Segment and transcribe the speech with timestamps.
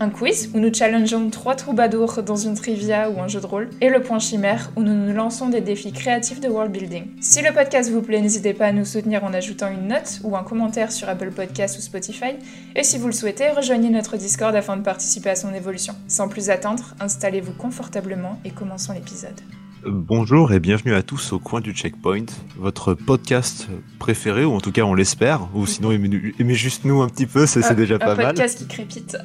[0.00, 3.70] un quiz où nous challengeons trois troubadours dans une trivia ou un jeu de rôle,
[3.80, 7.06] et le point chimère où nous nous lançons des défis créatifs de world building.
[7.20, 10.36] Si le podcast vous plaît, n'hésitez pas à nous soutenir en ajoutant une note ou
[10.36, 12.36] un commentaire sur Apple Podcasts ou Spotify,
[12.76, 15.94] et si vous le souhaitez, rejoignez notre Discord afin de participer à son évolution.
[16.06, 19.40] Sans plus attendre, installez-vous confortablement et commençons l'épisode.
[19.86, 22.24] Bonjour et bienvenue à tous au coin du checkpoint,
[22.56, 27.08] votre podcast préféré, ou en tout cas on l'espère, ou sinon aimez, juste nous un
[27.08, 28.26] petit peu, c'est Un- déjà pas Un mal.
[28.26, 29.16] podcast qui crépite.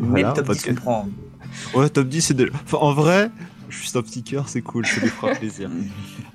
[0.00, 0.78] Mais Voilà, le top 10 podcast.
[0.78, 1.08] comprend.
[1.74, 2.50] Ouais, top 10 c'est déjà...
[2.64, 3.30] Enfin, en vrai,
[3.68, 5.70] juste un petit cœur, c'est cool, ça nous fera plaisir.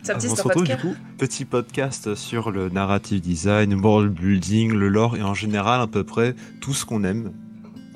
[0.04, 4.14] Ça on c'est se un retrouve du coup, petit podcast sur le narrative design, world
[4.14, 7.32] building, le lore et en général à peu près tout ce qu'on aime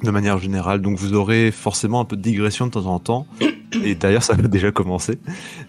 [0.03, 0.81] de manière générale.
[0.81, 3.27] Donc vous aurez forcément un peu de digression de temps en temps.
[3.83, 5.19] Et d'ailleurs ça a déjà commencé.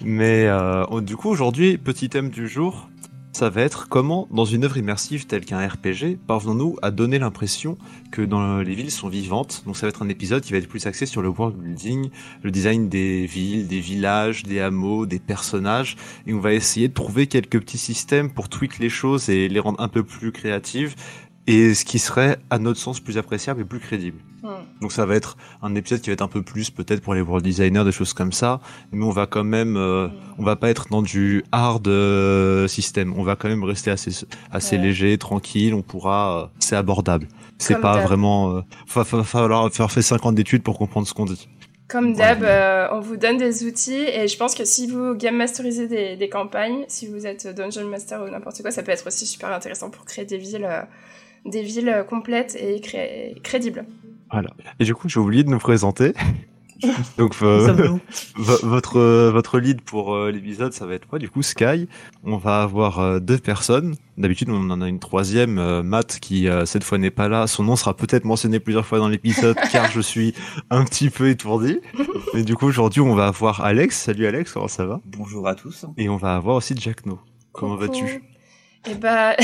[0.05, 2.89] Mais euh, du coup aujourd'hui, petit thème du jour,
[3.35, 7.77] ça va être comment dans une œuvre immersive telle qu'un RPG, parvenons-nous à donner l'impression
[8.13, 9.65] que dans les villes sont vivantes.
[9.67, 12.11] Donc ça va être un épisode qui va être plus axé sur le world building,
[12.43, 15.97] le design des villes, des villages, des hameaux, des personnages
[16.29, 19.59] et on va essayer de trouver quelques petits systèmes pour tweak les choses et les
[19.59, 20.95] rendre un peu plus créatives
[21.49, 24.21] et ce qui serait à notre sens plus appréciable et plus crédible.
[24.43, 24.64] Hmm.
[24.81, 27.21] Donc ça va être un épisode qui va être un peu plus peut-être pour les
[27.23, 28.61] world designers des choses comme ça,
[28.93, 30.09] mais on va quand même euh,
[30.39, 34.27] on va pas être dans du hard euh, système, on va quand même rester assez
[34.51, 34.83] assez Ouais.
[34.83, 37.29] léger, tranquille, on pourra euh, c'est abordable.
[37.59, 38.61] C'est pas vraiment euh,
[38.95, 41.49] va, va falloir faire fait 50 d'études pour comprendre ce qu'on dit.
[41.89, 45.37] Comme d'hab, euh, on vous donne des outils et je pense que si vous game
[45.37, 49.07] masterisez des, des campagnes, si vous êtes dungeon master ou n'importe quoi, ça peut être
[49.07, 50.83] aussi super intéressant pour créer des villes, euh,
[51.45, 53.85] des villes euh, complètes et cré- crédibles.
[54.35, 54.51] Voilà.
[54.81, 56.13] Et du coup, j'ai oublié de nous présenter.
[57.19, 57.97] Donc euh,
[58.37, 61.89] votre euh, votre lead pour euh, l'épisode, ça va être moi, du coup Sky?
[62.25, 63.95] On va avoir euh, deux personnes.
[64.19, 67.47] D'habitude, on en a une troisième, euh, Matt, qui euh, cette fois n'est pas là.
[67.47, 70.35] Son nom sera peut-être mentionné plusieurs fois dans l'épisode, car je suis
[70.69, 71.79] un petit peu étourdi.
[72.35, 73.97] Et du coup, aujourd'hui, on va avoir Alex.
[73.97, 75.01] Salut Alex, comment ça va?
[75.05, 75.87] Bonjour à tous.
[75.97, 77.21] Et on va avoir aussi Jack No.
[77.53, 78.34] Comment vas-tu?
[78.87, 79.35] Eh bah,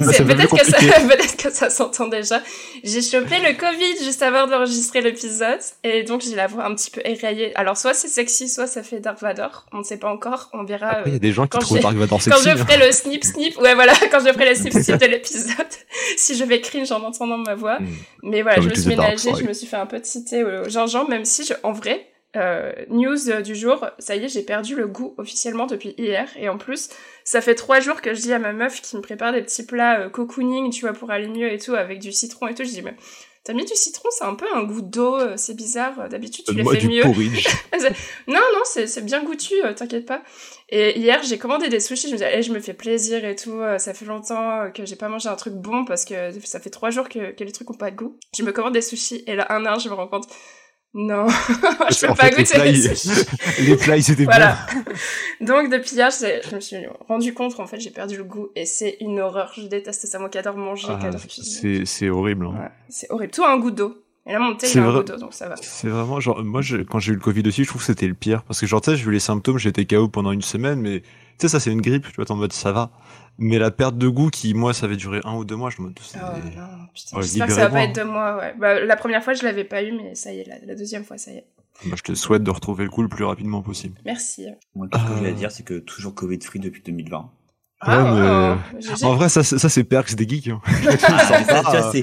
[0.00, 0.78] un peu peut-être que ça,
[1.38, 2.40] que ça s'entend déjà.
[2.84, 6.90] J'ai chopé le Covid juste avant d'enregistrer l'épisode et donc j'ai la voix un petit
[6.90, 7.56] peu éraillée.
[7.56, 9.66] Alors soit c'est sexy, soit ça fait Dark Vador.
[9.72, 10.50] On ne sait pas encore.
[10.52, 11.00] On verra.
[11.06, 12.44] Il y euh, a des gens qui quand trouvent Dark Vador quand sexy.
[12.44, 12.56] je hein.
[12.56, 15.56] ferai le snip snip, ouais voilà, quand je ferai le snip snip de l'épisode,
[16.16, 17.80] si je vais cringe en entendant ma voix.
[17.80, 17.86] Mm.
[18.24, 20.68] Mais voilà, je me suis ménagée, je me suis fait un peu de citer au
[20.68, 24.74] gingembre, même si je, en vrai, euh, news du jour, ça y est, j'ai perdu
[24.74, 26.28] le goût officiellement depuis hier.
[26.36, 26.88] Et en plus,
[27.24, 29.66] ça fait trois jours que je dis à ma meuf qui me prépare des petits
[29.66, 32.64] plats euh, cocooning, tu vois, pour aller mieux et tout, avec du citron et tout.
[32.64, 32.94] Je dis, mais
[33.44, 36.08] t'as mis du citron, c'est un peu un goût d'eau, euh, c'est bizarre.
[36.08, 37.02] D'habitude, tu les fais mieux.
[38.28, 40.22] Non, non, c'est bien goûtu, t'inquiète pas.
[40.68, 43.34] Et hier, j'ai commandé des sushis, je me disais, Eh, je me fais plaisir et
[43.34, 46.70] tout, ça fait longtemps que j'ai pas mangé un truc bon parce que ça fait
[46.70, 48.16] trois jours que, que les trucs ont pas de goût.
[48.36, 50.28] Je me commande des sushis et là, un an, je me rends compte,
[50.94, 51.26] non,
[51.90, 52.64] je peux En pas fait, goûter plats,
[53.60, 54.58] les plats, ils étaient Voilà.
[55.40, 56.76] Donc, depuis hier, je me suis
[57.08, 59.52] rendu compte qu'en fait, j'ai perdu le goût et c'est une horreur.
[59.56, 60.94] Je déteste ça, moi qui adore manger, bons.
[60.94, 61.10] Ah,
[61.84, 62.46] c'est horrible.
[62.46, 62.54] hein.
[62.60, 63.32] Ouais, c'est horrible.
[63.32, 63.96] Tout a un goût d'eau.
[64.26, 65.56] Et là, mon thé, il a un goût d'eau, donc ça va.
[65.60, 68.06] C'est vraiment genre moi je- quand j'ai eu le Covid aussi je trouve que c'était
[68.06, 70.42] le pire parce que genre tu sais j'ai eu les symptômes j'étais KO pendant une
[70.42, 71.06] semaine mais tu
[71.38, 72.92] sais ça c'est une grippe tu vois en mode ça va
[73.38, 75.82] mais la perte de goût qui moi ça avait duré un ou deux mois je
[75.82, 75.92] me Oh non,
[76.94, 78.54] putain, Ouais, j'espère que ça va pas être de moi, ouais.
[78.58, 81.04] Bah, la première fois, je l'avais pas eu, mais ça y est, la, la deuxième
[81.04, 81.46] fois, ça y est.
[81.86, 84.46] Bah, je te souhaite de retrouver le coup le plus rapidement possible Merci.
[84.74, 85.28] Moi, tout ce que Euh.
[85.28, 87.30] à dire, c'est que toujours Covid-free depuis 2020.
[87.84, 90.60] Ah, mais- oh, en vrai ça c'est- ça c'est Perks des geeks hein.
[91.08, 91.90] Ah, euh.
[91.92, 92.02] c'est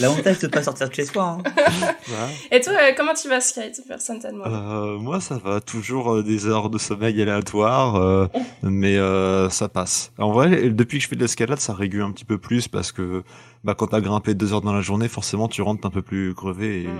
[0.00, 1.38] l'avantage de pas sortir de chez soi.
[1.38, 1.42] Hein.
[2.50, 4.50] Et toi, euh, comment tu vas, Sky Personne t'a demandé.
[4.52, 8.26] Euh, moi ça va toujours euh, des heures de sommeil aléatoires euh,
[8.62, 12.10] mais euh, ça passe en vrai depuis que je fais de l'escalade ça régule un
[12.12, 13.22] petit peu plus parce que
[13.62, 16.34] bah quand t'as grimpé deux heures dans la journée forcément tu rentres un peu plus
[16.34, 16.98] crevé et, Mm.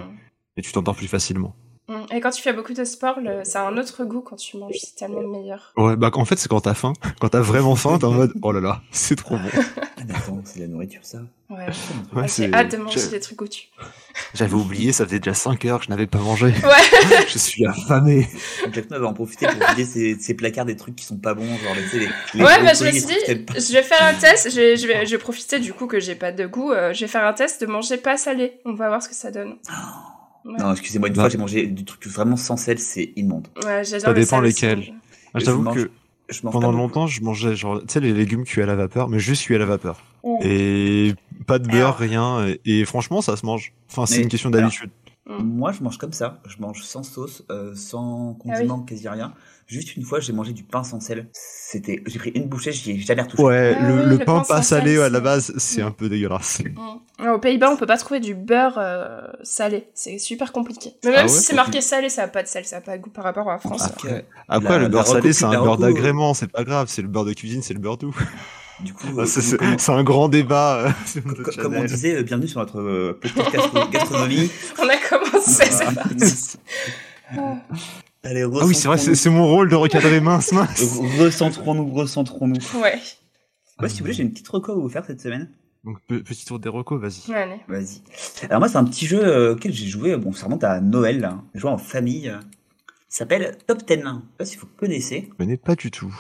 [0.57, 1.55] et tu t'endors plus facilement.
[2.13, 3.45] Et quand tu fais beaucoup de sport, le...
[3.45, 5.73] ça a un autre goût quand tu manges, c'est tellement meilleur.
[5.77, 6.93] Ouais, bah en fait c'est quand t'as faim.
[7.21, 9.49] Quand t'as vraiment faim, t'es en mode oh là là, c'est trop bon.
[9.55, 10.15] Ah,
[10.45, 11.19] c'est de la nourriture, ça.
[11.51, 11.57] Ouais.
[11.59, 13.69] Ouais, Ouais, c'est- J'ai hâte de manger des trucs goûtus.
[14.35, 16.47] J'avais oublié, ça faisait déjà 5 heures que je n'avais pas mangé.
[16.47, 17.25] Ouais.
[17.29, 18.29] je suis affamé.
[18.65, 21.17] Donc, Jack Noah va en profiter pour vider ses, ses placards des trucs qui sont
[21.19, 23.73] pas bons, genre tu sais, les, les Ouais, bah, je me suis les dit, je
[23.73, 26.15] vais faire un test, je vais, je vais, je vais profiter du coup que j'ai
[26.15, 28.61] pas de goût, euh, je vais faire un test de manger pas salé.
[28.65, 29.57] On va voir ce que ça donne.
[30.45, 30.57] Ouais.
[30.59, 31.23] Non, excusez-moi, une Bah.
[31.23, 33.49] fois j'ai mangé du truc vraiment sans sel, c'est immonde.
[33.65, 34.79] Ouais, Ça le dépend lesquels.
[34.81, 34.93] aussi.
[35.35, 35.91] Ah, J'avoue mange- que
[36.31, 39.19] je Pendant longtemps, je mangeais genre, tu sais, les légumes cuits à la vapeur, mais
[39.19, 40.01] juste cuits à la vapeur.
[40.25, 40.37] Mm.
[40.43, 41.15] Et
[41.47, 41.97] pas de beurre, Alors.
[41.99, 42.47] rien.
[42.47, 43.73] Et, et franchement, ça se mange.
[43.91, 44.91] Enfin, c'est une question alors, d'habitude.
[45.29, 46.41] Moi, je mange comme ça.
[46.49, 49.33] Je mange sans sauce, euh, sans Ah condiment, quasi rien.
[49.71, 51.29] Juste une fois, j'ai mangé du pain sans sel.
[51.33, 53.41] C'était, j'ai pris une bouchée, j'y ai jamais retouché.
[53.41, 55.81] Ouais, Ah le, oui, le le pain pain pas salé sel, à la base, c'est
[55.81, 56.61] un peu dégueulasse.
[57.21, 57.29] Mm.
[57.29, 59.87] Aux Pays-Bas, on peut pas trouver du beurre euh, salé.
[59.95, 60.95] C'est super compliqué.
[61.05, 62.81] Mais Ah même ouais si c'est marqué salé, ça a pas de sel, ça a
[62.81, 63.83] pas de goût par rapport à la France.
[64.49, 66.89] Après, La- le beurre salé, c'est un beurre reco- d'agrément, c'est pas grave.
[66.91, 68.17] C'est le beurre de cuisine, c'est le beurre doux.
[68.81, 70.79] du coup, Ah, euh, c'est- comment- c'est c'est un grand débat.
[70.87, 74.51] euh, sur notre co- comme on disait, euh, bienvenue sur notre euh, podcast gastronomie.
[74.83, 75.93] On a commencé, c'est Voilà.
[76.03, 76.57] parti.
[78.25, 78.29] Ah.
[78.29, 80.81] Allez, Ah oui, c'est vrai, c'est c'est mon rôle de recadrer mince, mince.
[80.81, 81.25] recentrons-nous.
[81.25, 82.81] Recentrons-nous, recentrons-nous.
[82.83, 82.99] Ouais.
[83.81, 85.51] Ouais, si vous voulez, j'ai une petite reco à vous faire cette semaine.
[85.85, 87.33] Donc, pe- petit tour des recos, vas-y.
[87.35, 87.61] Allez.
[87.67, 88.03] Vas-y.
[88.45, 91.21] Alors moi, c'est un petit jeu euh, auquel j'ai joué, bon, ça remonte à Noël,
[91.21, 91.39] là.
[91.55, 92.29] J'ai joué en famille.
[92.29, 92.37] euh,
[93.11, 93.95] Il s'appelle Top 10.
[93.95, 95.29] Je sais pas si vous connaissez.
[95.31, 96.15] Je connais pas du tout.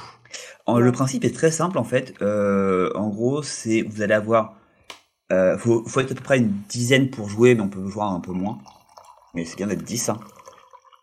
[0.65, 2.15] En- Le principe est très simple, en fait.
[2.23, 4.55] Euh, en gros, c'est, vous allez avoir,
[5.33, 8.05] euh, faut, faut être à peu près une dizaine pour jouer, mais on peut jouer
[8.05, 8.57] un peu moins.
[9.35, 10.09] Mais c'est bien d'être 10.
[10.09, 10.19] hein.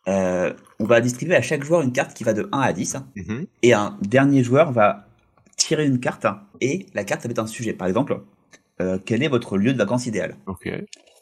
[0.08, 2.96] Euh, on va distribuer à chaque joueur une carte qui va de 1 à 10.
[2.96, 3.08] hein.
[3.16, 3.46] Mhm.
[3.64, 5.08] Et un dernier joueur va
[5.56, 6.28] tirer une carte,
[6.62, 7.74] et la carte, ça va être un sujet.
[7.74, 8.22] Par exemple,
[8.80, 10.36] euh, quel est votre lieu de vacances idéal?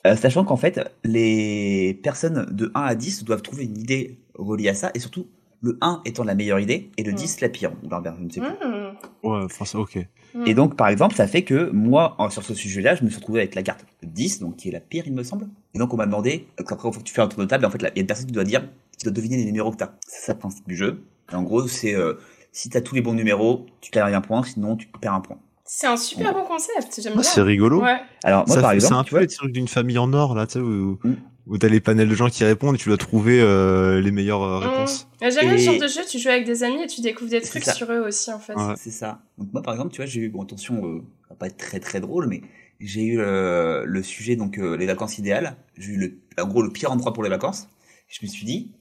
[0.06, 4.70] Euh, sachant qu'en fait, les personnes de 1 à 10 doivent trouver une idée reliée
[4.70, 5.28] à ça, et surtout,
[5.66, 7.16] le 1 étant la meilleure idée, et le Mm.
[7.16, 7.72] 10 la pire.
[7.84, 8.50] Ou l'inverse, je ne sais plus.
[8.50, 9.28] Mm.
[9.28, 9.98] Ouais, enfin, ok.
[10.46, 13.18] Et donc, par exemple, ça fait que moi, en- sur ce sujet-là, je me suis
[13.18, 15.48] retrouvé avec la carte 10, donc qui est la pire, il me semble.
[15.74, 17.64] Et donc, on m'a demandé, après, il faut que tu fais un tour de table,
[17.64, 18.68] et en fait, il y a une personne qui doit dire,
[18.98, 19.92] qui doit deviner les numéros que t'as.
[20.08, 21.04] C'est ça le principe du jeu.
[21.32, 22.14] Et en gros, c'est, euh,
[22.52, 25.38] si t'as tous les bons numéros, tu gagnes un point, sinon tu perds un point.
[25.64, 27.24] C'est un super bon concept, j'aime Ah, bien.
[27.24, 27.82] c'est rigolo.
[27.82, 27.98] Ouais.
[28.24, 29.98] Alors, moi, Ça par fait- c'est exemple, un tu peu vois, les trucs d'une famille
[29.98, 31.14] en or, là, tu sais, où, Mm.
[31.48, 34.42] Où t'as les panels de gens qui répondent et tu dois trouver euh, les meilleures
[34.44, 35.08] euh, réponses.
[35.22, 35.30] Mm.
[35.32, 37.64] J'aime Et- genre de jeu, tu joues avec des amis et tu découvres des trucs
[37.66, 38.56] sur eux aussi, en fait.
[38.56, 38.74] Ouais.
[38.78, 39.22] c'est ça.
[39.38, 41.58] Donc, moi, par exemple, tu vois, j'ai eu, bon, attention, euh, ça va pas être
[41.58, 42.42] très très drôle, mais
[42.80, 45.56] j'ai eu euh, le sujet, donc, euh, les vacances idéales.
[45.78, 47.68] J'ai eu le, en gros, le pire endroit pour les vacances.
[48.08, 48.72] Je me suis dit,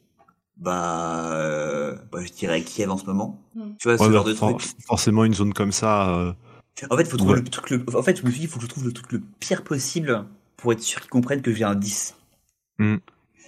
[0.56, 3.42] bah, euh, bah je dirais Kiev en ce moment.
[3.54, 3.60] Mm.
[3.78, 4.70] Tu vois, ce Ouais, genre bah, de for- truc.
[4.86, 6.08] forcément, une zone comme ça.
[6.18, 6.32] euh,
[6.90, 7.40] En fait, faut trouver Ouais.
[7.40, 7.84] le truc le...
[7.94, 9.62] En fait, je me suis dit, il faut que je trouve le truc le pire
[9.64, 10.24] possible
[10.56, 12.14] pour être sûr qu'ils comprennent que j'ai un 10.
[12.78, 12.96] Hmm.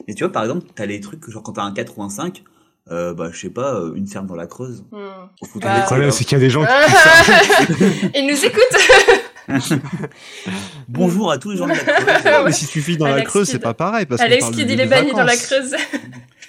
[0.06, 2.10] Mais tu vois, par exemple, t'as les trucs, genre quand t'as un 4 ou un
[2.10, 2.42] 5,
[2.90, 4.84] euh, bah, je sais pas, euh, une ferme dans la Creuse.
[4.92, 4.98] Mm.
[5.60, 6.70] Bah, Le problème, c'est qu'il y a des gens qui.
[8.14, 8.62] Ils nous écoutent
[10.88, 12.24] Bonjour à tous les gens de la Creuse.
[12.24, 12.42] Ouais.
[12.44, 14.06] Mais si tu vis dans la Alex Creuse, c'est pas pareil.
[14.06, 15.36] Parce Alex qui dit les bannis dans la.
[15.36, 15.74] Creuse.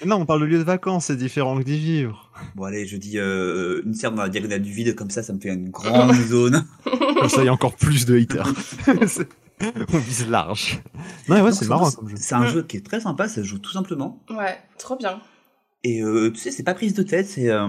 [0.04, 2.30] Non, on parle de lieu de vacances, c'est différent que d'y vivre.
[2.54, 5.32] Bon, allez, je dis euh, une ferme dans la diagonale du vide, comme ça, ça
[5.32, 6.64] me fait une grande zone.
[6.84, 8.52] Comme ça, il y a encore plus de haters.
[9.60, 10.80] C'est- on vise large.
[11.28, 12.16] Non, ouais, c'est marrant comme jeu.
[12.18, 14.22] C'est un jeu qui est très sympa, ça se joue tout simplement.
[14.30, 15.20] Ouais, trop bien.
[15.84, 17.50] Et euh, tu sais, c'est pas prise de tête, c'est.
[17.50, 17.68] euh,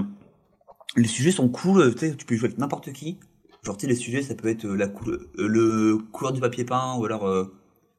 [0.96, 3.20] les sujets sont cool, euh, tu sais, tu peux jouer avec n'importe qui.
[3.64, 6.96] Genre, tu sais, les sujets, ça peut être la couleur, le couleur du papier peint,
[6.98, 7.46] ou alors euh,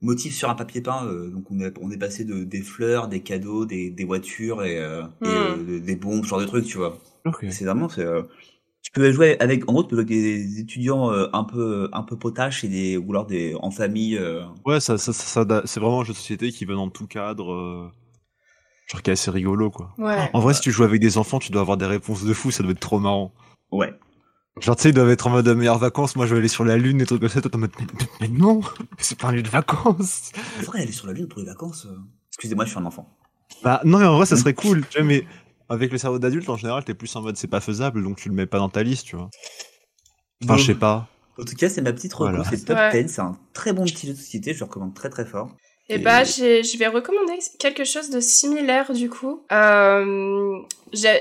[0.01, 1.05] motif sur un papier peint.
[1.07, 4.65] euh, donc, on est, on est passé de, des fleurs, des cadeaux, des, des voitures
[4.65, 5.37] et, euh, et, Mm.
[5.37, 6.99] euh, des- bombes, ce genre de trucs, tu vois.
[7.27, 7.45] Ok.
[7.51, 8.07] C'est vraiment, c'est.
[8.83, 11.89] Tu peux jouer avec, en gros, tu peux jouer avec des étudiants euh, un peu,
[11.93, 14.17] un peu potaches et des, ou alors des, en famille.
[14.19, 16.89] euh, Ouais, ça, ça, ça- ça- c'est vraiment un jeu de société qui va dans
[16.91, 17.53] tout cadre.
[17.53, 17.89] euh,
[18.87, 19.95] Genre qui est assez rigolo, quoi.
[19.99, 20.31] Ouais.
[20.33, 22.51] En vrai, si tu joues avec des enfants, tu dois avoir des réponses de fou,
[22.51, 23.33] ça doit être trop marrant.
[23.71, 23.95] ouais.
[24.59, 26.49] Genre, tu sais, ils doivent être en mode euh, meilleures vacances, moi je vais aller
[26.49, 27.87] sur la lune, des trucs comme ça, toi t'es en mode, mais,
[28.23, 28.61] mais non,
[28.99, 30.33] c'est pas un lieu de vacances.
[30.59, 31.87] Il faudrait aller sur la lune pour les vacances.
[31.87, 31.97] euh.
[32.31, 33.17] Excusez-moi, je suis un enfant.
[33.63, 35.25] Bah, non, mais en vrai, ça serait cool, tu vois, mais
[35.71, 38.29] avec le cerveau d'adulte, en général, t'es plus en mode c'est pas faisable, donc tu
[38.29, 39.31] le mets pas dans ta liste, tu vois.
[40.45, 41.07] Enfin, je sais pas.
[41.39, 42.45] En tout cas, c'est ma petite reco, Voilà.
[42.51, 43.05] c'est Top Ouais.
[43.05, 45.49] 10, c'est un très bon petit jeu de société, je le recommande très très fort.
[45.89, 49.43] Et Et- bah, je vais recommander quelque chose de similaire du coup.
[49.51, 50.59] Euh,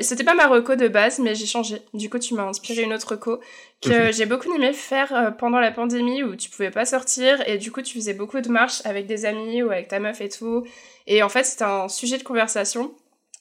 [0.01, 1.81] C'était pas ma reco de base, mais j'ai changé.
[1.93, 3.39] Du coup, tu m'as inspiré une autre reco
[3.81, 7.57] que j'ai beaucoup aimé faire euh, pendant la pandémie où tu pouvais pas sortir et
[7.57, 10.29] du coup, tu faisais beaucoup de marches avec des amis ou avec ta meuf et
[10.29, 10.63] tout.
[11.07, 12.91] Et en fait, c'était un sujet de conversation.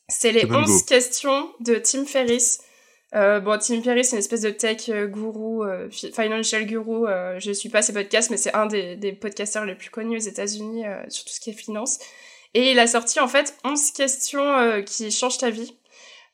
[0.09, 0.85] C'est les C'est bon, 11 go.
[0.87, 2.61] questions de Tim Ferriss.
[3.15, 7.07] Euh, bon, Tim Ferriss, c'est une espèce de tech euh, gourou, euh, fi- financial guru.
[7.07, 10.17] Euh, je suis pas ses podcasts, mais c'est un des, des podcasters les plus connus
[10.17, 11.99] aux États-Unis sur tout ce qui est finance.
[12.55, 15.77] Et il a sorti en fait 11 questions qui changent ta vie.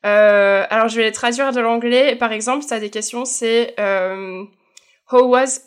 [0.03, 2.15] Alors je vais les traduire de l'anglais.
[2.15, 5.59] Par exemple, t'as des questions, c'est How was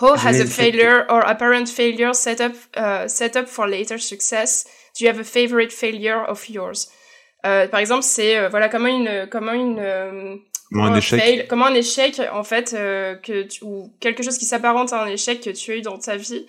[0.00, 4.64] How has a failure or apparent failure set up, uh, set up for later success?
[4.98, 6.88] Do you have a favorite failure of yours?
[7.44, 10.36] Euh, par exemple, c'est euh, voilà comment une comment une euh,
[10.72, 11.20] Comment un échec.
[11.20, 15.02] fail, comment un échec en fait euh, que tu, ou quelque chose qui s'apparente à
[15.02, 16.46] un échec que tu as eu dans ta vie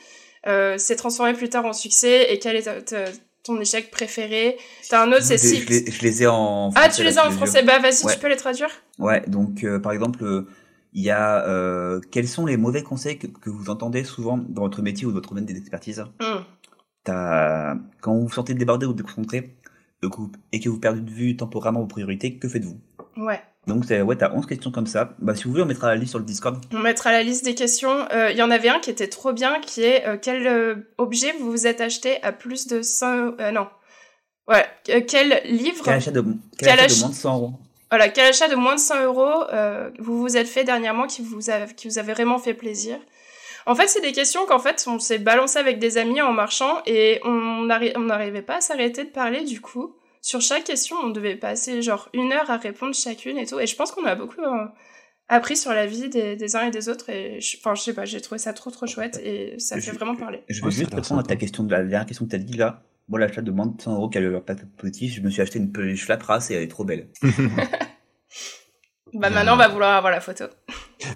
[0.47, 3.11] euh, s'est transformé plus tard en succès et quelle est ta, ta-
[3.43, 4.57] ton échec préféré?
[4.89, 5.57] T'as un autre, c'est si.
[5.61, 7.63] je les, je les ai en Ah, français, tu les as en français.
[7.63, 8.13] Bah, vas-y, Ouais.
[8.13, 8.69] tu peux les traduire.
[8.99, 10.47] Ouais, donc euh, par exemple, euh,
[10.93, 14.61] il y a euh, quels sont les mauvais conseils que, que vous entendez souvent dans
[14.61, 16.05] votre métier ou dans votre domaine d'expertise?
[17.03, 19.55] T'as quand vous vous sentez débordé ou déconcentré
[20.03, 22.79] euh, que vous- et que vous perdez de vue temporairement vos priorités, que faites-vous?
[23.17, 23.41] Ouais.
[23.67, 25.15] Donc ouais, t'as 11 questions comme ça.
[25.19, 26.57] Bah si vous voulez, on mettra la liste sur le Discord.
[26.73, 28.05] On mettra la liste des questions.
[28.11, 30.75] Euh, Il y en avait un qui était trop bien, qui est euh, quel euh,
[30.97, 33.39] objet vous vous êtes acheté à plus de 100...
[33.39, 33.67] Euh, non.
[34.49, 34.65] Ouais.
[34.89, 35.81] Euh, quel livre...
[35.85, 37.53] Quel achat de, quel Quel achat ach- de moins de 100 euros?
[37.89, 41.21] Voilà, quel achat de moins de 100 euros euh, vous vous êtes fait dernièrement qui
[41.21, 42.97] vous, a, qui vous avait vraiment fait plaisir?
[43.65, 46.81] En fait, c'est des questions qu'en fait, on s'est balancé avec des amis en marchant
[46.85, 49.95] et on n'arri- on n'arrivait pas à s'arrêter de parler du coup.
[50.21, 53.59] Sur chaque question, on devait passer genre une heure à répondre chacune et tout.
[53.59, 54.65] Et je pense qu'on a beaucoup euh,
[55.27, 57.09] appris sur la vie des, des uns et des autres.
[57.09, 59.81] Et je- enfin, je sais pas, j'ai trouvé ça trop trop chouette et ça Je-
[59.91, 60.41] fait vraiment parler.
[60.49, 62.57] Je ça a juste répondre à ta question, de la dernière question que t'as dit
[62.57, 62.83] là.
[63.09, 65.41] Moi, l'achat de moins de 100 euros qui a le pas positif, je me suis
[65.41, 67.09] acheté une peluche Lapras et elle est trop belle.
[69.13, 70.45] Bah maintenant, on va vouloir avoir la photo.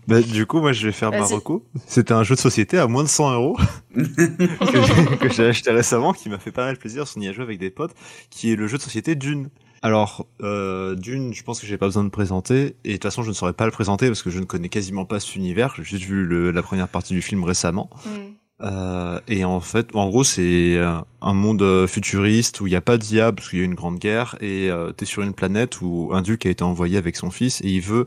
[0.07, 1.33] Bah, du coup, moi, je vais faire ma Vas-y.
[1.35, 1.65] reco.
[1.87, 3.57] C'était un jeu de société à moins de 100 euros
[3.95, 7.59] que j'ai- acheté récemment, qui m'a fait pas mal plaisir, on y a joué avec
[7.59, 7.93] des potes,
[8.29, 9.49] qui est le jeu de société Dune.
[9.81, 13.23] Alors, euh, Dune, je pense que j'ai pas besoin de présenter, et de toute façon,
[13.23, 15.73] je ne saurais pas le présenter parce que je ne connais quasiment pas cet univers.
[15.77, 17.89] J'ai juste vu le- la première partie du film récemment.
[18.05, 18.33] Hmm.
[18.61, 22.75] Euh, et en fait, en gros, c'est euh, un monde euh, futuriste où il n'y
[22.75, 25.21] a pas d'IA parce qu'il y a eu une grande guerre et euh, t'es sur
[25.21, 28.05] une planète où un duc a été envoyé avec son fils et il veut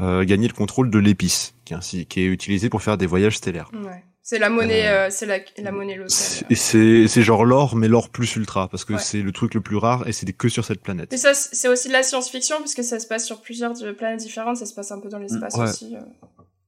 [0.00, 3.36] euh, gagner le contrôle de l'épice, qui est, qui est utilisé pour faire des voyages
[3.36, 3.70] stellaires.
[3.74, 4.02] Ouais.
[4.24, 6.10] C'est la monnaie, Euh, euh, c'est la, la monnaie locale.
[6.10, 8.98] C'est- c'est genre l'or, mais l'or plus ultra parce que Ouais.
[9.00, 11.12] c'est le truc le plus rare et c'est que sur cette planète.
[11.12, 14.56] Et ça, c'est aussi de la science-fiction, puisque ça se passe sur plusieurs planètes différentes,
[14.58, 15.64] ça se passe un peu dans l'espace Ouais.
[15.68, 15.96] aussi,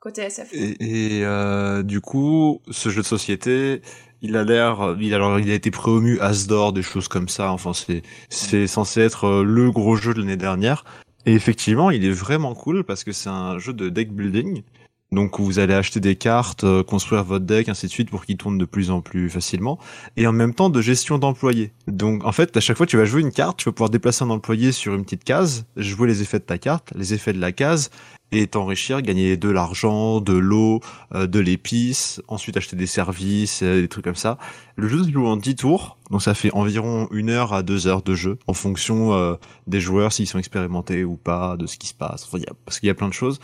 [0.05, 0.53] côté SF.
[0.53, 3.81] Et, euh, du coup, ce jeu de société,
[4.21, 7.51] il a l'air, il a, alors, il a été promu Asdor, des choses comme ça.
[7.51, 10.85] Enfin, c'est c'est censé être euh, le gros jeu de l'année dernière.
[11.25, 14.63] Et effectivement, il est vraiment cool parce que c'est un jeu de deck building.
[15.11, 18.37] Donc vous allez acheter des cartes, euh, construire votre deck, ainsi de suite, pour qu'il
[18.37, 19.79] tourne de plus en plus facilement.
[20.17, 21.73] Et en même temps de gestion d'employés.
[21.87, 24.25] Donc en fait, à chaque fois tu vas jouer une carte, tu vas pouvoir déplacer
[24.25, 27.41] un employé sur une petite case, jouer les effets de ta carte, les effets de
[27.41, 27.91] la case,
[28.35, 30.81] et t'enrichir, gagner de l'argent, de l'eau,
[31.15, 34.39] euh, de l'épice, ensuite acheter des services, euh, des trucs comme ça.
[34.77, 37.87] Le jeu se joue en 10 tours, donc ça fait environ une heure à deux
[37.87, 39.35] heures de jeu, en fonction euh,
[39.67, 42.29] des joueurs, s'ils sont expérimentés ou pas, de ce qui se passe,
[42.65, 43.39] parce qu'il y a plein de choses.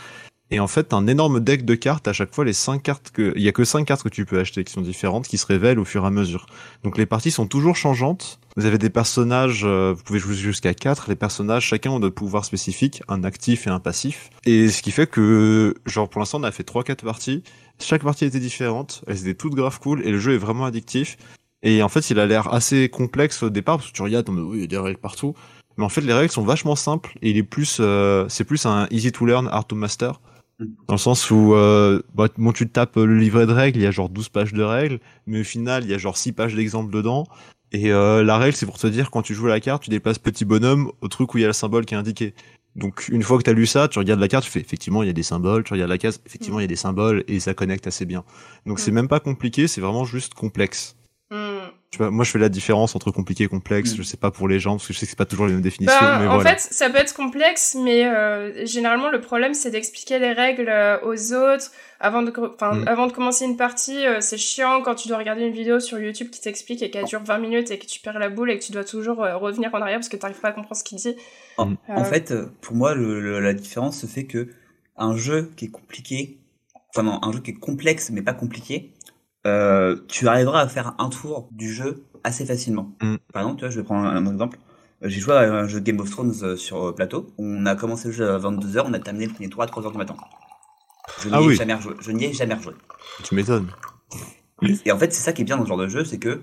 [0.52, 3.32] Et en fait, un énorme deck de cartes, à chaque fois, les cinq cartes que,
[3.36, 5.46] il y a que cinq cartes que tu peux acheter qui sont différentes, qui se
[5.46, 6.46] révèlent au fur et à mesure.
[6.82, 8.40] Donc les parties sont toujours changeantes.
[8.56, 11.08] Vous avez des personnages, euh, vous pouvez jouer jusqu'à quatre.
[11.08, 14.30] Les personnages, chacun ont des pouvoirs spécifiques, un actif et un passif.
[14.44, 17.44] Et ce qui fait que, genre, pour l'instant, on a fait trois, quatre parties.
[17.78, 19.04] Chaque partie était différente.
[19.06, 21.16] Elles étaient toutes grave cool et le jeu est vraiment addictif.
[21.62, 24.60] Et en fait, il a l'air assez complexe au départ parce que tu regardes, il
[24.60, 25.34] y a des règles partout.
[25.76, 28.66] Mais en fait, les règles sont vachement simples et il est plus, euh, c'est plus
[28.66, 30.20] un easy to learn, hard to master.
[30.88, 33.86] Dans le sens où, euh, bah, bon, tu tapes le livret de règles, il y
[33.86, 36.54] a genre 12 pages de règles, mais au final, il y a genre 6 pages
[36.54, 37.26] d'exemples dedans.
[37.72, 39.90] Et euh, la règle, c'est pour te dire, quand tu joues à la carte, tu
[39.90, 42.34] déplaces petit bonhomme au truc où il y a le symbole qui est indiqué.
[42.76, 45.02] Donc, une fois que tu as lu ça, tu regardes la carte, tu fais, effectivement,
[45.02, 47.24] il y a des symboles, tu regardes la case, effectivement, il y a des symboles,
[47.26, 48.24] et ça connecte assez bien.
[48.66, 48.94] Donc, c'est Mm.
[48.94, 50.96] même pas compliqué, c'est vraiment juste complexe.
[51.30, 51.70] Hmm.
[51.90, 53.96] Tu vois, moi, je fais la différence entre compliqué et complexe, Mm.
[53.96, 55.52] je sais pas pour les gens, parce que je sais que c'est pas toujours les
[55.54, 56.56] mêmes définitions, Ben, mais en voilà.
[56.56, 60.98] fait, ça peut être complexe, mais euh, généralement, le problème, c'est d'expliquer les règles euh,
[61.04, 61.72] aux autres.
[61.98, 62.84] Avant de, Mm.
[62.86, 65.98] avant de commencer une partie, euh, c'est chiant quand tu dois regarder une vidéo sur
[65.98, 68.58] YouTube qui t'explique et qu'elle dure 20 minutes et que tu perds la boule et
[68.58, 70.76] que tu dois toujours euh, revenir en arrière parce que tu n'arrives pas à comprendre
[70.76, 71.16] ce qu'il dit.
[71.58, 71.76] En, Mm.
[71.88, 74.48] en fait, pour moi, le- le- la différence se fait que
[74.96, 76.38] un jeu qui est compliqué,
[76.94, 78.92] enfin non, un jeu qui est complexe mais pas compliqué,
[79.46, 82.92] euh, tu arriveras à faire un tour du jeu assez facilement.
[83.02, 83.16] Mm.
[83.32, 84.58] Par exemple, tu vois, je vais prendre un, un exemple.
[85.02, 87.32] Euh, J'ai joué à un jeu de Game of Thrones euh, sur plateau.
[87.38, 89.92] On a commencé le jeu à 22h, on a terminé le premier tour à 3h
[89.92, 90.16] du matin.
[91.22, 91.54] Je n'y Ah ai oui.
[91.56, 91.94] jamais rejoué.
[92.00, 92.74] Je n'y ai jamais rejoué.
[93.24, 93.68] Tu m'étonnes.
[94.84, 96.42] Et en fait, c'est ça qui est bien dans ce genre de jeu, c'est que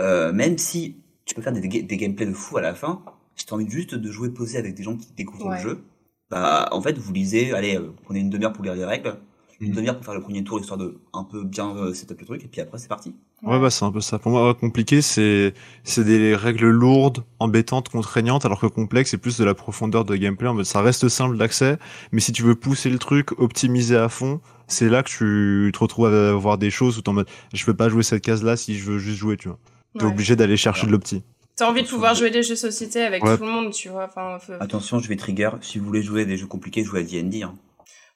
[0.00, 3.02] euh, même si tu peux faire des, gameplays de fou à la fin,
[3.34, 5.56] si t'as envie juste de jouer posé avec des gens qui découvrent Ouais.
[5.56, 5.84] le jeu,
[6.30, 9.16] bah en fait vous lisez, allez, euh, prenez une demi-heure pour lire les règles,
[9.60, 12.26] une demi-heure pour faire le premier tour histoire de un peu bien euh, setup le
[12.26, 13.14] truc, et puis après c'est parti.
[13.42, 14.18] Ouais, bah, c'est un peu ça.
[14.18, 15.52] Pour moi, compliqué, c'est,
[15.84, 20.16] c'est des règles lourdes, embêtantes, contraignantes, alors que complexe, c'est plus de la profondeur de
[20.16, 20.48] gameplay.
[20.48, 21.78] En mode, ça reste simple d'accès,
[22.12, 25.78] mais si tu veux pousser le truc, optimiser à fond, c'est là que tu te
[25.78, 28.56] retrouves à avoir des choses où t'es en mode, je peux pas jouer cette case-là
[28.56, 29.58] si je veux juste jouer, tu vois.
[29.98, 30.10] T'es Ouais.
[30.10, 31.22] obligé d'aller chercher de l'opti.
[31.56, 33.36] T'as envie de pouvoir jouer des jeux société avec Ouais.
[33.36, 34.04] tout le monde, tu vois.
[34.06, 37.00] Enfin, faut- Attention, je vais trigger, si vous voulez jouer à des jeux compliqués, jouez
[37.00, 37.42] à D&D.
[37.42, 37.54] Hein.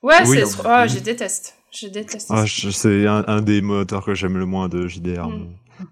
[0.03, 0.61] Ouais, Oui, c'est.
[0.65, 1.57] Oh, je déteste.
[1.73, 2.29] Je déteste.
[2.31, 5.29] Ah, c'est un, un des moteurs que j'aime le moins de JDR.
[5.29, 5.49] Mm.
[5.81, 5.87] mais-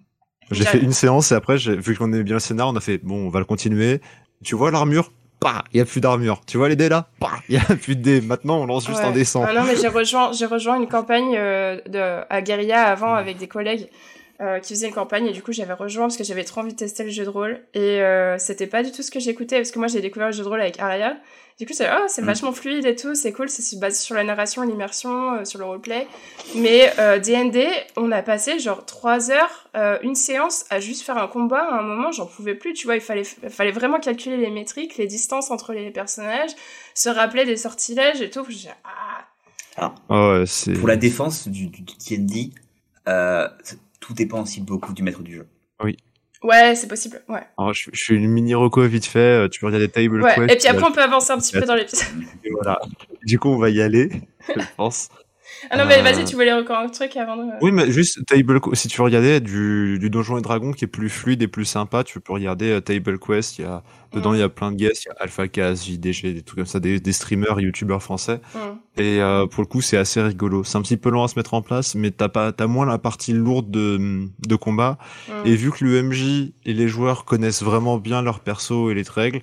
[0.51, 2.99] J'ai fait une séance et après, vu qu'on aimait bien le scénar, on a fait
[2.99, 4.01] bon, on va le continuer.
[4.45, 5.13] Tu vois l'armure?
[5.41, 6.41] Bah, il y a plus d'armure.
[6.47, 7.11] Tu vois les dés là?
[7.21, 8.21] Bah, il y a plus de dés.
[8.21, 9.45] Maintenant, on lance juste un dessin.
[9.47, 13.37] Ah non, mais j'ai rejoint, j'ai rejoint une campagne euh, de à guérilla avant avec
[13.39, 13.89] des collègues.
[14.41, 16.71] Euh, qui faisaient une campagne et du coup j'avais rejoint parce que j'avais trop envie
[16.73, 19.57] de tester le jeu de rôle et euh, c'était pas du tout ce que j'écoutais
[19.57, 21.17] parce que moi j'ai découvert le jeu de rôle avec Aria
[21.59, 22.27] du coup, c'est oh, c'est mm.
[22.27, 25.65] vachement fluide et tout, c'est cool, c'est basé sur la narration, l'immersion, euh, sur le
[25.65, 26.07] roleplay.
[26.55, 27.67] Mais euh, D&D,
[27.97, 31.65] on a passé genre trois heures, euh, une séance à juste faire un combat.
[31.65, 34.99] À un moment, j'en pouvais plus, tu vois, il fallait, fallait vraiment calculer les métriques,
[34.99, 36.53] les distances entre les personnages,
[36.95, 38.47] se rappeler des sortilèges et tout.
[38.85, 39.25] ah.
[39.77, 40.45] Alors,
[40.79, 42.51] pour la défense du D&D,
[44.09, 45.47] tout dépend aussi beaucoup du maître du jeu.
[45.85, 45.99] Oui.
[46.43, 47.43] Ouais, c'est possible, ouais.
[47.59, 50.35] Alors, je, je, fais une mini reco vite fait, euh, tu peux regarder Table ouais.
[50.35, 50.51] Quest.
[50.51, 52.07] Et puis après, on peut avancer un petit peu dans l'épisode.
[52.53, 52.81] voilà.
[53.25, 54.09] Du coup, on va y aller,
[54.49, 55.11] je pense.
[55.71, 57.43] Ah non, mais vas-y, euh, tu voulais encore un truc avant de...
[57.61, 60.89] Oui, mais juste Table si tu veux regarder du, du Donjon et Dragon qui est
[60.89, 63.59] plus fluide et plus sympa, tu peux regarder euh, Table Quest.
[63.59, 65.05] Il y a, dedans, il y a plein de guests.
[65.05, 68.41] Il y a Alpha Cast, JDG, des trucs comme ça, des, des streamers, youtubeurs français.
[68.97, 70.65] Et euh, pour le coup, c'est assez rigolo.
[70.65, 72.87] C'est un petit peu lent à se mettre en place, mais t'as pas, t'as moins
[72.87, 74.99] la partie lourde de, de combat.
[75.45, 79.43] Et vu que l'UMJ et les joueurs connaissent vraiment bien leurs persos et les règles,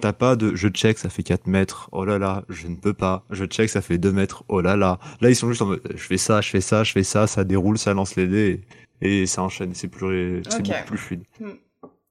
[0.00, 2.94] T'as pas de je check, ça fait 4 mètres, oh là là, je ne peux
[2.94, 3.24] pas.
[3.30, 4.98] Je check, ça fait 2 mètres, oh là là.
[5.20, 7.26] Là, ils sont juste en mode je fais ça, je fais ça, je fais ça,
[7.26, 8.62] ça déroule, ça lance les dés
[9.00, 9.74] et, ça enchaîne.
[9.74, 11.22] C'est plus, c'est beaucoup plus fluide.
[11.40, 11.50] Hmm.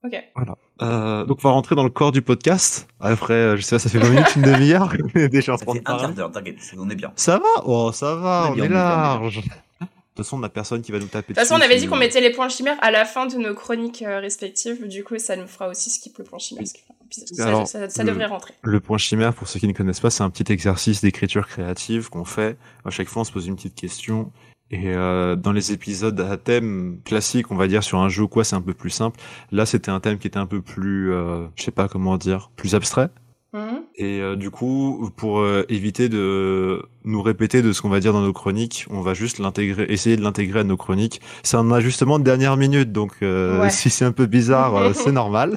[0.04, 0.14] Ok.
[0.36, 0.56] Voilà.
[0.80, 2.88] Euh, donc, on va rentrer dans le corps du podcast.
[3.00, 4.92] Après, euh, je sais pas, ça fait 20 minutes, une demi-heure.
[5.30, 6.14] déjà en train de parler.
[6.32, 7.12] t'inquiète, on est bien.
[7.16, 7.64] Ça va?
[7.64, 9.36] Oh, ça va, on est, large.
[9.38, 11.32] De toute façon, on n'a personne qui va nous taper.
[11.32, 13.36] De toute façon, on avait dit qu'on mettait les points chimères à la fin de
[13.36, 14.86] nos chroniques euh, respectives.
[14.86, 16.64] Du coup, ça nous fera aussi skip le point chimère.
[17.10, 18.54] Ça, ça, devrait rentrer.
[18.62, 22.10] Le point chimère, pour ceux qui ne connaissent pas, c'est un petit exercice d'écriture créative
[22.10, 22.56] qu'on fait.
[22.84, 24.32] À chaque fois, on se pose une petite question.
[24.70, 28.28] Et euh, dans les épisodes à thème classique, on va dire sur un jeu ou
[28.28, 29.18] quoi, c'est un peu plus simple.
[29.50, 32.50] Là, c'était un thème qui était un peu plus, euh, je sais pas comment dire,
[32.54, 33.08] plus abstrait.
[33.54, 33.82] Mhm.
[33.96, 38.12] Et euh, du coup, pour euh, éviter de nous répéter de ce qu'on va dire
[38.12, 41.22] dans nos chroniques, on va juste l'intégrer, essayer de l'intégrer à nos chroniques.
[41.42, 43.14] C'est un ajustement de dernière minute, donc
[43.70, 45.56] si c'est un peu bizarre, c'est normal.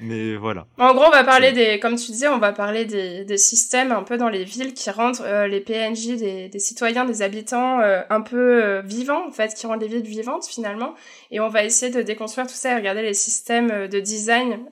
[0.00, 0.66] Mais voilà.
[0.78, 3.92] En gros, on va parler des, comme tu disais, on va parler des, des systèmes
[3.92, 7.80] un peu dans les villes qui rendent euh, les PNJ des, des, citoyens, des habitants
[7.80, 10.94] euh, un peu euh, vivants, en fait, qui rendent les villes vivantes finalement.
[11.30, 14.66] Et on va essayer de déconstruire tout ça et regarder les systèmes de design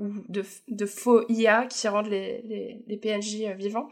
[0.00, 3.88] ou de, de, faux IA qui rendent les, les, les PNJ vivants.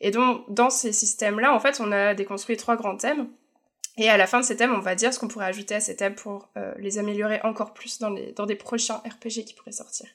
[0.00, 3.28] Et donc, dans ces systèmes-là, en fait, on a déconstruit trois grands thèmes.
[3.98, 5.80] Et à la fin de ces thèmes, on va dire ce qu'on pourrait ajouter à
[5.80, 9.54] ces thèmes pour euh, les améliorer encore plus dans, les, dans des prochains RPG qui
[9.54, 10.06] pourraient sortir.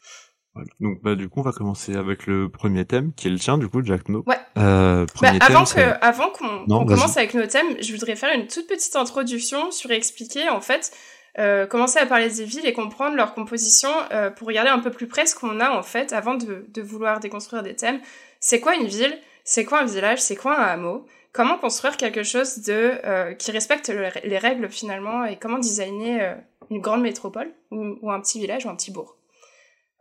[0.53, 0.69] Voilà.
[0.81, 3.57] Donc bah du coup on va commencer avec le premier thème qui est le tien
[3.57, 4.21] du coup Jack No.
[4.27, 4.35] Ouais.
[4.57, 8.67] Euh, bah, avant que avant qu'on commence avec nos thèmes, je voudrais faire une toute
[8.67, 10.91] petite introduction sur expliquer en fait
[11.39, 14.91] euh, commencer à parler des villes et comprendre leur composition euh, pour regarder un peu
[14.91, 18.01] plus près ce qu'on a en fait avant de, de vouloir déconstruire des thèmes.
[18.41, 19.17] C'est quoi une ville?
[19.45, 20.19] C'est quoi un village?
[20.21, 21.05] C'est quoi un hameau?
[21.33, 23.89] Comment construire quelque chose de euh, qui respecte
[24.23, 26.35] les règles finalement et comment designer euh,
[26.69, 29.17] une grande métropole ou, un petit village ou un petit bourg.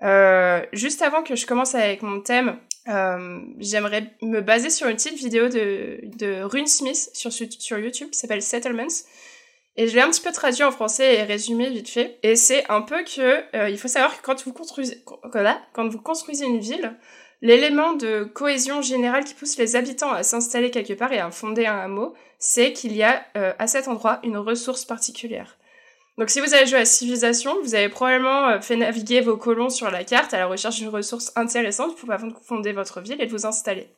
[0.02, 2.58] Euh, juste avant que je commence avec mon thème,
[3.58, 8.42] j'aimerais me baser sur une petite vidéo de, Rune Smith sur, sur YouTube qui s'appelle
[8.42, 9.04] Settlements.
[9.76, 12.18] Et je l'ai un petit peu traduit en français et résumé vite fait.
[12.22, 15.04] Et c'est un peu que il faut savoir que quand vous construisez,
[15.72, 16.96] quand vous construisez une ville,
[17.42, 21.66] L'élément de cohésion générale qui pousse les habitants à s'installer quelque part et à fonder
[21.66, 25.56] un hameau, c'est qu'il y a euh, à cet endroit une ressource particulière.
[26.18, 29.70] Donc si vous avez joué à Civilisation, vous avez probablement euh, fait naviguer vos colons
[29.70, 32.10] sur la carte à la recherche d'une ressource intéressante pour
[32.46, 33.88] fonder votre ville et vous installer.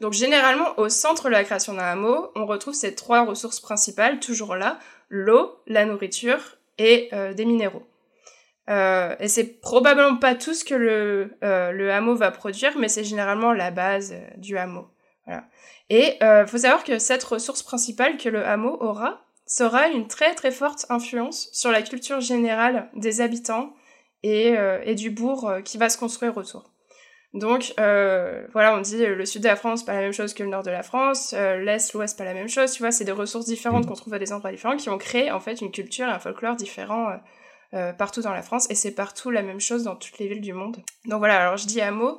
[0.00, 4.18] Donc généralement, au centre de la création d'un hameau, on retrouve ces trois ressources principales,
[4.18, 7.86] toujours là, l'eau, la nourriture et euh, des minéraux.
[8.70, 12.88] Euh, et c'est probablement pas tout ce que le, euh, le hameau va produire, mais
[12.88, 14.86] c'est généralement la base euh, du hameau.
[15.26, 15.44] Voilà.
[15.90, 20.50] Et faut savoir que cette ressource principale que le hameau aura sera une très très
[20.50, 23.74] forte influence sur la culture générale des habitants
[24.22, 26.72] et, et du bourg qui va se construire autour.
[27.34, 30.48] Donc voilà, on dit le sud de la France pas la même chose que le
[30.48, 32.72] nord de la France, l'est, l'ouest pas la même chose.
[32.72, 33.88] Tu vois, c'est des ressources différentes mmh.
[33.88, 36.18] qu'on trouve à des endroits différents qui ont créé en fait une culture et un
[36.18, 37.10] folklore différent
[37.74, 40.42] euh, partout dans la France et c'est partout la même chose dans toutes les villes
[40.42, 40.76] du monde.
[41.06, 42.18] Donc voilà, alors je dis hameau,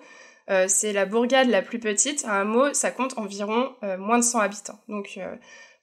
[0.50, 2.26] euh, c'est la bourgade la plus petite.
[2.26, 4.80] Un hameau, ça compte environ euh, moins de 100 habitants.
[4.90, 5.20] Donc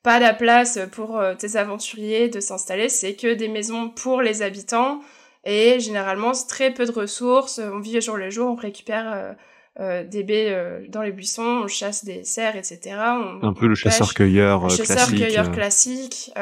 [0.02, 5.02] pas la place pour tes aventuriers de s'installer, c'est que des maisons pour les habitants
[5.44, 7.60] et généralement c'est très peu de ressources.
[7.60, 9.36] On vit jour le jour, on récupère
[9.78, 12.96] des baies dans les buissons, on chasse des cerfs, etc.
[12.96, 14.86] un peu le chasseur-cueilleur classique.
[14.86, 16.32] Chasseur-cueilleur classique.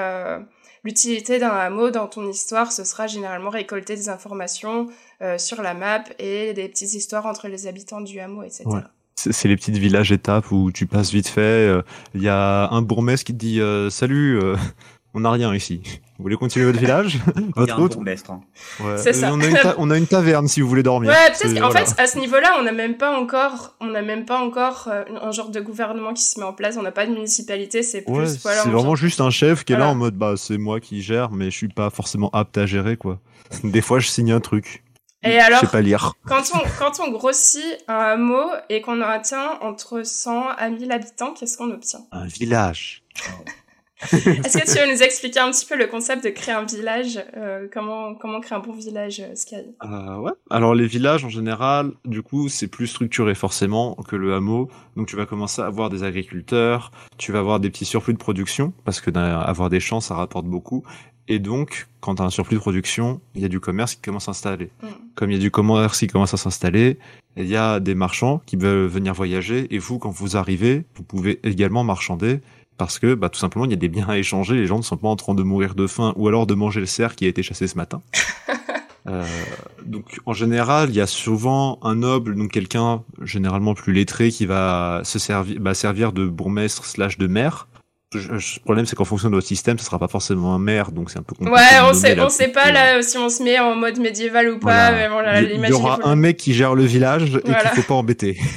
[0.88, 4.86] L'utilité d'un hameau dans ton histoire, ce sera généralement récolter des informations
[5.20, 8.64] euh, sur la map et des petites histoires entre les habitants du hameau, etc.
[9.16, 11.40] C'est les petites villages étapes où tu passes vite fait.
[11.40, 11.82] euh,
[12.14, 14.40] Il y a un bourgmestre qui te dit euh, Salut,
[15.18, 15.82] on n'a rien ici.
[16.18, 17.18] Vous voulez continuer votre village
[17.56, 18.30] Votre route bourgmestre.
[18.32, 18.40] hein.
[18.80, 18.96] Ouais.
[18.98, 19.30] C'est ça.
[19.32, 21.10] On a, une ta- on a une taverne si vous voulez dormir.
[21.10, 21.86] Ouais, peut-être C'est- qu'en voilà.
[21.86, 25.04] fait, à ce niveau-là, on n'a même pas encore, on n'a même pas encore euh,
[25.22, 26.76] un genre de gouvernement qui se met en place.
[26.78, 28.62] On n'a pas de municipalité, c'est plus, Ouais, voilà.
[28.62, 31.30] c'est vraiment juste un chef qui est là en mode bah c'est moi qui gère
[31.30, 33.18] mais je suis pas forcément apte à gérer quoi.
[33.64, 34.82] Des fois je signe un truc.
[35.24, 36.12] Et Je alors, sais pas lire.
[36.26, 41.32] quand on, quand on grossit un hameau et qu'on atteint entre 100 à 1000 habitants,
[41.34, 42.00] qu'est-ce qu'on obtient?
[42.12, 43.02] Un village.
[44.02, 47.18] Est-ce que tu veux nous expliquer un petit peu le concept de créer un village
[47.36, 49.56] euh, Comment comment créer un bon village, euh, Sky?
[49.84, 50.32] Euh, ouais.
[50.50, 54.70] Alors les villages en général, du coup, c'est plus structuré forcément que le hameau.
[54.96, 58.18] Donc tu vas commencer à avoir des agriculteurs, tu vas avoir des petits surplus de
[58.18, 60.84] production parce que avoir des champs ça rapporte beaucoup.
[61.30, 64.00] Et donc, quand tu as un surplus de production, il y a du commerce qui
[64.00, 64.70] commence à s'installer.
[64.82, 64.86] Mm.
[65.14, 66.98] Comme il y a du commerce qui commence à s'installer,
[67.36, 69.72] il y a des marchands qui veulent venir voyager.
[69.74, 72.40] Et vous, quand vous arrivez, vous pouvez également marchander
[72.78, 74.54] parce que bah, tout simplement, il y a des biens à échanger.
[74.54, 76.80] Les gens ne sont pas en train de mourir de faim ou alors de manger
[76.80, 78.00] le cerf qui a été chassé ce matin.
[79.06, 79.24] Euh,
[79.86, 84.44] donc en général, il y a souvent un noble, donc quelqu'un généralement plus lettré, qui
[84.44, 87.68] va se servir, bah, servir de bourgmestre slash de maire.
[88.14, 91.10] Le problème, c'est qu'en fonction de votre système, ce sera pas forcément un maire, donc
[91.10, 91.52] c'est un peu compliqué.
[91.54, 94.58] Ouais, on sait, on sait pas là si on se met en mode médiéval ou
[94.58, 94.90] pas.
[94.92, 94.96] Voilà.
[94.96, 97.34] Mais bon, là, Il y- il y imaginez-vous aura un mec qui gère le village
[97.36, 98.38] et qu'il faut pas embêter.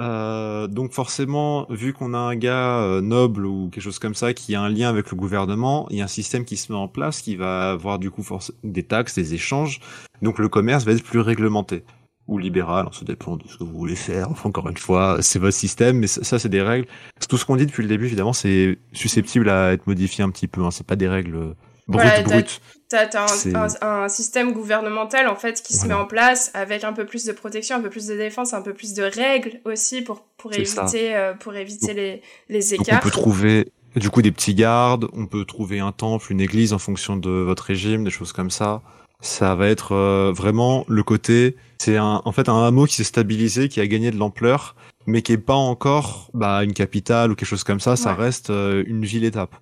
[0.00, 4.32] Euh, donc forcément, vu qu'on a un gars euh, noble ou quelque chose comme ça
[4.32, 6.78] qui a un lien avec le gouvernement, il y a un système qui se met
[6.78, 8.24] en place qui va avoir du coup
[8.62, 9.80] des taxes, des échanges.
[10.22, 11.82] Donc le commerce va être plus réglementé
[12.28, 14.30] ou libéral, ça dépend de ce que vous voulez faire.
[14.30, 16.86] Enfin, encore une fois, c'est votre système, mais ça, ça, c'est des règles.
[17.28, 20.46] Tout ce qu'on dit depuis le début, évidemment, c'est susceptible à être modifié un petit
[20.46, 20.62] peu.
[20.62, 20.70] Hein.
[20.70, 21.54] C'est pas des règles euh,
[21.88, 22.60] brutes, Voilà, t'as- brutes.
[22.90, 23.06] Un,
[23.54, 23.68] un,
[24.04, 27.32] un système gouvernemental en fait qui se met en place avec un peu plus de
[27.32, 31.14] protection, un peu plus de défense, un peu plus de règles aussi pour pour éviter
[31.14, 33.00] euh, pour éviter Donc- les les Donc on écarts.
[33.00, 36.78] peut trouver du coup des petits gardes, on peut trouver un temple, une église en
[36.78, 38.80] fonction de votre régime, des choses comme ça.
[39.20, 43.68] Ça va être euh, vraiment le côté, c'est en fait un hameau qui s'est stabilisé,
[43.68, 44.74] qui a gagné de l'ampleur,
[45.06, 47.96] mais qui est pas encore bah, une capitale ou quelque chose comme ça.
[47.96, 49.54] Ça reste euh, une ville étape.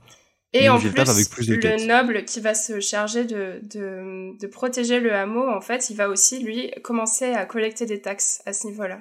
[0.53, 1.87] Et une en ville plus, tape avec plus de le quêtes.
[1.87, 6.09] noble qui va se charger de, de, de protéger le hameau, en fait, il va
[6.09, 9.01] aussi, lui, commencer à collecter des taxes à ce niveau-là.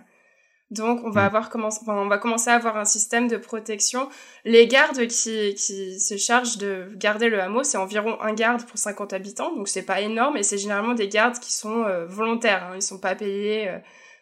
[0.76, 1.26] Donc, on va, Mm.
[1.36, 4.10] avoir enfin, on va commencer à avoir un système de protection.
[4.44, 8.78] Les gardes qui, qui se chargent de garder le hameau, c'est environ un garde pour
[8.78, 12.64] 50 habitants, donc c'est pas énorme, et c'est généralement des gardes qui sont euh, volontaires,
[12.66, 13.78] hein, ils sont pas payés euh,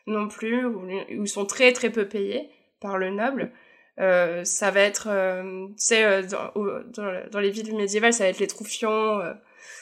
[0.07, 3.51] non plus, ou, ou ils sont très très peu payés par le noble.
[3.99, 5.07] Euh, ça va être,
[5.69, 6.51] tu sais, dans,
[7.31, 9.21] dans les villes médiévales, ça va être les troufions.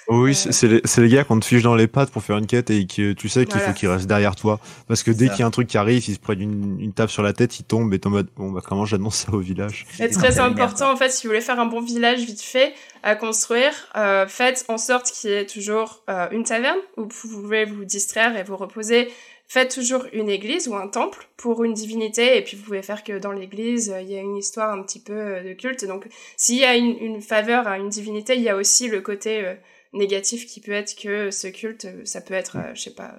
[0.09, 0.51] Euh, Oui, Euh,
[0.83, 3.13] c'est- les, gars qu'on te fiche dans les pattes pour faire une quête et que
[3.13, 3.67] tu sais qu'il Voilà.
[3.69, 4.59] faut qu'ils restent derrière toi.
[4.87, 6.91] Parce que dès qu'il y a un truc qui arrive, ils se prennent une, une
[6.93, 9.31] tape sur la tête, ils tombent et t'es en mode, bon bah comment j'annonce ça
[9.33, 12.41] au village C'est très important en fait si vous voulez faire un bon village vite
[12.41, 17.03] fait à construire, euh, faites en sorte qu'il y ait toujours euh, une taverne où
[17.03, 19.09] vous pouvez vous distraire et vous reposer.
[19.53, 23.03] Faites toujours une église ou un temple pour une divinité et puis vous pouvez faire
[23.03, 25.83] que dans l'église euh, il y a une histoire un petit peu euh, de culte.
[25.83, 29.01] Donc s'il y a une, une faveur à une divinité, il y a aussi le
[29.01, 29.55] côté euh,
[29.91, 33.13] négatif qui peut être que ce culte, ça peut être, euh, je sais pas,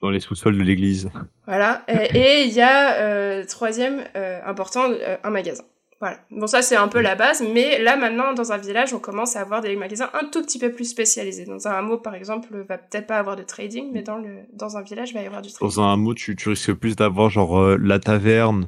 [0.00, 1.10] Dans les sous-sols de l'église.
[1.46, 1.84] voilà.
[1.86, 4.08] Et il y a, troisième
[4.46, 4.90] important,
[5.22, 5.64] un magasin.
[6.02, 6.18] Voilà.
[6.32, 9.36] Bon, ça, c'est un peu la base, mais là, maintenant, dans un village, on commence
[9.36, 11.44] à avoir des magasins un tout petit peu plus spécialisés.
[11.44, 14.76] Dans un hameau, par exemple, va peut-être pas avoir de trading, mais dans, le, dans
[14.76, 15.76] un village, il va y avoir du trading.
[15.76, 18.66] Dans un hameau, tu, tu risques plus d'avoir genre euh, la taverne,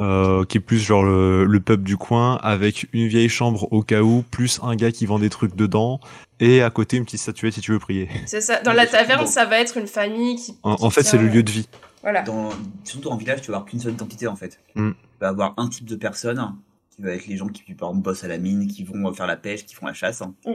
[0.00, 3.82] euh, qui est plus genre le, le pub du coin, avec une vieille chambre au
[3.84, 6.00] cas où, plus un gars qui vend des trucs dedans,
[6.40, 8.08] et à côté une petite statuette si tu veux prier.
[8.26, 8.60] C'est ça.
[8.60, 9.26] Dans la taverne, Bon.
[9.26, 10.58] ça va être une famille qui.
[10.64, 11.68] En, qui en fait, c'est le lieu de vie.
[12.02, 12.22] Voilà.
[12.22, 12.48] Dans,
[12.82, 14.58] surtout en village, tu vas avoir qu'une seule identité en fait.
[14.74, 14.90] Mm.
[14.90, 16.40] Tu vas avoir un type de personne
[17.08, 19.64] être les gens qui par exemple bossent à la mine, qui vont faire la pêche,
[19.64, 20.22] qui font la chasse.
[20.46, 20.50] Mm.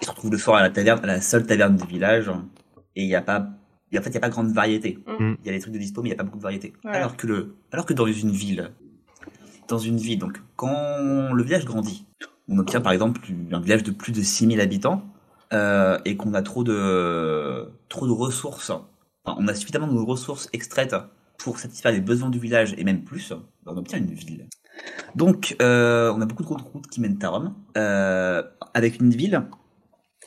[0.00, 2.30] Ils se retrouvent le soir à la taverne, à la seule taverne du village,
[2.96, 3.48] et il n'y a pas,
[3.92, 4.98] et en fait, il y a pas grande variété.
[5.06, 5.34] Mm.
[5.40, 6.72] Il y a des trucs de dispo, mais il n'y a pas beaucoup de variété.
[6.84, 8.70] Alors que le, alors que dans une ville,
[9.68, 12.06] dans une ville, donc quand le village grandit,
[12.48, 13.20] on obtient par exemple
[13.52, 15.02] un village de plus de 6000 habitants
[15.52, 20.48] euh, et qu'on a trop de trop de ressources, enfin, on a suffisamment de ressources
[20.52, 20.94] extraites
[21.38, 23.32] pour satisfaire les besoins du village et même plus,
[23.66, 24.46] on obtient une ville.
[25.14, 27.54] Donc euh, on a beaucoup de routes qui mènent à Rome.
[27.76, 28.42] Euh,
[28.74, 29.42] avec une ville,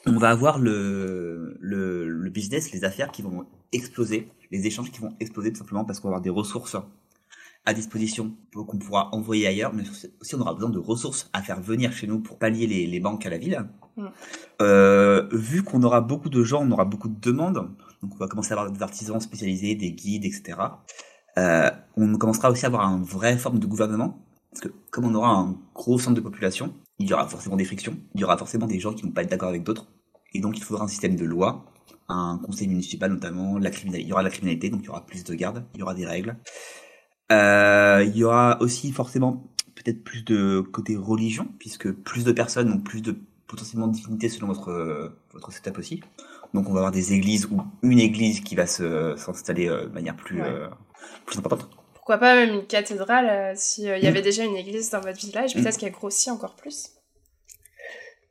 [0.05, 4.99] on va avoir le, le, le business, les affaires qui vont exploser, les échanges qui
[4.99, 6.77] vont exploser tout simplement parce qu'on va avoir des ressources
[7.65, 9.83] à disposition qu'on pourra envoyer ailleurs, mais
[10.21, 12.99] aussi on aura besoin de ressources à faire venir chez nous pour pallier les, les
[13.01, 13.65] banques à la ville.
[13.97, 14.05] Mm.
[14.61, 17.69] Euh, vu qu'on aura beaucoup de gens, on aura beaucoup de demandes,
[18.01, 20.57] donc on va commencer à avoir des artisans spécialisés, des guides, etc.
[21.97, 24.26] On commencera aussi à avoir une vraie forme de gouvernement,
[24.57, 27.65] parce que comme on aura un gros centre de population, il y aura forcément des
[27.65, 29.87] frictions, il y aura forcément des gens qui ne vont pas être d'accord avec d'autres,
[30.33, 31.65] et donc il faudra un système de loi,
[32.09, 35.23] un conseil municipal notamment, la il y aura la criminalité, donc il y aura plus
[35.23, 36.37] de gardes, il y aura des règles.
[37.31, 39.43] Euh, il y aura aussi forcément
[39.75, 43.15] peut-être plus de côté religion, puisque plus de personnes ont plus de
[43.45, 46.01] potentiellement de divinités selon votre, votre setup aussi.
[46.55, 50.15] Donc on va avoir des églises ou une église qui va s'installer euh, de manière
[50.15, 50.47] plus, Ouais.
[50.47, 50.67] euh,
[51.27, 51.69] plus importante.
[52.07, 54.07] Pourquoi pas même une cathédrale euh, si il y Mm.
[54.07, 55.61] avait déjà une église dans votre village, Mm.
[55.61, 56.91] peut-être qu'elle grossit encore plus.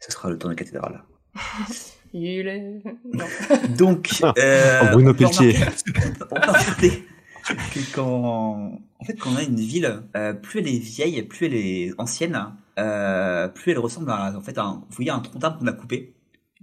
[0.01, 1.03] Ce sera le temps de la cathédrale.
[2.15, 2.83] Il est...
[3.77, 4.09] Donc,
[4.39, 5.57] euh, Oh, Bruno on peut Pelletier.
[7.95, 11.55] quand, en fait, quand on a une ville, euh, plus elle est vieille, plus elle
[11.55, 12.41] est ancienne,
[12.79, 15.67] euh, plus elle ressemble à, en fait, à un, vous voyez un tronc d'arbre qu'on
[15.67, 16.15] a coupé.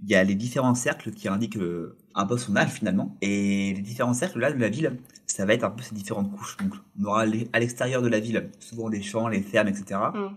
[0.02, 3.72] Il y a les différents cercles qui indiquent euh, un peu son âge finalement, et
[3.74, 4.98] les différents cercles là de la ville,
[5.34, 6.56] ça va être un peu ces différentes couches.
[6.58, 10.00] Donc, on aura à l'extérieur de la ville, souvent les champs, les fermes, etc.
[10.14, 10.28] Mm.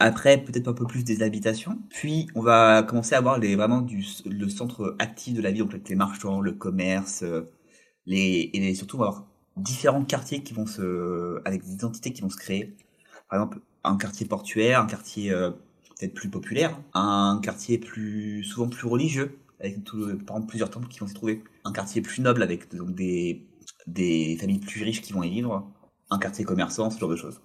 [0.00, 1.78] Après, peut-être un peu plus des habitations.
[1.88, 5.68] Puis, on va commencer à voir les, vraiment du, le centre actif de la ville,
[5.68, 7.48] donc les marchands, le commerce, euh,
[8.06, 12.22] les, et surtout, on va avoir différents quartiers qui vont se, avec des identités qui
[12.22, 12.74] vont se créer.
[13.28, 15.50] Par exemple, un quartier portuaire, un quartier euh,
[15.96, 20.88] peut-être plus populaire, un quartier plus, souvent plus religieux, avec tout, par exemple plusieurs temples
[20.88, 23.46] qui vont s'y trouver, un quartier plus noble avec donc des,
[23.92, 25.66] des familles plus riches qui vont y vivre,
[26.10, 27.40] un quartier commerçant, ce genre de choses.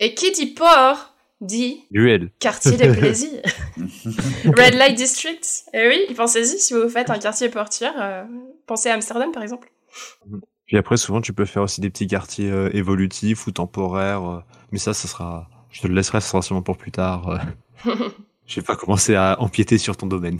[0.00, 2.30] Et qui dit port dit Duel.
[2.38, 3.30] quartier de plaisir.
[4.44, 5.64] Red Light District.
[5.72, 7.94] Et oui, pensez-y si vous faites un quartier portuaire.
[8.00, 8.24] euh,
[8.66, 9.70] pensez à Amsterdam par exemple.
[10.66, 14.22] Puis après, souvent, tu peux faire aussi des petits quartiers euh, évolutifs ou temporaires.
[14.24, 15.48] euh, mais ça, ça sera.
[15.70, 17.28] Je te le laisserai, ça sera sûrement pour plus tard.
[17.28, 17.38] euh.
[18.46, 20.36] Je vais pas commencer à empiéter sur ton domaine.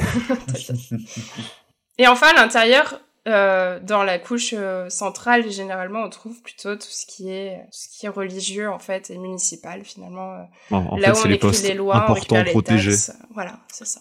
[1.98, 6.88] Et enfin, à l'intérieur, euh, dans la couche euh, centrale, généralement, on trouve plutôt tout
[6.90, 10.32] ce qui est, tout ce qui est religieux, en fait, et municipal, finalement.
[10.34, 13.12] euh, En, en là fait, où on les écrit les lois, on récupère les taxes.
[13.32, 14.00] Voilà, c'est ça.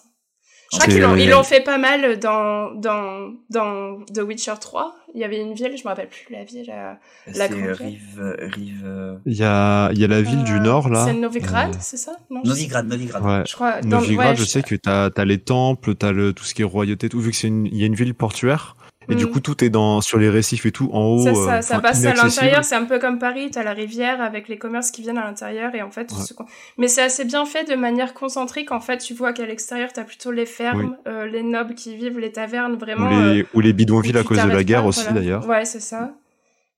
[0.73, 4.95] Je crois qu'ils l'ont, ils l'ont fait pas mal dans, dans, dans The Witcher 3.
[5.13, 6.71] Il y avait une ville, je me rappelle plus la ville.
[6.73, 6.93] euh,
[7.27, 7.77] La C'est conquête.
[7.77, 11.05] Rive, Rive, euh, Il y a, il y a la ville du euh, Nord, là.
[11.05, 12.13] C'est Novigrad, Euh, c'est ça?
[12.29, 13.21] Non, je Novigrad, Novigrad.
[13.21, 13.43] Ouais.
[13.45, 13.81] Je crois.
[13.81, 16.61] dans- Novigrad, ouais, je sais que t'as as les temples, t'as le tout ce qui
[16.61, 18.77] est royauté, tout vu que c'est une, il y a une ville portuaire.
[19.11, 19.29] Et du Mm.
[19.31, 21.27] coup, tout est dans sur les récifs et tout en haut.
[21.27, 24.47] Euh, ça, ça passe à l'intérieur, c'est un peu comme Paris, t'as la rivière avec
[24.47, 26.21] les commerces qui viennent à l'intérieur et en fait, tout Ouais.
[26.21, 26.33] ce
[26.77, 28.71] mais c'est assez bien fait de manière concentrique.
[28.71, 32.17] En fait, tu vois qu'à l'extérieur, t'as plutôt les fermes, euh, les nobles qui vivent,
[32.19, 33.11] les tavernes, Ou vraiment.
[33.11, 35.19] euh, les, ou les bidonvilles à cause de la guerre pas, aussi voilà.
[35.19, 35.47] d'ailleurs.
[35.47, 36.11] Ouais, c'est ça.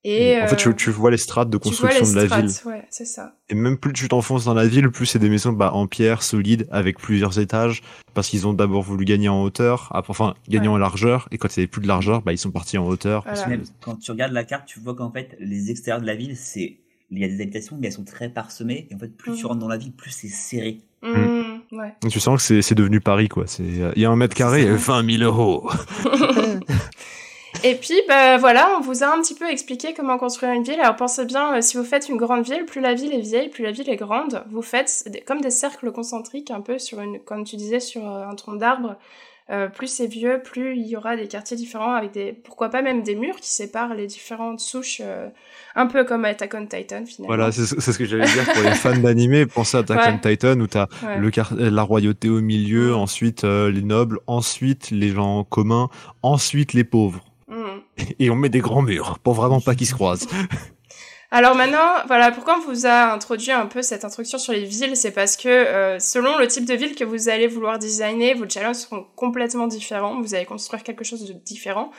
[0.06, 2.28] Et en fait, euh, tu, tu vois les strates de tu vois construction les de
[2.30, 2.50] la ville.
[2.50, 3.36] strates, ouais, c'est ça.
[3.48, 6.22] Et même plus tu t'enfonces dans la ville, plus c'est des maisons bah, en pierre,
[6.22, 10.68] solides, avec plusieurs étages, parce qu'ils ont d'abord voulu gagner en hauteur, après- enfin gagner
[10.68, 10.74] Ouais.
[10.74, 12.86] en largeur, et quand il n'y avait plus de largeur, bah, ils sont partis en
[12.86, 13.22] hauteur.
[13.24, 13.46] Voilà.
[13.48, 16.36] Même quand tu regardes la carte, tu vois qu'en fait, les extérieurs de la ville,
[16.36, 16.76] c'est,
[17.10, 18.86] il y a des habitations, mais elles sont très parsemées.
[18.90, 20.80] Et en fait, plus tu rentres dans la ville, plus c'est serré.
[21.02, 21.94] Mmh, ouais.
[22.10, 23.44] Tu sens que c'est devenu Paris, quoi.
[23.58, 24.92] Il y a un mètre carré, C'est ça.
[25.02, 25.70] 20 000 euros.
[27.66, 30.78] Et puis, bah, voilà, on vous a un petit peu expliqué comment construire une ville.
[30.80, 33.48] Alors pensez bien, euh, si vous faites une grande ville, plus la ville est vieille,
[33.48, 34.44] plus la ville est grande.
[34.50, 38.26] Vous faites comme des cercles concentriques, un peu sur une, comme tu disais, sur euh,
[38.28, 38.96] un tronc d'arbre.
[39.50, 42.80] Euh, plus c'est vieux, plus il y aura des quartiers différents avec des, pourquoi pas
[42.80, 45.28] même des murs qui séparent les différentes souches, euh,
[45.74, 47.26] un peu comme Attack on Titan finalement.
[47.36, 49.44] Voilà, c'est ce que j'allais dire pour les fans d'animé.
[49.44, 50.12] Pensez à Attack Ouais.
[50.14, 51.18] on Titan où t'as Ouais.
[51.18, 52.96] le la royauté au milieu, Mm.
[52.96, 55.90] ensuite euh, les nobles, ensuite les gens communs,
[56.22, 57.20] ensuite les pauvres.
[57.54, 57.82] Mhm.
[58.18, 60.28] Et on met des grands murs pour vraiment pas qu'ils se croisent.
[61.30, 64.96] Alors maintenant, voilà, pourquoi on vous a introduit un peu cette introduction sur les villes,
[64.96, 68.48] c'est parce que euh, selon le type de ville que vous allez vouloir designer, vos
[68.48, 71.90] challenges seront complètement différents, vous allez construire quelque chose de différent.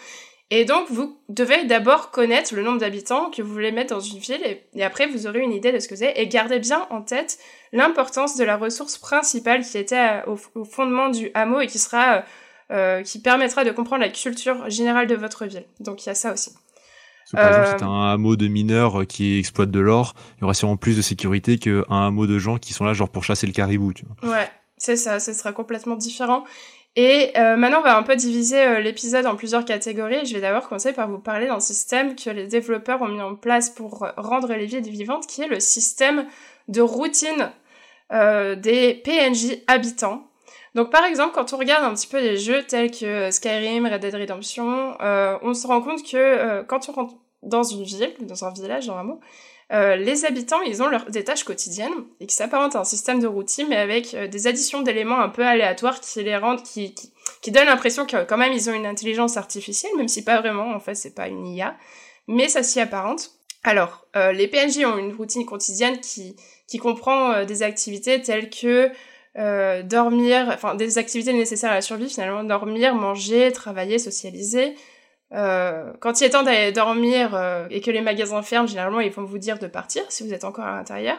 [0.51, 4.19] Et donc, vous devez d'abord connaître le nombre d'habitants que vous voulez mettre dans une
[4.19, 6.87] ville, et, et après, vous aurez une idée de ce que c'est, et gardez bien
[6.89, 7.37] en tête
[7.73, 11.79] l'importance de la ressource principale qui était euh, au, au fondement du hameau et qui
[11.79, 12.21] sera, euh,
[12.71, 15.65] euh, qui permettra de comprendre la culture générale de votre ville.
[15.79, 16.51] Donc, il y a ça aussi.
[17.31, 20.13] Que, par exemple, Euh, si t'as un hameau de mineurs euh, qui exploite de l'or,
[20.37, 23.09] il y aura sûrement plus de sécurité qu'un hameau de gens qui sont là genre
[23.09, 23.93] pour chasser le caribou.
[23.93, 24.31] Tu vois.
[24.31, 26.43] Ouais, c'est ça, ce sera complètement différent.
[26.97, 30.25] Et euh, maintenant, on va un peu diviser euh, l'épisode en plusieurs catégories.
[30.25, 33.35] Je vais d'abord commencer par vous parler d'un système que les développeurs ont mis en
[33.35, 36.25] place pour euh, rendre les villes vivantes, qui est le système
[36.69, 37.51] de routine
[38.13, 40.27] euh, des PNJ habitants.
[40.75, 44.01] Donc par exemple, quand on regarde un petit peu les jeux tels que Skyrim, Red
[44.01, 48.13] Dead Redemption, euh, on se rend compte que euh, quand on rentre dans une ville,
[48.21, 48.91] dans un village,
[49.71, 53.25] euh, les habitants, ils ont des tâches quotidiennes et qui s'apparentent à un système de
[53.25, 56.93] routine, mais avec euh, des additions d'éléments un peu aléatoires qui les rendent, qui,
[57.47, 60.79] donnent l'impression que quand même ils ont une intelligence artificielle, même si pas vraiment, en
[60.79, 61.75] fait, c'est pas une IA,
[62.27, 63.31] mais ça s'y apparente.
[63.63, 66.35] Alors, euh, les PNJ ont une routine quotidienne qui,
[66.77, 68.91] comprend euh, des activités telles que
[69.37, 74.75] euh, dormir, enfin des activités nécessaires à la survie finalement, dormir, manger, travailler, socialiser,
[75.33, 79.11] euh, quand il est temps d'aller dormir euh, et que les magasins ferment, généralement ils
[79.11, 81.17] vont vous dire de partir si vous êtes encore à l'intérieur.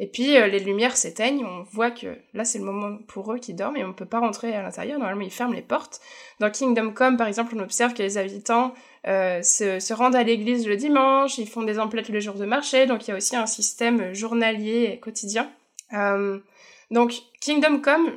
[0.00, 3.38] Et puis euh, les lumières s'éteignent, on voit que là c'est le moment pour eux
[3.38, 4.98] qui dorment et on ne peut pas rentrer à l'intérieur.
[4.98, 6.00] Normalement ils ferment les portes.
[6.40, 8.74] Dans Kingdom Come par exemple, on observe que les habitants
[9.06, 12.46] euh, se, se, rendent à l'église le dimanche, ils font des emplettes le jour de
[12.46, 15.50] marché, donc il y a aussi un système journalier et quotidien.
[16.90, 17.12] donc
[17.44, 18.10] Kingdom Come,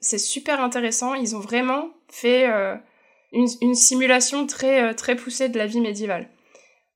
[0.00, 1.14] c'est super intéressant.
[1.14, 2.46] Ils ont vraiment fait
[3.32, 6.28] une, une simulation très, euh, très poussée de la vie médiévale.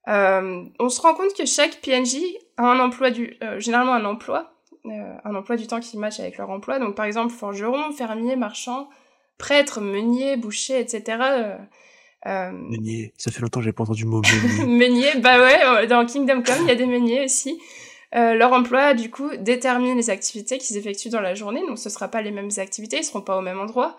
[0.07, 2.17] Euh, on se rend compte que chaque PNJ
[2.57, 4.53] a un emploi du, euh, généralement un emploi,
[4.85, 6.79] euh, un emploi du temps qui match avec leur emploi.
[6.79, 8.89] Donc par exemple forgeron, fermier, marchand,
[9.37, 11.23] prêtre, meunier, boucher, etc.
[12.25, 14.65] Euh, meunier, ça fait longtemps que j'ai pas entendu le mot meunier.
[14.89, 17.59] meunier, bah ouais, dans Kingdom Come, il y a des meuniers aussi.
[18.15, 21.89] Euh, leur emploi, du coup, détermine les activités qu'ils effectuent dans la journée, donc ce
[21.89, 23.97] sera pas les mêmes activités, ils seront pas au même endroit.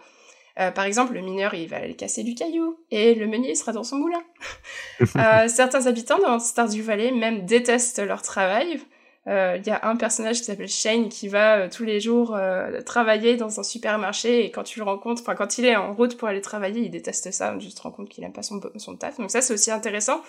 [0.61, 3.73] Euh, par exemple, le mineur, il va aller casser du caillou, et le meunier sera
[3.73, 4.23] dans son moulin.
[5.17, 8.81] euh, certains habitants dans Stardew Valley même détestent leur travail.
[9.25, 12.37] Il euh, y a un personnage qui s'appelle Shane qui va euh, tous les jours
[12.85, 16.17] travailler dans un supermarché et quand tu le rencontres, enfin quand il est en route
[16.17, 18.97] pour aller travailler, il déteste ça, tu te rends compte qu'il aime pas son, son
[18.97, 19.19] taf.
[19.19, 20.21] Donc ça c'est aussi intéressant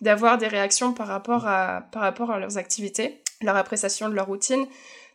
[0.00, 4.26] d'avoir des réactions par rapport à par rapport à leurs activités, leur appréciation de leur
[4.26, 4.66] routine.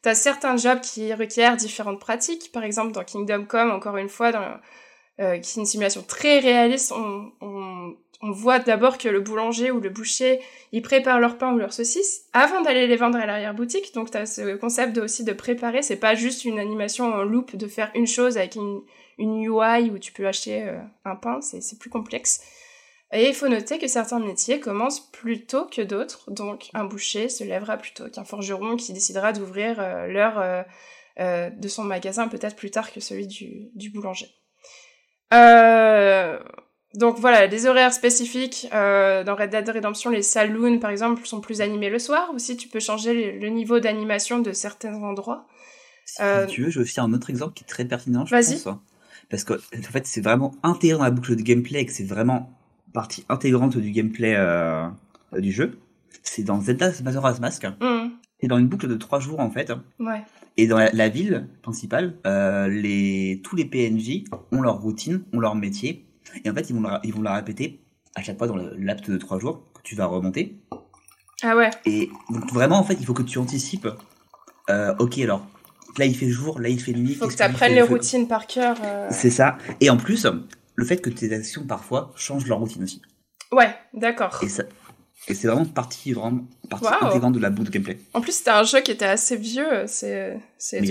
[0.02, 2.52] T'as certains jobs qui requièrent différentes pratiques.
[2.52, 4.32] Par exemple, dans Kingdom Come, encore une fois,
[5.20, 6.94] euh, qui est une simulation très réaliste,
[7.42, 10.40] on, voit d'abord que le boulanger ou le boucher,
[10.72, 13.94] ils préparent leur pain ou leur saucisse avant d'aller les vendre à l'arrière-boutique.
[13.94, 15.84] Donc, t'as ce concept aussi de préparer.
[15.84, 18.82] C'est pas juste une animation en loop de faire une chose avec une,
[19.20, 21.40] une UI où tu peux acheter euh, un pain.
[21.42, 22.42] C'est plus complexe.
[23.16, 27.30] Et il faut noter que certains métiers commencent plus tôt que d'autres, donc un boucher
[27.30, 30.64] se lèvera plus tôt qu'un forgeron qui décidera d'ouvrir euh, l'heure euh,
[31.22, 34.28] euh, de son magasin peut-être plus tard que celui du, du boulanger.
[35.34, 36.38] Euh,
[36.94, 38.68] donc voilà, des horaires spécifiques.
[38.74, 42.30] Euh, dans Red Dead Redemption, les saloons, par exemple, sont plus animés le soir.
[42.34, 45.48] Aussi, tu peux changer le, le niveau d'animation de certains endroits.
[46.06, 48.68] Si tu veux, je vais faire un autre exemple qui est très pertinent, je pense.
[48.68, 48.82] Hein.
[49.30, 52.04] Parce que, en fait, c'est vraiment intégré dans la boucle de gameplay et que c'est
[52.04, 52.52] vraiment
[52.96, 54.88] partie intégrante du gameplay euh,
[55.38, 55.78] du jeu.
[56.24, 57.66] C'est dans Zelda Majora's Mask.
[57.66, 58.10] Mm.
[58.42, 59.72] C'est dans une boucle de trois jours en fait.
[60.00, 60.24] Ouais.
[60.58, 65.40] Et dans la, la ville principale, euh, les, tous les PNJ ont leur routine, ont
[65.40, 66.08] leur métier.
[66.44, 67.82] Et en fait, ils vont la, ils vont la répéter
[68.16, 70.58] à chaque fois dans laps de trois jours que tu vas remonter.
[71.44, 71.70] Ah ouais.
[71.86, 73.88] Et donc vraiment, en fait, il faut que tu anticipes.
[74.70, 75.46] Euh, ok, alors
[75.98, 77.12] là il fait jour, là il fait nuit.
[77.12, 78.78] Il faut que tu apprennes les routines par cœur.
[78.84, 79.08] Euh...
[79.12, 79.58] C'est ça.
[79.82, 80.26] Et en plus,
[80.76, 83.02] le fait que tes actions parfois changent leur routine aussi.
[83.52, 84.40] Ouais, d'accord.
[85.28, 87.08] Et c'est vraiment partie, vraiment partie wow.
[87.08, 87.98] intégrante de la bout de gameplay.
[88.14, 90.82] En plus, c'était un jeu qui était assez vieux, c'est, c'est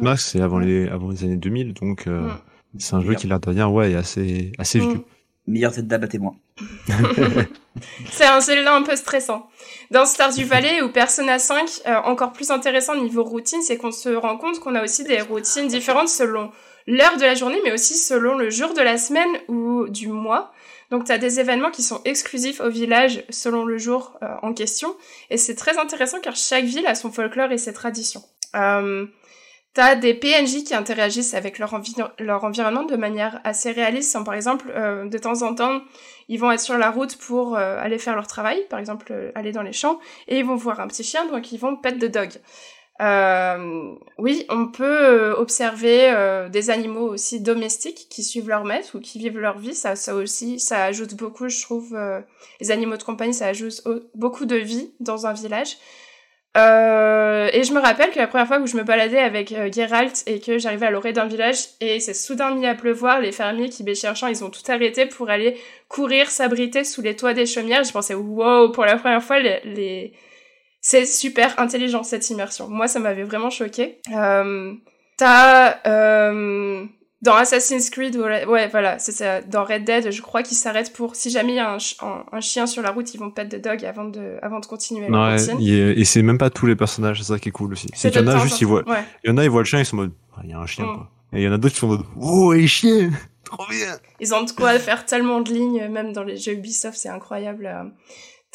[0.00, 2.38] Mask, c'est avant les, avant les années 2000, donc, euh, mm.
[2.78, 4.90] c'est un jeu qui, l'air de rien, ouais, est assez, assez mm.
[4.90, 5.04] vieux.
[5.46, 6.34] Meilleur Zelda, battez-moi.
[8.10, 9.48] c'est un Zelda un peu stressant.
[9.92, 14.08] Dans Stardew Valley ou Persona 5, euh, encore plus intéressant niveau routine, c'est qu'on se
[14.08, 16.50] rend compte qu'on a aussi des routines différentes selon
[16.86, 20.52] l'heure de la journée, mais aussi selon le jour de la semaine ou du mois.
[20.90, 24.52] Donc tu as des événements qui sont exclusifs au village selon le jour euh, en
[24.52, 24.96] question.
[25.30, 28.22] Et c'est très intéressant car chaque ville a son folklore et ses traditions.
[28.54, 29.06] Euh,
[29.76, 34.16] T'as des PNJ qui interagissent avec leur, envi leur environnement de manière assez réaliste.
[34.24, 35.82] Par exemple, euh, de temps en temps,
[36.30, 39.52] ils vont être sur la route pour euh, aller faire leur travail, par exemple aller
[39.52, 42.06] dans les champs, et ils vont voir un petit chien, donc ils vont pet de
[42.06, 42.30] dog.
[43.02, 49.00] Euh, oui, on peut observer euh, des animaux aussi domestiques qui suivent leur maître ou
[49.00, 49.74] qui vivent leur vie.
[49.74, 51.94] Ça, ça aussi, ça ajoute beaucoup, je trouve.
[51.94, 52.20] Euh,
[52.60, 53.82] les animaux de compagnie, ça ajoute
[54.14, 55.76] beaucoup de vie dans un village.
[56.56, 60.22] Euh, et je me rappelle que la première fois où je me baladais avec Geralt
[60.26, 63.68] et que j'arrivais à l'orée d'un village et c'est soudain mis à pleuvoir, les fermiers
[63.68, 67.44] qui bêchaient champ, ils ont tout arrêté pour aller courir, s'abriter sous les toits des
[67.44, 67.84] chaumières.
[67.84, 70.14] Je pensais, wow, pour la première fois, les, les
[70.88, 72.68] c'est super intelligent cette immersion.
[72.68, 73.98] Moi, ça m'avait vraiment choqué.
[74.14, 74.72] Euh,
[75.16, 76.84] T'as euh,
[77.22, 79.40] dans Assassin's Creed, ouais, voilà, c'est ça.
[79.40, 82.24] Dans Red Dead, je crois qu'ils s'arrêtent pour si jamais il y a un, un,
[82.30, 85.08] un, chien sur la route, ils vont pet de dog avant de avant de continuer
[85.08, 85.58] la routine.
[85.60, 87.88] et c'est même pas tous les personnages, c'est ça qui est cool aussi.
[87.92, 89.02] C'est qu'il y en a juste, ils voient, ouais.
[89.24, 90.52] il y en a, ils voient le chien, ils sont en mode, ah, il y
[90.52, 90.94] a un chien, mm.
[90.94, 91.10] quoi.
[91.32, 93.10] Et il y en a d'autres qui sont en mode, oh, et chien,
[93.44, 93.96] trop bien.
[94.20, 97.68] Ils ont de quoi faire tellement de lignes, même dans les jeux Ubisoft, c'est incroyable.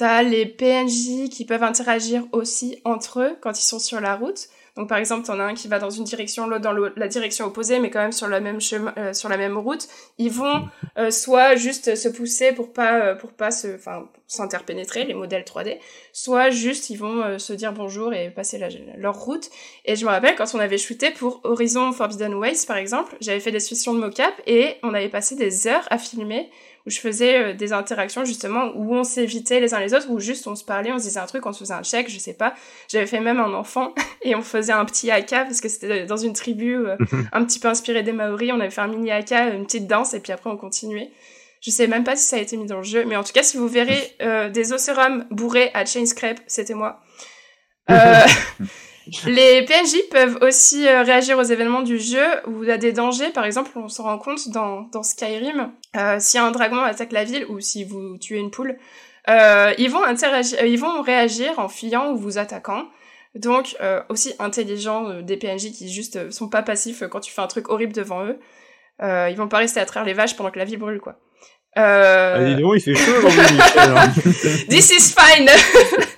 [0.02, 4.48] T'as les PNJ qui peuvent interagir aussi entre eux quand ils sont sur la route.
[4.76, 7.46] Donc par exemple, t'en as un qui va dans une direction, l'autre dans la direction
[7.46, 8.58] opposée, mais quand même sur la même
[8.98, 9.88] euh, sur la même route.
[10.18, 15.04] Ils vont euh, soit juste se pousser pour pas, euh, pour pas se, enfin, s'interpénétrer,
[15.04, 15.78] les modèles 3D,
[16.14, 18.60] soit juste ils vont se dire bonjour et passer
[18.98, 19.52] leur route.
[19.86, 23.40] Et je me rappelle quand on avait shooté pour Horizon Forbidden Ways par exemple, j'avais
[23.40, 26.50] fait des sessions de mocap et on avait passé des heures à filmer
[26.86, 30.20] où je faisais euh, des interactions justement où on s'évitait les uns les autres, où
[30.20, 32.20] juste on se parlait, on se disait un truc, on se faisait un check, je
[32.20, 32.54] sais pas.
[32.90, 36.18] J'avais fait même un enfant et on faisait un petit haka parce que c'était dans
[36.18, 36.98] une tribu euh,
[37.32, 38.52] un petit peu inspirée des Maoris.
[38.54, 41.12] On avait fait un mini haka, une petite danse et puis après on continuait.
[41.62, 43.34] Je sais même pas si ça a été mis dans le jeu, mais en tout
[43.34, 47.02] cas, si vous verrez euh, des osserums bourrés à Chain Scrape, c'était moi.
[47.92, 48.26] Euh,
[49.26, 53.30] Les PNJ peuvent aussi euh, réagir aux événements du jeu ou à des dangers.
[53.30, 57.24] Par exemple, on se rend compte dans, dans Skyrim, euh, si un dragon attaque la
[57.24, 58.78] ville ou si vous tuez une poule,
[59.30, 62.86] euh, ils vont interagir, ils vont réagir en fuyant ou vous attaquant.
[63.36, 67.48] Donc euh, aussi intelligents des PNJ qui juste sont pas passifs quand tu fais un
[67.48, 68.40] truc horrible devant eux.
[69.02, 71.18] ils vont pas rester à traire les vaches pendant que la ville brûle quoi.
[71.78, 72.56] Euh...
[72.58, 74.12] Ah, il fait chaud hein.
[74.70, 75.50] This is fine.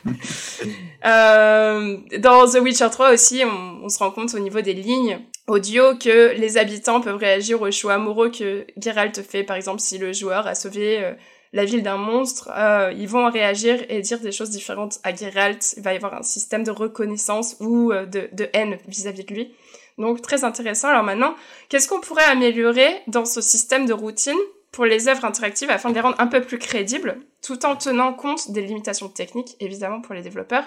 [1.06, 5.96] Euh, dans The Witcher 3 aussi, on, se rend compte au niveau des lignes audio
[5.98, 9.44] que les habitants peuvent réagir aux choix amoureux que Geralt fait.
[9.44, 11.14] Par exemple, si le joueur a sauvé euh,
[11.52, 15.74] la ville d'un monstre, euh, ils vont réagir et dire des choses différentes à Geralt.
[15.76, 19.54] Il va y avoir un système de reconnaissance ou de, de, haine vis-à-vis de lui.
[19.98, 20.88] Donc très intéressant.
[20.88, 21.36] Alors maintenant,
[21.68, 24.40] qu'est-ce qu'on pourrait améliorer dans ce système de routine?
[24.74, 28.12] Pour les œuvres interactives afin de les rendre un peu plus crédibles, tout en tenant
[28.12, 30.66] compte des limitations techniques, évidemment, pour les développeurs,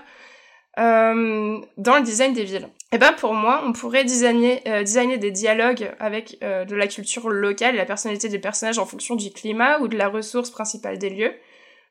[0.78, 2.68] euh, dans le design des villes.
[2.92, 6.76] Et eh ben pour moi, on pourrait designer, euh, designer des dialogues avec euh, de
[6.76, 10.50] la culture locale la personnalité des personnages en fonction du climat ou de la ressource
[10.50, 11.34] principale des lieux.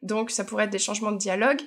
[0.04, 1.60] Donc ça pourrait être des changements de dialogue.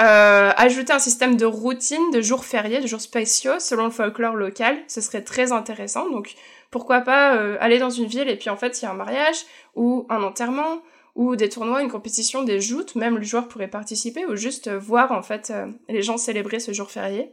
[0.00, 4.76] Ajouter un système de routine, de jours fériés, de jours spéciaux selon le folklore local,
[4.86, 6.08] ce serait très intéressant.
[6.10, 6.34] Donc
[6.70, 8.94] pourquoi pas euh, aller dans une ville et puis en fait il y a un
[8.94, 9.44] mariage
[9.74, 10.82] ou un enterrement
[11.14, 15.10] ou des tournois, une compétition, des joutes, même le joueur pourrait participer ou juste voir
[15.10, 17.32] en fait euh, les gens célébrer ce jour férié.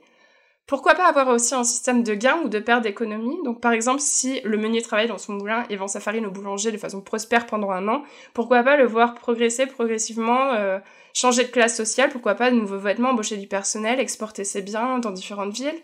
[0.66, 4.00] Pourquoi pas avoir aussi un système de gain ou de perte d'économie Donc par exemple,
[4.00, 7.02] si le meunier travaille dans son moulin et vend sa farine au boulanger de façon
[7.02, 8.02] prospère pendant un an,
[8.34, 10.80] pourquoi pas le voir progresser progressivement, euh,
[11.14, 14.98] changer de classe sociale, pourquoi pas de nouveaux vêtements, embaucher du personnel, exporter ses biens
[14.98, 15.84] dans différentes villes?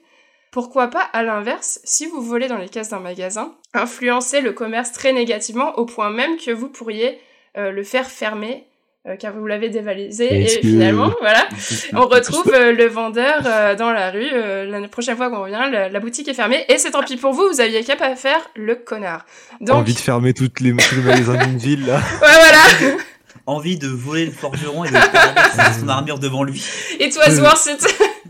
[0.51, 4.91] Pourquoi pas, à l'inverse, si vous volez dans les caisses d'un magasin, influencer le commerce
[4.91, 7.19] très négativement au point même que vous pourriez
[7.57, 8.65] euh, le faire fermer
[9.07, 11.47] euh, car vous l'avez dévalisé et finalement voilà
[11.93, 13.41] on retrouve euh, le vendeur
[13.75, 17.01] dans la rue la prochaine fois qu'on revient la, boutique est fermée et c'est tant
[17.01, 19.25] pis pour vous vous aviez qu'à pas faire le connard.
[19.59, 21.97] Donc envie de fermer toutes les, tous les magasins d'une ville là.
[22.21, 22.27] Ouais
[22.79, 22.97] voilà.
[23.47, 26.63] Envie de voler le forgeron et de faire son armure devant lui.
[26.99, 27.77] Et toi Zwar c'est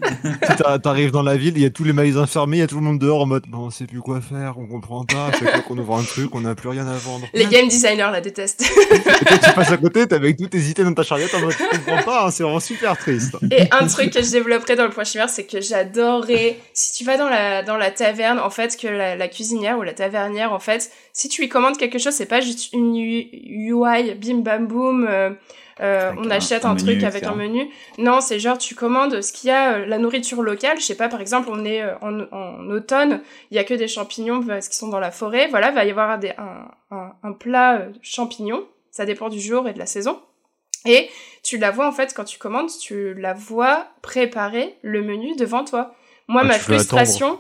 [0.84, 2.76] T'arrives dans la ville, il y a tous les magasins fermés, il y a tout
[2.76, 5.28] le monde dehors en mode bon, on sait plus quoi faire, on comprend pas.
[5.28, 7.26] À chaque fois qu'on ouvre un truc, on n'a plus rien à vendre.
[7.34, 8.62] Les game designers la détestent.
[8.62, 11.52] Et toi, tu passes à côté, t'as avec tout hésité dans ta charrette en mode
[11.52, 13.38] je comprends pas, hein, c'est vraiment super triste.
[13.52, 17.04] Et un truc que je développerai dans le point chimère, c'est que j'adorerais, si tu
[17.04, 20.54] vas dans la, dans la taverne, en fait, que la, la cuisinière ou la tavernière,
[20.54, 24.68] en fait, si tu lui commandes quelque chose, c'est pas juste une UI bim bam
[24.68, 25.08] boum.
[25.10, 25.32] Euh,
[25.82, 27.70] euh, on achète un, truc avec un menu.
[27.98, 30.80] Non, c'est genre tu commandes ce qu'il y a, euh, la nourriture locale.
[30.80, 33.88] Je sais pas, par exemple, on est euh, en, automne, il y a que des
[33.88, 35.48] champignons parce qu'ils sont dans la forêt.
[35.48, 38.66] Voilà, va y avoir des, un, un, plat champignons.
[38.92, 40.20] Ça dépend du jour et de la saison.
[40.86, 41.10] Et
[41.44, 45.64] tu la vois en fait quand tu commandes, tu la vois préparer le menu devant
[45.64, 45.96] toi.
[46.28, 47.40] Moi, ah, ma frustration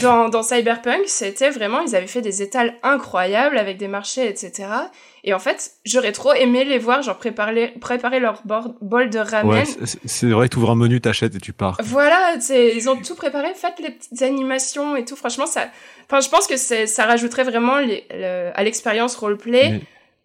[0.00, 4.68] dans, dans Cyberpunk, c'était vraiment, ils avaient fait des étals incroyables avec des marchés, etc.
[5.28, 8.40] Et en fait, j'aurais trop aimé les voir, genre préparer, préparer leur
[8.80, 9.50] bol de ramen.
[9.50, 9.64] Ouais,
[10.06, 11.76] c'est vrai que tu ouvres un menu, t'achètes et tu pars.
[11.84, 15.16] Voilà, ils ont tout préparé, faites les petites animations et tout.
[15.16, 15.68] Franchement, ça,
[16.06, 18.06] enfin, je pense que ça rajouterait vraiment les,
[18.54, 19.82] à l'expérience roleplay.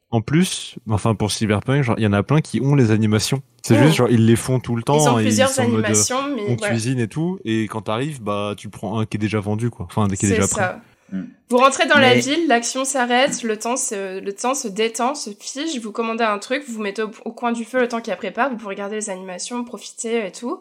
[0.10, 3.42] En plus, enfin pour Cyberpunk, il y en a plein qui ont les animations.
[3.62, 4.98] C'est juste genre ils les font tout le temps.
[5.04, 7.40] Ils ont plusieurs animations, mais on cuisine et tout.
[7.44, 9.86] Et quand t'arrives, bah tu prends un qui est déjà vendu quoi.
[9.90, 10.76] Enfin qui est déjà prêt.
[11.14, 11.26] Mm.
[11.50, 15.30] Vous rentrez dans la ville, l'action s'arrête, le temps se, le temps se détend, se
[15.30, 15.80] fige.
[15.80, 18.50] Vous commandez un truc, vous vous mettez au, coin du feu le temps qu'il prépare.
[18.50, 20.60] Vous pouvez regarder les animations, profiter et tout.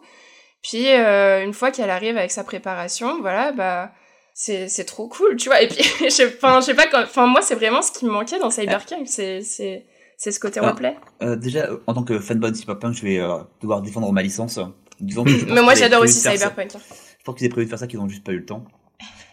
[0.61, 3.91] Puis euh, une fois qu'elle arrive avec sa préparation, voilà, bah
[4.35, 5.61] c'est c'est trop cool, tu vois.
[5.61, 6.59] Et puis je je sais pas
[7.03, 9.85] enfin moi c'est vraiment ce qui me manquait dans Cyberpunk, c'est c'est
[10.17, 10.95] c'est ce côté replay.
[11.23, 14.21] Euh, déjà euh, en tant que fanboy de Cyberpunk, je vais euh, devoir défendre ma
[14.21, 14.59] licence.
[15.01, 16.71] Mais moi j'adore aussi Cyberpunk.
[16.73, 18.63] Je pense qu'ils aient prévu de faire ça, qu'ils n'ont juste pas eu le temps.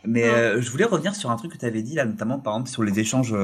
[0.05, 2.55] Mais euh, je voulais revenir sur un truc que tu avais dit là, notamment par
[2.55, 3.35] exemple sur les échanges,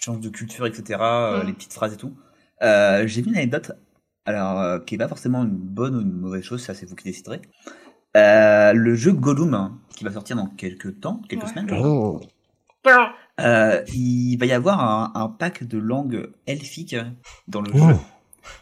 [0.00, 1.00] échanges de culture, etc.,
[1.46, 2.14] les petites phrases et tout.
[2.60, 3.72] J'ai vu une anecdote
[4.26, 6.94] Alors, euh, qui est pas forcément une bonne ou une mauvaise chose, ça c'est vous
[6.96, 7.42] qui déciderez.
[8.16, 11.48] Euh, le jeu Gollum, hein, qui va sortir dans quelques temps, quelques Ouais.
[11.50, 12.20] semaines, je crois.
[12.84, 13.06] Bon.
[13.40, 16.96] Euh, il va y avoir un, un pack de langues elfiques
[17.48, 17.88] dans le Oh.
[17.88, 17.96] jeu.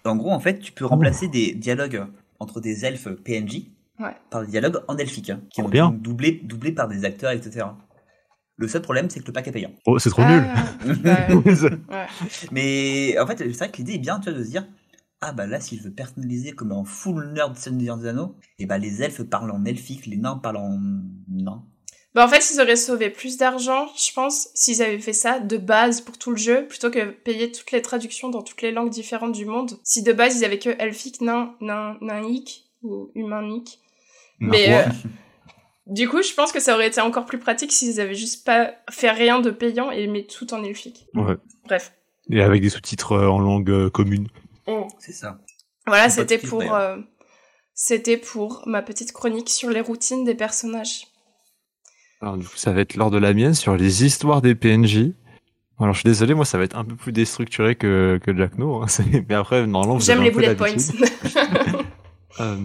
[0.05, 2.07] En gros, en fait, tu peux remplacer des dialogues
[2.41, 3.67] entre des elfes PNJ
[3.99, 4.15] Ouais.
[4.31, 5.89] par des dialogues en elfique, hein, qui Trop ont bien.
[5.91, 7.67] été doublés, doublés par des acteurs, etc.
[8.57, 9.73] Le seul problème, c'est que le pack est payant.
[9.87, 10.97] Oh, c'est trop Ah, nul.
[11.03, 12.07] bah, ouais.
[12.51, 14.67] Mais en fait, c'est vrai que l'idée est bien, tu vois, de se dire,
[15.21, 18.67] ah bah là, si je veux personnaliser comme un full nerd Seigneur des Anneaux, et
[18.67, 20.79] bah les elfes parlent en elfique, les nains parlent en
[21.29, 21.63] nain.
[22.15, 25.57] Bah en fait, ils auraient sauvé plus d'argent, je pense, s'ils avaient fait ça de
[25.57, 28.91] base pour tout le jeu, plutôt que payer toutes les traductions dans toutes les langues
[28.91, 29.79] différentes du monde.
[29.83, 33.79] Si de base ils avaient que elfique, nain, nain, nainique ou humanique.
[34.51, 34.89] Mais euh,
[35.87, 38.73] du coup, je pense que ça aurait été encore plus pratique s'ils avaient juste pas
[38.91, 41.07] fait rien de payant et mis tout en elfique.
[41.15, 41.37] Ouais.
[41.67, 41.93] Bref.
[42.31, 44.29] Et avec des sous-titres euh, en langue euh, commune.
[44.99, 45.39] C'est ça.
[45.87, 46.97] Voilà, c'était pour euh,
[47.75, 51.09] c'était pour ma petite chronique sur les routines des personnages.
[52.21, 55.11] Alors du coup, ça va être l'heure de la mienne sur les histoires des PNJ.
[55.81, 58.57] Alors je suis désolé, moi ça va être un peu plus déstructuré que, que Jack
[58.57, 58.83] No.
[58.83, 58.87] hein.
[59.29, 60.77] Mais après, normalement, vous J'aime les bullet points.
[62.41, 62.57] Euh,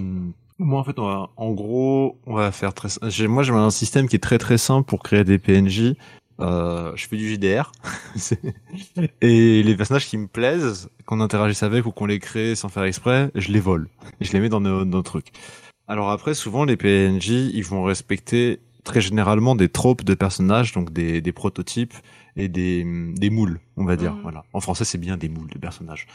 [0.59, 2.89] moi en fait, on va, en gros, on va faire très.
[3.27, 5.93] Moi j'ai un système qui est très très simple pour créer des PNJ.
[6.39, 7.71] Euh, je fais du JDR.
[9.21, 12.83] Et les personnages qui me plaisent, qu'on interagisse avec ou qu'on les crée sans faire
[12.83, 13.89] exprès, je les vole.
[14.21, 15.31] Je les mets dans nos, nos trucs.
[15.87, 20.91] Alors après, souvent les PNJ, ils vont respecter très généralement des tropes de personnages, donc
[20.93, 21.93] des, des prototypes
[22.37, 22.85] et des,
[23.15, 24.13] des moules, on va dire.
[24.13, 24.21] Mhm.
[24.21, 24.43] Voilà.
[24.53, 26.07] En français, c'est bien des moules de personnages.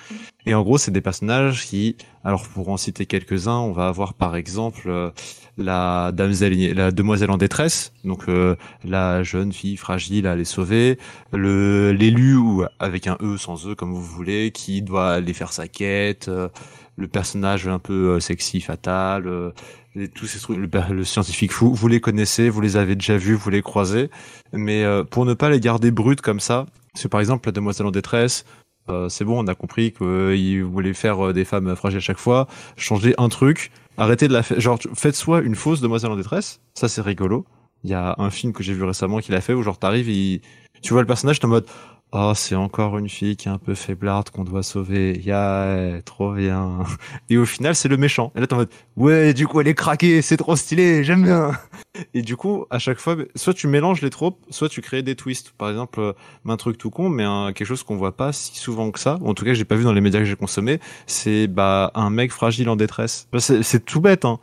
[0.46, 4.14] Et en gros, c'est des personnages qui, alors pour en citer quelques-uns, on va avoir
[4.14, 5.10] par exemple euh,
[5.58, 10.98] la damsel, la demoiselle en détresse, donc euh, la jeune fille fragile à aller sauver,
[11.32, 15.52] le l'élu ou avec un e sans e comme vous voulez, qui doit aller faire
[15.52, 16.48] sa quête, euh,
[16.96, 19.50] le personnage un peu euh, sexy fatal, euh,
[19.94, 23.34] et tous ces trucs, le, scientifique fou, vous les connaissez, vous les avez déjà vus,
[23.34, 24.10] vous les croisez,
[24.52, 27.86] mais euh, pour ne pas les garder brutes comme ça, c'est par exemple la demoiselle
[27.86, 28.44] en détresse.
[28.88, 32.48] euh, c'est bon, on a compris qu'il voulait faire des femmes fragiles à chaque fois.
[32.76, 34.60] Changer un truc, arrêtez de la faire.
[34.60, 37.44] Genre, faites soit une fausse demoiselle en détresse, ça c'est rigolo.
[37.84, 40.08] Il y a un film que j'ai vu récemment qui l'a fait où genre t'arrives
[40.08, 40.40] et
[40.82, 41.66] tu vois le personnage, t'es en mode
[42.14, 45.18] Oh, c'est encore une fille qui est un peu faiblarde qu'on doit sauver.
[45.24, 46.80] Yeah, trop bien.
[47.30, 48.32] Et au final, c'est le méchant.
[48.36, 51.22] Et là, t'es en mode Ouais, du coup, elle est craquée, c'est trop stylé, j'aime
[51.22, 51.52] bien.
[52.12, 55.16] Et du coup, à chaque fois, soit tu mélanges les tropes, soit tu crées des
[55.16, 55.52] twists.
[55.56, 56.12] Par exemple, euh,
[56.46, 59.18] un truc tout con, mais un, quelque chose qu'on voit pas si souvent que ça,
[59.24, 62.10] en tout cas, j'ai pas vu dans les médias que j'ai consommés, c'est bah un
[62.10, 63.26] mec fragile en détresse.
[63.32, 64.38] Bah, C'est c'est tout bête, hein.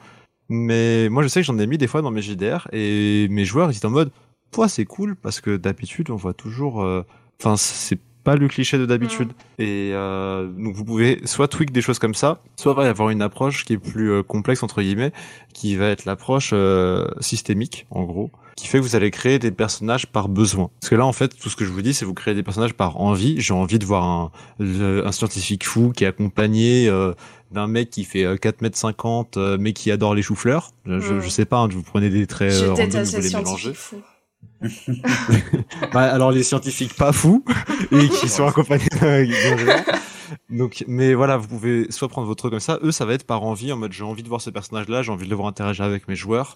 [0.49, 3.45] Mais moi, je sais que j'en ai mis des fois dans mes JDR et mes
[3.45, 4.11] joueurs, ils étaient en mode,
[4.51, 7.05] toi, c'est cool parce que d'habitude, on voit toujours, euh,
[7.41, 9.29] enfin, c'est pas le cliché de d'habitude.
[9.59, 13.09] Et euh, donc, vous pouvez soit tweak des choses comme ça, soit va y avoir
[13.11, 15.13] une approche qui est plus euh, complexe entre guillemets,
[15.53, 19.51] qui va être l'approche euh, systémique, en gros, qui fait que vous allez créer des
[19.51, 20.69] personnages par besoin.
[20.81, 22.43] Parce que là, en fait, tout ce que je vous dis, c'est vous créez des
[22.43, 23.39] personnages par envie.
[23.39, 27.13] J'ai envie de voir un, le- un scientifique fou qui est accompagné euh,
[27.51, 30.71] d'un mec qui fait euh, 4 mètres 50 euh, mais qui adore les choux-fleurs.
[30.85, 31.21] Je, je, Mm.
[31.21, 33.73] je sais pas, hein, vous prenez des traits Je euh, random, vous les mélangez.
[35.93, 37.43] Bah, alors les scientifiques pas fous
[37.91, 39.25] et qui sont accompagnés d'un.
[40.49, 42.79] Donc, mais voilà, vous pouvez soit prendre votre truc comme ça.
[42.83, 45.11] Eux, ça va être par envie, en mode j'ai envie de voir ce personnage-là, j'ai
[45.11, 46.55] envie de le voir interagir avec mes joueurs,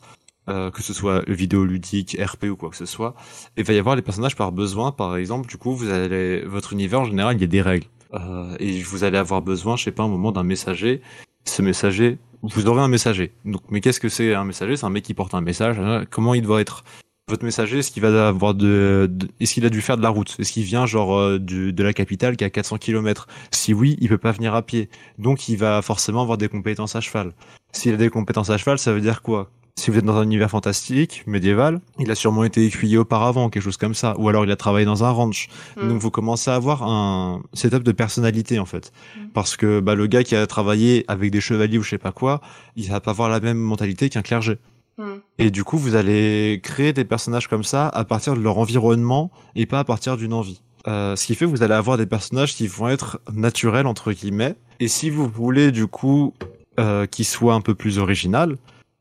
[0.49, 3.15] euh, que ce soit vidéoludique, RP ou quoi que ce soit.
[3.57, 5.47] Et il va y avoir les personnages par besoin, par exemple.
[5.49, 8.81] Du coup, vous allez votre univers en général, il y a des règles euh, et
[8.81, 11.01] vous allez avoir besoin, je sais pas, un moment d'un messager.
[11.45, 13.31] Ce messager, vous aurez un messager.
[13.43, 14.77] Donc, mais qu'est-ce que c'est un messager?
[14.77, 15.79] C'est un mec qui porte un message.
[15.79, 16.03] hein.
[16.09, 16.83] Comment il doit être?
[17.29, 20.09] Votre messager, est-ce qu'il va avoir de, de- est-ce qu'il a dû faire de la
[20.09, 20.35] route?
[20.39, 23.73] Est-ce qu'il vient genre euh, du, de la capitale qui est à 400 km Si
[23.73, 24.89] oui, il peut pas venir à pied.
[25.19, 27.31] Donc il va forcément avoir des compétences à cheval.
[27.71, 29.49] S'il a des compétences à cheval, ça veut dire quoi?
[29.75, 33.63] Si vous êtes dans un univers fantastique, médiéval, il a sûrement été écuyer auparavant, quelque
[33.63, 34.15] chose comme ça.
[34.19, 35.47] Ou alors il a travaillé dans un ranch.
[35.77, 35.87] Mm.
[35.87, 38.91] Donc vous commencez à avoir un setup de personnalité en fait.
[39.17, 39.21] Mm.
[39.33, 42.11] Parce que bah, le gars qui a travaillé avec des chevaliers ou je sais pas
[42.11, 42.41] quoi,
[42.75, 44.57] il va pas avoir la même mentalité qu'un clergé.
[44.97, 45.13] Mm.
[45.39, 49.31] Et du coup, vous allez créer des personnages comme ça à partir de leur environnement
[49.55, 50.61] et pas à partir d'une envie.
[50.87, 54.11] Euh, ce qui fait que vous allez avoir des personnages qui vont être naturels entre
[54.11, 54.55] guillemets.
[54.79, 56.33] Et si vous voulez du coup
[56.79, 58.57] euh, qu'ils soient un peu plus original,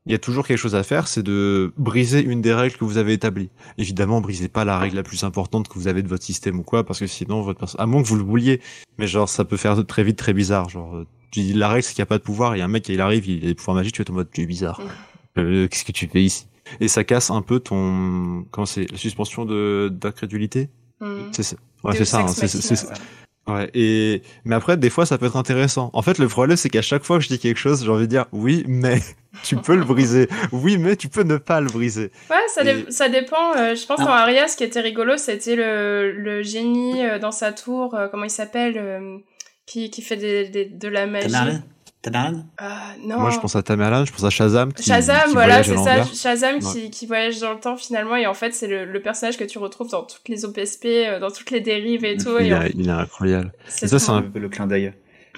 [0.07, 2.84] il y a toujours quelque chose à faire, c'est de briser une des règles que
[2.84, 3.51] vous avez établies.
[3.78, 6.62] Évidemment, brisez pas la règle la plus importante que vous avez de votre système ou
[6.62, 8.61] quoi, parce que sinon votre perso- à moins que vous le vouliez,
[8.99, 10.68] mais genre ça peut faire très vite très bizarre.
[10.68, 12.68] Genre, euh, tu dis la règle c'est qu'il n'y a pas de pouvoir, et un
[12.68, 14.80] mec il arrive, il a des pouvoirs magiques, tu es en mode tu es bizarre.
[15.39, 16.47] Euh, Qu'est-ce que tu fais ici?
[16.80, 20.68] Et ça casse un peu ton comment c'est la suspension de d'incrédulité?
[21.01, 21.28] Mm.
[21.33, 21.57] C'est ça.
[21.85, 22.20] Ouais, c'est ça.
[22.20, 22.87] hein, c'est-
[23.49, 23.70] ouais.
[23.74, 25.91] Et mais après des fois ça peut être intéressant.
[25.95, 28.03] En fait, le problème c'est qu'à chaque fois que je dis quelque chose, j'ai envie
[28.05, 29.01] de dire oui, mais
[29.43, 30.28] tu peux le briser.
[30.53, 32.11] Oui, mais tu peux ne pas le briser.
[32.30, 33.57] Ouais, ça, dé- Et- ça dépend.
[33.57, 34.05] euh, je pense Ah.
[34.05, 38.07] dans Aria, ce qui était rigolo, c'était le, le génie euh, dans sa tour, euh,
[38.09, 39.18] comment il s'appelle, euh,
[39.66, 41.26] qui, qui fait des, des- de la magie.
[42.03, 43.20] Tamerlan Ah, non.
[43.20, 44.72] Moi, je pense à Tamerlan, je pense à Shazam.
[44.72, 46.05] Qui, Shazam, qui voilà, c'est ça.
[46.05, 46.61] Shazam Ouais.
[46.72, 49.44] qui, qui voyage dans le temps finalement, et en fait, c'est le, le personnage que
[49.44, 52.30] tu retrouves dans toutes les OPSP, euh, dans toutes les dérives et tout.
[52.40, 53.53] Il et en- est, il est incroyable.
[53.68, 54.92] c'est ça, c'est un- peu le clin d'œil.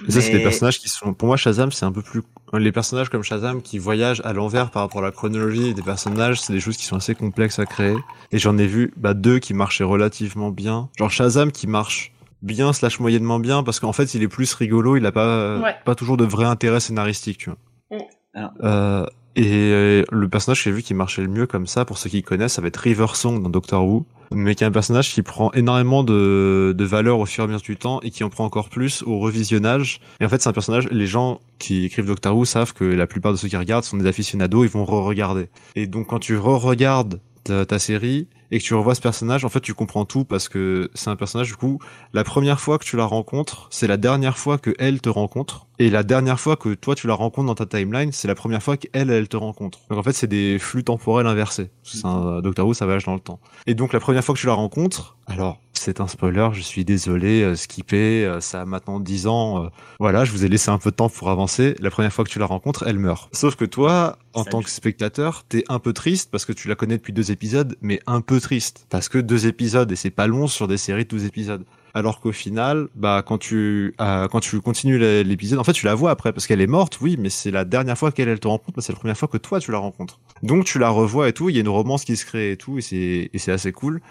[0.09, 2.21] Ça, c'est des personnages qui sont, pour moi, Shazam, c'est un peu plus,
[2.53, 6.41] les personnages comme Shazam qui voyagent à l'envers par rapport à la chronologie des personnages,
[6.41, 7.95] c'est des choses qui sont assez complexes à créer.
[8.33, 10.89] Et j'en ai vu, bah, deux qui marchaient relativement bien.
[10.97, 12.11] Genre Shazam qui marche
[12.45, 15.75] bien slash moyennement bien parce qu'en fait, il est plus rigolo, il a pas, Ouais.
[15.83, 17.97] pas toujours de vrai intérêt scénaristique, tu vois.
[17.97, 18.03] Mm.
[18.35, 18.51] Alors.
[18.63, 19.05] Euh,
[19.37, 22.09] et euh, le personnage que j'ai vu qui marchait le mieux comme ça, pour ceux
[22.09, 25.11] qui connaissent, ça va être River Song dans Doctor Who, mais qui est un personnage
[25.13, 28.23] qui prend énormément de, de valeur au fur et à mesure du temps et qui
[28.23, 29.99] en prend encore plus au revisionnage.
[30.21, 33.07] Et en fait, c'est un personnage, les gens qui écrivent Doctor Who savent que la
[33.07, 35.49] plupart de ceux qui regardent sont des aficionados, ils vont re-regarder.
[35.75, 39.49] Et donc, quand tu re-regardes ta, ta série et que tu revois ce personnage, en
[39.49, 41.79] fait, tu comprends tout parce que c'est un personnage, du coup,
[42.13, 45.67] la première fois que tu la rencontres, c'est la dernière fois que elle te rencontre.
[45.77, 48.63] Et la dernière fois que toi, tu la rencontres dans ta timeline, c'est la première
[48.63, 49.79] fois qu'elle, elle te rencontre.
[49.89, 51.69] Donc, en fait, c'est des flux temporels inversés.
[51.83, 53.39] C'est un Doctor Who, ça voyage dans le temps.
[53.67, 56.85] Et donc, la première fois que tu la rencontres, alors, c'est un spoiler, je suis
[56.85, 59.67] désolé, euh, skipper, euh, ça a maintenant 10 ans, euh,
[59.99, 61.75] voilà, je vous ai laissé un peu de temps pour avancer.
[61.79, 63.29] La première fois que tu la rencontres, elle meurt.
[63.35, 64.51] Sauf que toi, en Salut.
[64.51, 67.75] tant que spectateur, t'es un peu triste parce que tu la connais depuis deux épisodes,
[67.81, 68.85] mais un peu triste.
[68.89, 71.63] Parce que deux épisodes, et c'est pas long sur des séries de 12 épisodes.
[71.93, 75.95] Alors qu'au final, bah, quand tu, quand tu continues l'é- l'épisode, en fait, tu la
[75.95, 78.49] vois après, parce qu'elle est morte, oui, mais c'est la dernière fois qu'elle, elle te
[78.49, 80.19] rencontre, c'est la première fois que toi, tu la rencontres.
[80.43, 82.57] Donc, tu la revois et tout, il y a une romance qui se crée et
[82.57, 84.01] tout, et c'est assez cool.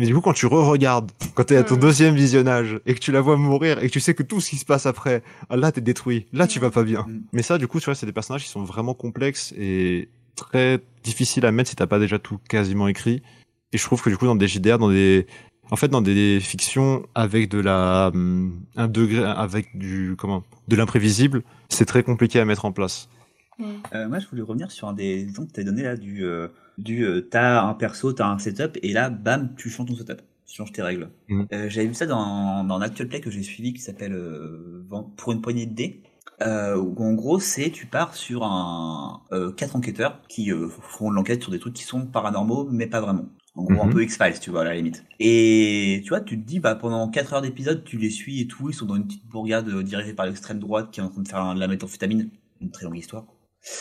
[0.00, 1.80] Mais du coup, quand tu re-regardes, quand t'es à ton Mm.
[1.80, 4.48] deuxième visionnage, et que tu la vois mourir, et que tu sais que tout ce
[4.48, 6.26] qui se passe après, ah, là, t'es détruit.
[6.32, 7.02] Là, tu vas pas bien.
[7.06, 7.20] Mm.
[7.34, 10.80] Mais ça, du coup, tu vois, c'est des personnages qui sont vraiment complexes et très
[11.04, 13.22] difficiles à mettre si t'as pas déjà tout quasiment écrit.
[13.74, 15.26] Et je trouve que du coup, dans des JDR, dans des,
[15.70, 18.10] en fait, dans des fictions avec de la,
[18.76, 23.10] un degré, avec du, comment, de l'imprévisible, c'est très compliqué à mettre en place.
[23.94, 26.24] Euh, moi, je voulais revenir sur un des exemples que tu as donné là du,
[26.24, 26.48] euh,
[26.78, 30.22] du euh, t'as un perso, t'as un setup, et là, bam, tu changes ton setup.
[30.46, 31.10] Tu changes tes règles.
[31.28, 31.46] Mhm.
[31.52, 34.84] Euh, J'avais vu ça dans, dans un actual play que j'ai suivi qui s'appelle euh,
[35.16, 36.02] Pour une poignée de dés.
[36.42, 41.10] Euh, où en gros, c'est tu pars sur un euh, quatre enquêteurs qui euh, font
[41.10, 43.26] de l'enquête sur des trucs qui sont paranormaux, mais pas vraiment.
[43.54, 43.92] En gros, un Mhm.
[43.92, 45.04] peu X-Files, tu vois, à la limite.
[45.20, 48.46] Et tu vois, tu te dis, bah, pendant 4 heures d'épisode, tu les suis et
[48.46, 51.20] tout, ils sont dans une petite bourgade dirigée par l'extrême droite qui est en train
[51.22, 52.30] de faire de la méthamphétamine.
[52.62, 53.24] Une très longue histoire.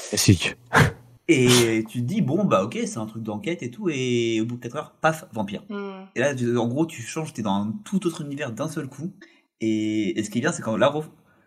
[0.09, 0.55] Classique.
[1.29, 4.45] Et tu te dis, bon, bah ok, c'est un truc d'enquête et tout, et au
[4.45, 5.63] bout de 4 heures, paf, vampire.
[5.69, 6.05] Hmm.
[6.15, 8.87] Et là, tu- en gros, tu changes, t'es dans un tout autre univers d'un seul
[8.87, 9.13] coup.
[9.61, 10.91] Et, et ce qui est bien, c'est quand là,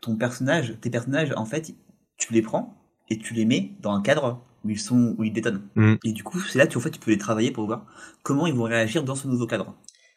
[0.01, 1.75] ton personnage, tes personnages, en fait,
[2.17, 2.77] tu les prends
[3.11, 5.69] et tu les mets dans un cadre où ils sont, où ils détonnent.
[5.75, 5.95] Mm.
[6.05, 7.85] Et du coup, c'est là que tu, en fait, tu peux les travailler pour voir
[8.23, 9.75] comment ils vont réagir dans ce nouveau cadre.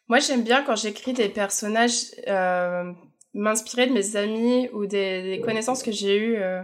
[0.08, 2.92] Moi, j'aime bien quand j'écris des personnages, euh,
[3.34, 6.62] m'inspirer de mes amis ou des, des connaissances que j'ai eues euh,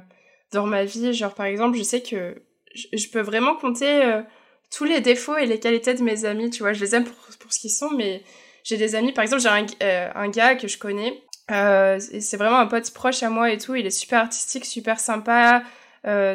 [0.53, 1.12] dans ma vie.
[1.12, 2.40] Genre, par exemple, je sais que
[2.75, 4.23] je, peux vraiment compter euh,
[4.70, 6.51] tous les défauts et les qualités de mes amis.
[6.51, 8.23] Tu vois, je les aime pour, ce qu'ils sont, mais
[8.64, 11.23] j'ai des amis, par exemple, j'ai un, euh, gars que je connais.
[11.51, 13.75] Euh, c'est vraiment un pote proche à moi et tout.
[13.75, 15.62] Il est super artistique, super sympa,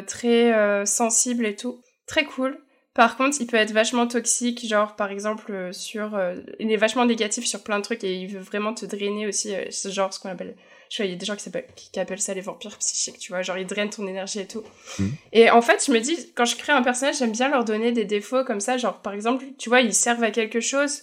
[0.06, 1.82] très sensible et tout.
[2.06, 2.58] Très cool.
[2.94, 6.18] Par contre, il peut être vachement toxique, genre par exemple sur,
[6.58, 9.54] il est vachement négatif sur plein de trucs et il veut vraiment te drainer aussi,
[9.86, 10.56] genre ce qu'on appelle,
[10.96, 13.32] sais, il y a des gens qui, qui, qui appellent ça les vampires psychiques, tu
[13.32, 14.62] vois, genre ils drainent ton énergie et tout.
[14.98, 15.12] Mhm.
[15.32, 17.92] Et en fait, je me dis, quand je crée un personnage, j'aime bien leur donner
[17.92, 21.02] des défauts comme ça, genre par exemple, tu vois, ils servent à quelque chose,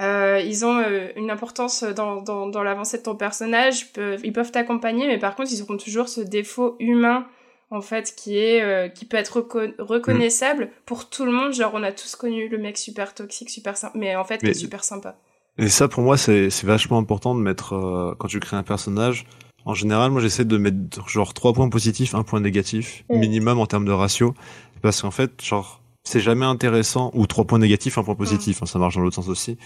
[0.00, 4.32] euh, ils ont euh, une importance dans, dans, dans l'avancée de ton personnage, peuvent, ils
[4.32, 7.26] peuvent t'accompagner, mais par contre, ils auront toujours ce défaut humain
[7.70, 11.72] en fait qui est euh, qui peut être reco- reconnaissable pour tout le monde genre
[11.74, 14.50] on a tous connu le mec super toxique super sympa mais en fait qui Mais-
[14.52, 15.18] est super sympa
[15.58, 19.26] Et ça, pour moi, c'est vachement important de mettre, euh, quand tu crées un personnage,
[19.64, 23.18] en général, moi, j'essaie de mettre genre trois points positifs, un point négatif, Mm.
[23.18, 24.34] minimum en termes de ratio.
[24.82, 28.66] Parce qu'en fait, genre, c'est jamais intéressant, ou trois points négatifs, un point positif, hein,
[28.66, 29.56] ça marche dans l'autre sens aussi.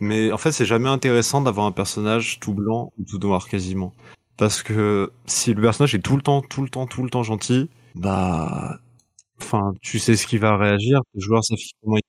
[0.00, 3.92] Mais en fait, c'est jamais intéressant d'avoir un personnage tout blanc ou tout noir, quasiment.
[4.36, 7.22] Parce que si le personnage est tout le temps, tout le temps, tout le temps
[7.24, 8.78] gentil, bah,
[9.40, 12.02] enfin, tu sais ce qu'il va réagir, le joueur sait comment il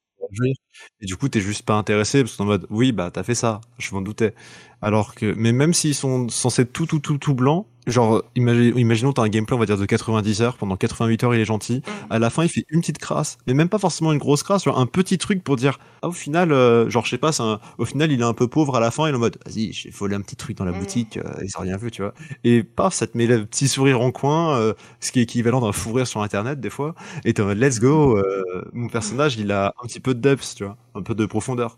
[1.01, 3.35] Et du coup, t'es juste pas intéressé parce que en mode, oui, bah, t'as fait
[3.35, 4.33] ça, je m'en doutais.
[4.81, 8.77] Alors que, mais même s'ils sont censés être tout, tout, tout, tout blanc, genre, imagine,
[8.77, 10.57] imaginons t'as un gameplay, on va dire, de 90 heures.
[10.57, 11.77] Pendant 88 heures, il est gentil.
[11.77, 11.91] Mm.
[12.11, 13.37] À la fin, il fait une petite crasse.
[13.47, 16.11] Mais même pas forcément une grosse crasse, genre un petit truc pour dire, ah, au
[16.11, 18.75] final, euh, genre, je sais pas, c'est un- au final, il est un peu pauvre
[18.75, 19.07] à la fin.
[19.07, 20.79] Il est en mode, vas-y, j'ai volé un petit truc dans la Mm.
[20.79, 21.17] boutique.
[21.17, 22.13] euh, ils ont rien vu, tu vois.
[22.43, 25.61] Et paf, ça te met le petit sourire en coin, euh, ce qui est équivalent
[25.61, 26.95] d'un fou rire sur Internet, des fois.
[27.25, 28.17] Et t'es en mode, let's go.
[28.17, 30.77] euh, mon personnage, il a un petit peu de depth, tu vois.
[30.95, 31.77] Un peu de profondeur.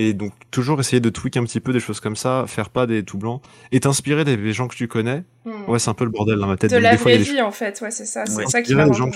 [0.00, 2.86] Et donc, toujours essayer de tweak un petit peu des choses comme ça, faire pas
[2.86, 3.42] des tout blancs,
[3.72, 5.24] et t'inspirer des, des gens que tu connais.
[5.44, 5.64] Hmm.
[5.68, 6.70] Ouais, c'est un peu le bordel dans ma tête.
[6.70, 8.24] de la vraie vie, en fait, ouais, c'est ça.
[8.26, 8.46] C'est Ouais.
[8.46, 9.10] ça qui rendre-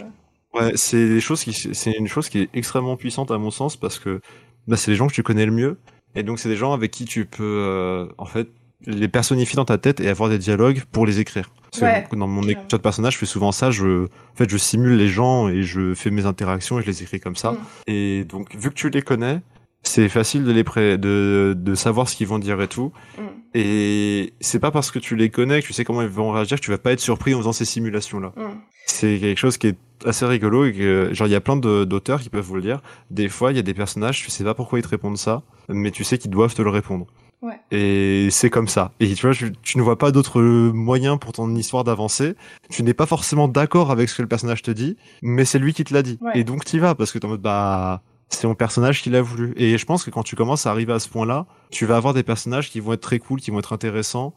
[0.54, 3.76] Ouais, c'est des choses qui, c'est une chose qui est extrêmement puissante à mon sens
[3.76, 4.20] parce que
[4.66, 5.78] bah, c'est les gens que tu connais le mieux
[6.14, 8.48] et donc c'est des gens avec qui tu peux euh, en fait
[8.84, 11.48] les personnifier dans ta tête et avoir des dialogues pour les écrire.
[11.70, 13.70] Parce que Ouais, dans mon écriture de personnage, je fais souvent ça.
[13.70, 17.02] Je, en fait, je simule les gens et je fais mes interactions et je les
[17.02, 17.52] écris comme ça.
[17.52, 17.58] Mm.
[17.86, 19.40] Et donc, vu que tu les connais,
[19.82, 22.92] c'est facile de les pré de, de savoir ce qu'ils vont dire et tout.
[23.18, 23.22] Mm.
[23.54, 26.58] Et c'est pas parce que tu les connais, que tu sais comment ils vont réagir,
[26.58, 28.58] que tu vas pas être surpris en faisant ces simulations-là Hmm.
[28.86, 29.76] c'est quelque chose qui est
[30.06, 32.62] assez rigolo et que genre il y a plein de- d'auteurs qui peuvent vous le
[32.62, 32.80] dire.
[33.10, 35.42] Des fois, il y a des personnages, tu sais pas pourquoi ils te répondent ça,
[35.68, 37.06] mais tu sais qu'ils doivent te le répondre.
[37.42, 37.58] Ouais.
[37.72, 38.92] Et c'est comme ça.
[39.00, 42.34] Et tu vois, tu, tu ne vois pas d'autres moyens pour ton histoire d'avancer.
[42.70, 45.74] Tu n'es pas forcément d'accord avec ce que le personnage te dit, mais c'est lui
[45.74, 46.18] qui te l'a dit.
[46.20, 46.32] Ouais.
[46.36, 48.02] Et donc tu vas parce que t'es en mode bah
[48.34, 49.52] c'est mon personnage qui l'a voulu.
[49.56, 52.14] Et je pense que quand tu commences à arriver à ce point-là, tu vas avoir
[52.14, 54.34] des personnages qui vont être très cool, qui vont être intéressants,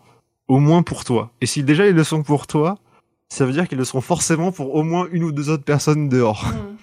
[0.47, 1.31] au moins pour toi.
[1.41, 2.77] Et si déjà ils le sont pour toi,
[3.29, 6.09] ça veut dire qu'ils le seront forcément pour au moins une ou deux autres personnes
[6.09, 6.45] dehors.
[6.45, 6.75] Hmm.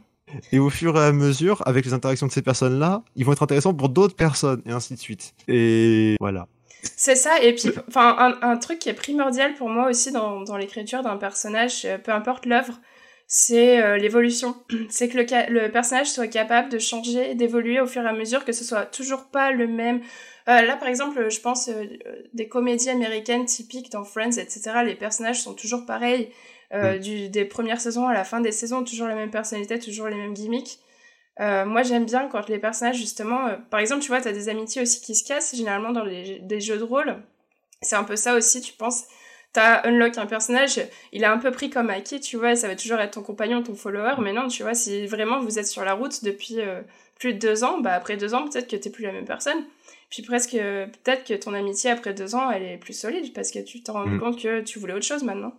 [0.51, 3.43] Et au fur et à mesure, avec les interactions de ces personnes-là, ils vont être
[3.43, 5.35] intéressants pour d'autres personnes, et ainsi de suite.
[5.47, 6.49] Et voilà.
[6.83, 10.41] C'est ça, et puis, enfin, un, un truc qui est primordial pour moi aussi dans,
[10.41, 12.81] dans l'écriture d'un personnage, euh, peu importe l'œuvre,
[13.35, 14.55] c'est euh, l'évolution.
[14.91, 18.45] C'est que le, le personnage soit capable de changer, d'évoluer au fur et à mesure,
[18.45, 20.03] que ce soit toujours pas le même.
[20.49, 21.87] Euh, là, par exemple, je pense euh,
[22.35, 24.83] des comédies américaines typiques dans Friends, etc.
[24.85, 26.31] Les personnages sont toujours pareils.
[27.03, 30.17] Du, des premières saisons à la fin des saisons, toujours la même personnalité, toujours les
[30.17, 30.79] mêmes gimmicks.
[31.39, 35.03] Moi, j'aime bien quand les personnages, justement, par exemple, tu vois, t'as des amitiés aussi
[35.03, 37.23] qui se cassent, généralement dans les, des jeux de rôle.
[37.83, 39.05] C'est un peu ça aussi, tu penses.
[39.53, 40.81] T'as unlock un personnage,
[41.13, 43.63] il est un peu pris comme acquis, tu vois, ça va toujours être ton compagnon,
[43.63, 46.81] ton follower, mais non, tu vois, si vraiment vous êtes sur la route depuis euh,
[47.19, 49.63] plus de deux ans, bah après deux ans, peut-être que t'es plus la même personne.
[50.09, 53.51] Puis presque, euh, peut-être que ton amitié après deux ans, elle est plus solide, parce
[53.51, 54.21] que tu t'en rends Mm.
[54.21, 55.53] compte que tu voulais autre chose maintenant.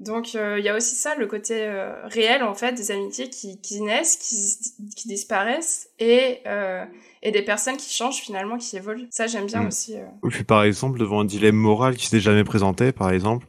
[0.00, 3.60] Donc il y a aussi ça, le côté euh, réel en fait des amitiés qui,
[3.60, 6.84] qui naissent, qui, qui disparaissent et, euh,
[7.22, 9.08] et des personnes qui changent finalement, qui évoluent.
[9.10, 9.66] Ça j'aime bien Mm.
[9.68, 9.96] aussi.
[9.96, 10.04] euh.
[10.22, 13.46] Ou puis par exemple, devant un dilemme moral qui s'est jamais présenté, par exemple,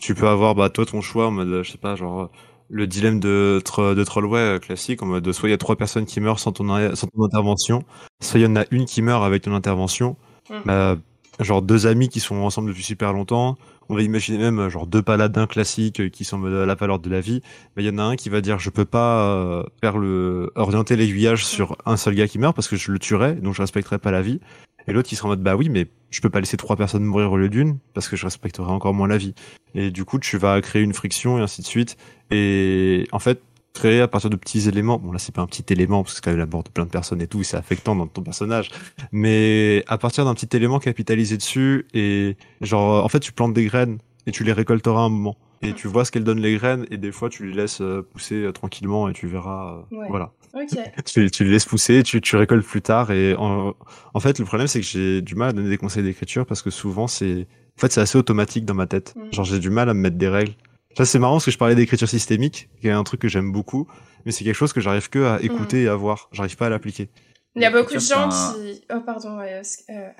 [0.00, 2.30] tu peux avoir, bah, toi, ton choix en mode, je sais pas, genre,
[2.70, 5.76] le dilemme de, tro- de Trollway euh, classique, en mode, soit il y a trois
[5.76, 7.82] personnes qui meurent sans ton, sans ton intervention,
[8.22, 10.16] soit il y en a une qui meurt avec ton intervention.
[10.48, 10.54] Mm.
[10.64, 10.96] Bah,
[11.38, 13.56] genre deux amis qui sont ensemble depuis super longtemps.
[13.88, 16.98] On va imaginer même euh, genre deux paladins classiques euh, qui sont à la valeur
[16.98, 17.42] de la vie.
[17.76, 20.52] Mais il y en a un qui va dire je peux pas euh, faire le
[20.54, 23.62] orienter l'aiguillage sur un seul gars qui meurt parce que je le tuerais donc je
[23.62, 24.40] respecterais pas la vie.
[24.86, 27.04] Et l'autre qui sera en mode bah oui mais je peux pas laisser trois personnes
[27.04, 29.34] mourir au lieu d'une parce que je respecterai encore moins la vie.
[29.74, 31.96] Et du coup tu vas créer une friction et ainsi de suite.
[32.30, 33.42] Et en fait
[33.72, 34.98] créer à partir de petits éléments.
[34.98, 36.84] Bon là c'est pas un petit élément parce que quand même la mort de plein
[36.84, 38.70] de personnes et tout c'est affectant dans ton personnage.
[39.12, 43.64] Mais à partir d'un petit élément capitalisé dessus et genre en fait tu plantes des
[43.64, 45.36] graines et tu les récolteras un moment.
[45.62, 48.00] Et tu vois ce qu'elles donnent les graines et des fois tu les laisses euh,
[48.02, 49.84] pousser euh, tranquillement et tu verras.
[49.92, 50.06] euh, Ouais.
[50.08, 50.32] Voilà.
[50.54, 50.78] Ok.
[51.04, 53.74] Tu, tu les laisses pousser, tu, tu récoltes plus tard et en,
[54.14, 56.62] en fait le problème c'est que j'ai du mal à donner des conseils d'écriture parce
[56.62, 57.46] que souvent c'est
[57.76, 59.14] en fait c'est assez automatique dans ma tête.
[59.16, 59.32] Mm.
[59.34, 60.54] Genre j'ai du mal à me mettre des règles.
[60.96, 63.52] Ça c'est marrant parce que je parlais d'écriture systémique, qui est un truc que j'aime
[63.52, 63.86] beaucoup,
[64.26, 66.28] mais c'est quelque chose que j'arrive que à écouter et à voir.
[66.32, 67.08] J'arrive pas à l'appliquer.
[67.56, 68.82] Il y a beaucoup de gens un- qui.
[68.94, 69.60] Oh pardon, ouais,
[69.90, 70.12] euh,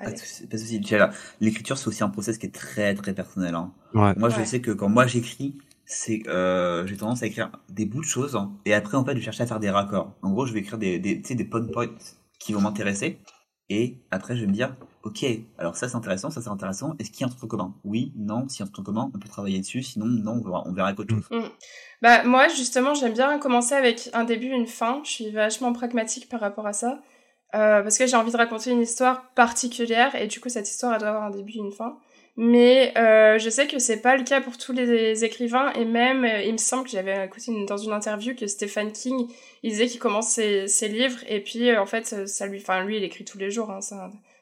[0.79, 1.09] Michel.
[1.39, 3.55] L'écriture, c'est aussi un process qui est très très personnel.
[3.55, 3.71] Hein.
[3.93, 4.13] Ouais.
[4.17, 4.35] Moi, Ouais.
[4.37, 8.05] je sais que quand moi j'écris, c'est euh, j'ai tendance à écrire des bouts de
[8.05, 10.13] choses hein, et après en fait je cherche à faire des raccords.
[10.21, 11.89] En gros, je vais écrire des des tu sais, des point points
[12.39, 13.19] qui vont m'intéresser
[13.69, 15.25] et après je vais me dire ok
[15.57, 16.95] alors ça c'est intéressant, ça c'est intéressant.
[16.99, 17.75] Est-ce qu'il y a un truc commun?
[17.83, 18.47] Oui, non.
[18.47, 19.83] S'il y a un truc commun, on peut travailler dessus.
[19.83, 21.51] Sinon, non, on verra, on verra qu'autre chose.
[22.01, 25.01] Bah moi justement j'aime bien commencer avec un début, une fin.
[25.03, 26.99] Je suis vachement pragmatique par rapport à ça.
[27.53, 30.93] Euh, parce que j'ai envie de raconter une histoire particulière et du coup cette histoire
[30.93, 31.97] elle doit avoir un début, une fin.
[32.37, 36.23] Mais euh, je sais que c'est pas le cas pour tous les écrivains et même
[36.23, 39.27] euh, il me semble que j'avais écouté dans une interview que Stephen King
[39.63, 43.03] il disait qu'il commence ses, livres et puis en fait ça lui, enfin lui il
[43.03, 43.81] écrit tous les jours, hein,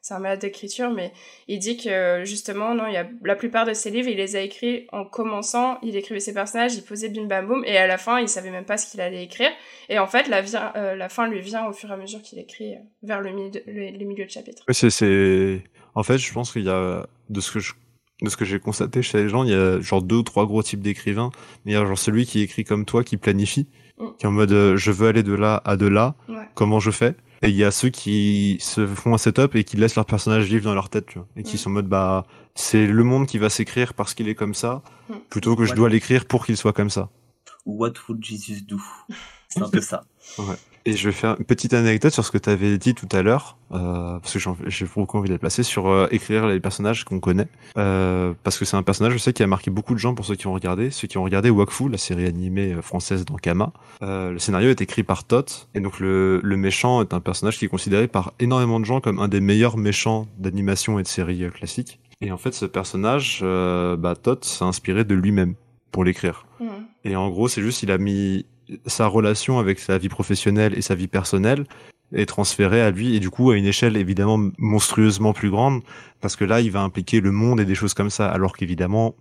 [0.01, 1.11] c'est un malade d'écriture, mais
[1.47, 4.35] il dit que justement non il y a la plupart de ses livres il les
[4.35, 7.85] a écrits en commençant, il écrivait ses personnages, il posait bim bam boum et à
[7.87, 9.49] la fin il savait même pas ce qu'il allait écrire
[9.89, 10.41] et en fait la,
[10.77, 13.31] euh, la fin lui vient au fur et à mesure qu'il écrit euh, vers le
[13.31, 14.63] milieu de, le, les milieux de chapitre.
[14.71, 15.63] C'est, c'est,
[15.95, 17.73] en fait, je pense qu'il y a, de ce que je,
[18.21, 20.45] de ce que j'ai constaté chez les gens, il y a genre deux ou trois
[20.45, 21.31] gros types d'écrivains.
[21.65, 24.05] Il y a genre celui qui écrit comme toi, qui planifie, Mm.
[24.17, 26.35] qui est en mode euh, je veux aller de là à de là, Ouais.
[26.55, 27.15] comment je fais?
[27.41, 30.45] Et il y a ceux qui se font un setup et qui laissent leur personnage
[30.45, 31.59] vivre dans leur tête, tu vois, et qui Mm.
[31.59, 32.25] sont en mode bah
[32.55, 35.13] c'est le monde qui va s'écrire parce qu'il est comme ça, Mm.
[35.29, 37.09] plutôt que je dois l'écrire pour qu'il soit comme ça.
[37.65, 38.77] What would Jesus do?
[39.47, 40.03] C'est un peu ça.
[40.85, 43.21] Et je vais faire une petite anecdote sur ce que tu avais dit tout à
[43.21, 47.03] l'heure, euh, parce que j'ai beaucoup envie de la placer, sur euh, écrire les personnages
[47.03, 47.47] qu'on connaît.
[47.77, 50.25] Euh, parce que c'est un personnage, je sais, qui a marqué beaucoup de gens pour
[50.25, 50.89] ceux qui ont regardé.
[50.91, 53.71] Ceux qui ont regardé Wakfu, la série animée euh, française d'Ankama.
[54.01, 57.57] Euh, le scénario est écrit par Tot, et donc le, le méchant est un personnage
[57.57, 61.07] qui est considéré par énormément de gens comme un des meilleurs méchants d'animation et de
[61.07, 61.99] séries euh, classiques.
[62.21, 65.55] Et en fait, ce personnage, euh, bah, Tot s'est inspiré de lui-même
[65.91, 66.45] pour l'écrire.
[66.59, 66.69] Mhm.
[67.05, 68.45] Et en gros, c'est juste, il a mis
[68.85, 71.65] sa relation avec sa vie professionnelle et sa vie personnelle
[72.13, 75.81] est transférée à lui et du coup à une échelle évidemment monstrueusement plus grande
[76.21, 79.15] parce que là il va impliquer le monde et des choses comme ça alors qu'évidemment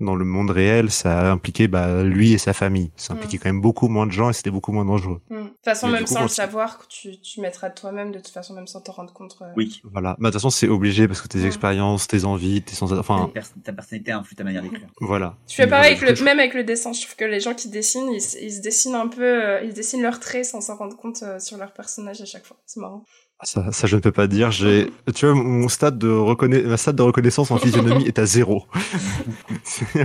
[0.00, 3.48] dans le monde réel ça a impliqué bah, lui et sa famille ça impliquait quand
[3.48, 5.36] même beaucoup moins de gens et c'était beaucoup moins dangereux Mhm.
[5.44, 8.18] De toute façon, Mais même coup, sans le savoir, tu, tu mettras de toi-même, de
[8.18, 9.36] toute façon, même sans t'en rendre compte.
[9.42, 9.46] euh.
[9.56, 9.80] Oui.
[9.84, 11.46] voilà mais de toute façon c'est obligé parce que tes Mm.
[11.46, 14.86] expériences tes envies tes sensations enfin Ta, pers- ta personnalité influe ta manière d'écrire.
[15.00, 16.92] voilà Tu fais pareil avec Voilà, le, même avec le dessin.
[16.92, 19.62] Je trouve que les gens qui dessinent, ils, se- ils se dessinent un peu, euh,
[19.64, 22.56] ils dessinent leurs traits sans s'en rendre compte euh, sur leur personnage à chaque fois.
[22.66, 23.02] C'est marrant.
[23.42, 24.50] Ça, ça, je ne peux pas dire.
[24.50, 26.58] J'ai, tu vois, mon stade de reconna...
[26.62, 28.64] ma stade de reconnaissance en physionomie est à zéro.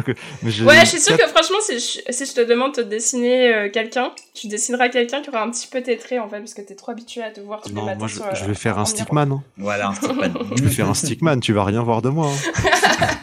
[0.05, 0.13] Que-
[0.43, 3.53] mais Ouais, je suis sûre que franchement, si je, si je te demande de dessiner
[3.53, 6.53] euh, quelqu'un, tu dessineras quelqu'un qui aura un petit peu tes traits en fait, parce
[6.53, 8.29] que t'es trop habitué à te voir tous les Non, matins moi, je, sur, euh,
[8.33, 9.31] je vais faire un stickman.
[9.31, 9.43] hein.
[9.57, 10.33] Voilà, un stickman.
[10.57, 11.39] Je vais faire un stickman.
[11.39, 12.27] Tu vas rien voir de moi.
[12.29, 13.17] hein.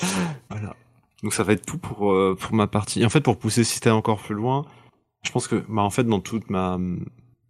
[0.50, 0.74] voilà.
[1.22, 3.02] Donc ça va être tout pour euh, pour ma partie.
[3.02, 4.64] Et en fait, pour pousser le système encore plus loin,
[5.24, 6.78] je pense que, bah, en fait, dans toute ma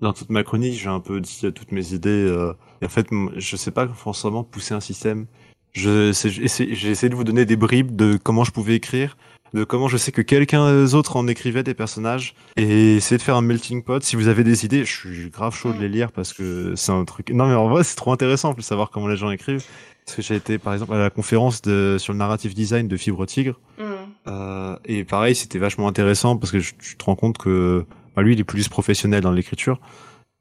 [0.01, 2.09] dans toute ma chronique, j'ai un peu dit toutes mes idées.
[2.11, 5.27] euh, et en fait, je sais pas forcément pousser un système.
[5.73, 9.17] Je j'ai essayé de vous donner des bribes de comment je pouvais écrire,
[9.55, 13.37] de comment je sais que quelqu'un d'autre en écrivait des personnages, et essayer de faire
[13.37, 14.03] un melting pot.
[14.03, 16.93] Si vous avez des idées, je suis grave chaud de les lire parce que c'est
[16.93, 17.31] un truc.
[17.31, 19.65] Non mais en vrai, c'est trop intéressant de savoir comment les gens écrivent.
[20.07, 22.97] Parce que j'ai été par exemple à la conférence de sur le narrative design de
[22.97, 23.61] Fibre Tigre.
[23.79, 23.85] Mhm.
[24.27, 27.85] Euh, et pareil, c'était vachement intéressant parce que je- tu te rends compte que
[28.23, 29.81] lui, il est plus professionnel dans l'écriture.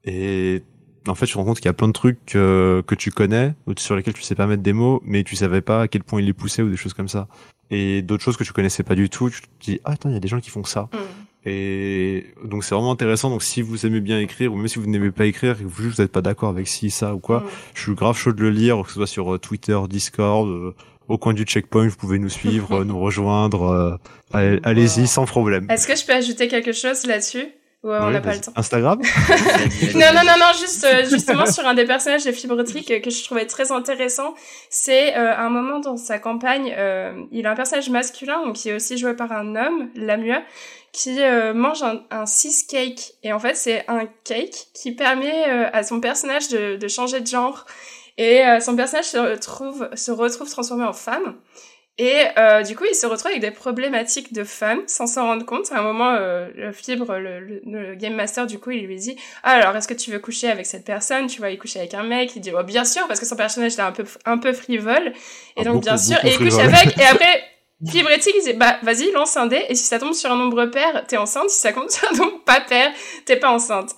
[0.04, 0.62] Et
[1.06, 3.10] en fait, tu te rends compte qu'il y a plein de trucs euh, que tu
[3.10, 5.88] connais, ou sur lesquels tu sais pas mettre des mots, mais tu savais pas à
[5.88, 7.28] quel point il les poussait ou des choses comme ça.
[7.70, 10.14] Et d'autres choses que tu connaissais pas du tout, tu te dis, ah, attends, il
[10.14, 10.88] y a des gens qui font ça.
[10.92, 10.98] Mhm.
[11.46, 13.30] Et donc, c'est vraiment intéressant.
[13.30, 15.68] Donc, si vous aimez bien écrire, ou même si vous n'aimez pas écrire, et que
[15.68, 17.46] vous juste vous êtes pas d'accord avec ci, ça ou quoi, Mhm.
[17.74, 20.74] je suis grave chaud de le lire, que ce soit sur euh, Twitter, Discord, euh,
[21.08, 23.62] au coin du checkpoint, vous pouvez nous suivre, euh, nous rejoindre.
[23.62, 23.96] euh,
[24.32, 25.66] allez- Allez-y, sans problème.
[25.70, 27.46] Est-ce que je peux ajouter quelque chose là-dessus?
[27.84, 28.38] Ou euh, on n'a pas vas-y.
[28.38, 29.00] le temps Instagram
[29.94, 33.10] Non, non, non, non, juste, euh, justement sur un des personnages de Fibrotrick euh, que
[33.10, 34.34] je trouvais très intéressant,
[34.68, 38.70] c'est euh, un moment dans sa campagne, euh, il a un personnage masculin, donc qui
[38.70, 40.42] est aussi joué par un homme, Lamua,
[40.92, 43.12] qui euh, mange un, un cis cake.
[43.22, 47.20] Et en fait, c'est un cake qui permet euh, à son personnage de, de changer
[47.20, 47.64] de genre.
[48.16, 51.36] Et euh, son personnage se retrouve, se retrouve transformé en femme.
[52.00, 55.44] Et euh, du coup, il se retrouve avec des problématiques de femme sans s'en rendre
[55.44, 55.72] compte.
[55.72, 58.94] À un moment, euh, le Fibre, le, le, le game master, du coup, il lui
[58.96, 61.26] dit ah, alors, est-ce que tu veux coucher avec cette personne?
[61.26, 63.34] Tu vas y coucher avec un mec Il dit oh, bien sûr, parce que son
[63.34, 65.08] personnage est un peu, un peu frivole.
[65.56, 66.96] Et Ah, donc, beaucoup, bien sûr, et il couche avec.
[66.98, 67.42] Et après,
[67.90, 69.64] Fibre éthique, il dit bah vas-y, lance un dé.
[69.68, 71.50] Et si ça tombe sur un nombre pair, t'es enceinte.
[71.50, 72.90] Si ça tombe sur un nombre pas pair,
[73.24, 73.90] t'es pas enceinte.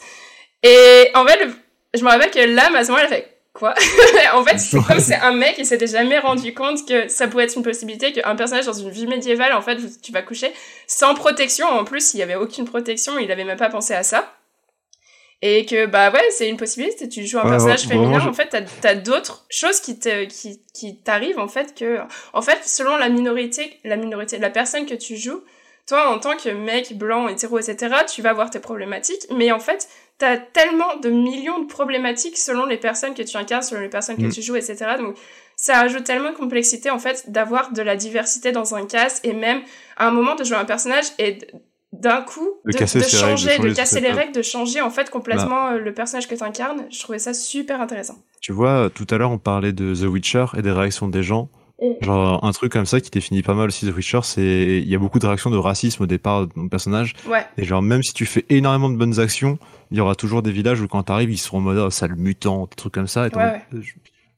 [0.63, 1.53] Et en fait, le-
[1.95, 3.75] je me rappelle que l'âme, à ce moment-là, elle fait quoi?
[4.35, 7.45] En fait, c'est comme c'est un mec, il s'était jamais rendu compte que ça pouvait
[7.45, 10.53] être une possibilité qu'un personnage dans une vie médiévale, en fait, tu vas coucher
[10.87, 11.67] sans protection.
[11.67, 14.33] En plus, il y avait aucune protection, il avait même pas pensé à ça.
[15.43, 17.09] Et que, bah ouais, c'est une possibilité.
[17.09, 20.25] Tu joues un Ouais, personnage ouais, féminin, en fait, t'as, t'as d'autres choses qui te,
[20.27, 21.99] qui, qui t'arrivent, en fait, que,
[22.35, 25.43] en fait, selon la minorité, la minorité, la personne que tu joues,
[25.87, 29.61] toi, en tant que mec blanc, hétéro, etc., tu vas avoir tes problématiques, mais en
[29.61, 29.89] fait,
[30.21, 34.19] t'as tellement de millions de problématiques selon les personnes que tu incarnes, selon les personnes
[34.19, 34.33] que Mm.
[34.33, 34.77] tu joues, etc.
[34.99, 35.17] Donc,
[35.57, 39.33] ça ajoute tellement de complexité, en fait, d'avoir de la diversité dans un cast, et
[39.33, 39.63] même,
[39.97, 41.39] à un moment, de jouer un personnage et
[41.93, 44.43] d'un coup, De de, casser de ses règles, de changer, de, casser les règles, de
[44.43, 46.85] changer, en fait, complètement euh, le personnage que tu incarnes.
[46.91, 48.19] Je trouvais ça super intéressant.
[48.43, 51.49] Tu vois, tout à l'heure, on parlait de The Witcher et des réactions des gens.
[51.81, 52.05] Mm.
[52.05, 54.43] Genre, un truc comme ça qui définit pas mal aussi The Witcher, c'est,
[54.83, 57.15] il y a beaucoup de réactions de racisme au départ de ton personnage.
[57.27, 57.47] Ouais.
[57.57, 59.59] Et genre, même si tu fais énormément de bonnes actions,
[59.91, 62.15] il y aura toujours des villages où quand t'arrives, ils seront en mode, oh, sale
[62.17, 63.27] mutant, des trucs comme ça.
[63.27, 63.83] Et Ouais, euh,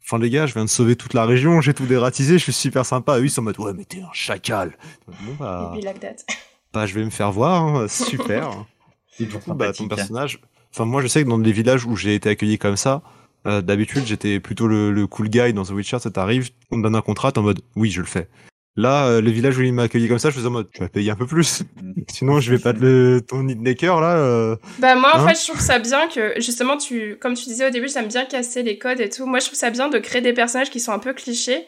[0.05, 2.53] Enfin, les gars, je viens de sauver toute la région, j'ai tout dératisé, je suis
[2.53, 3.19] super sympa.
[3.21, 4.77] Eux, ils sont en mode, ouais, mais t'es un chacal.
[5.07, 6.01] Bon, bah, Et puis like
[6.73, 8.51] bah, je vais me faire voir, hein, super.
[9.17, 9.89] Toujours Du coup, bah, ton sympathique.
[9.89, 10.41] personnage.
[10.75, 13.03] Enfin, moi, je sais que dans des villages où j'ai été accueilli comme ça,
[13.47, 15.99] Euh, D'habitude, j'étais plutôt le, le cool guy dans The Witcher.
[15.99, 18.29] Ça t'arrive, on me donne un contrat, t'es en mode oui, je le fais.
[18.77, 20.81] Là, euh, le village où il m'a accueilli comme ça, je faisais en mode tu
[20.81, 21.63] vas payer un peu plus.
[22.09, 24.17] Sinon, je vais pas te le ton hitmaker là.
[24.17, 24.57] euh.
[24.79, 27.67] Bah moi en Hein fait je trouve ça bien que justement tu comme tu disais
[27.67, 29.27] au début j'aime bien casser les codes et tout.
[29.27, 31.67] Moi je trouve ça bien de créer des personnages qui sont un peu clichés.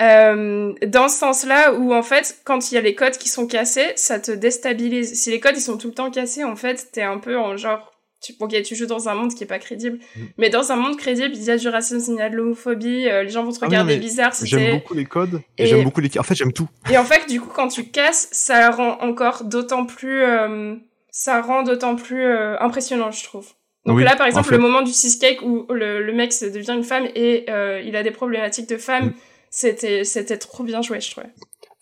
[0.00, 3.46] Euh, dans ce sens-là où en fait quand il y a les codes qui sont
[3.46, 5.14] cassés ça te déstabilise.
[5.14, 7.56] Si les codes ils sont tout le temps cassés en fait t'es un peu en
[7.56, 7.91] genre
[8.22, 10.20] tu, ok, tu joues dans un monde qui est pas crédible, Mm.
[10.38, 13.08] mais dans un monde crédible, il y a du racisme, il y a de l'homophobie,
[13.08, 15.64] euh, les gens vont te Ah regarder mais bizarre si J'aime beaucoup les codes et,
[15.64, 16.10] Et- j'aime beaucoup les.
[16.18, 16.68] En fait, j'aime tout.
[16.90, 20.74] Et en fait, du coup, quand tu casses, ça rend encore d'autant plus, euh,
[21.10, 23.46] ça rend d'autant plus euh, impressionnant, je trouve.
[23.84, 24.54] Donc Oui, là, par en exemple, fait.
[24.56, 27.46] le moment du cheesecake où le, le mec devient une femme et
[27.84, 29.12] il a des problématiques de femme, Mm.
[29.50, 31.26] c'était c'était trop bien joué, je trouvais.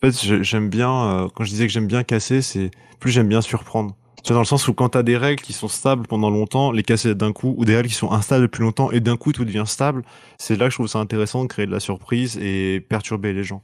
[0.02, 2.70] En fait, j'aime bien, quand je disais que j'aime bien casser, c'est
[3.00, 3.96] plus j'aime bien surprendre.
[4.22, 6.82] C'est dans le sens où quand t'as des règles qui sont stables pendant longtemps, les
[6.82, 9.44] casser d'un coup, ou des règles qui sont instables depuis longtemps et d'un coup tout
[9.46, 10.02] devient stable,
[10.38, 13.44] c'est là que je trouve ça intéressant de créer de la surprise et perturber les
[13.44, 13.62] gens.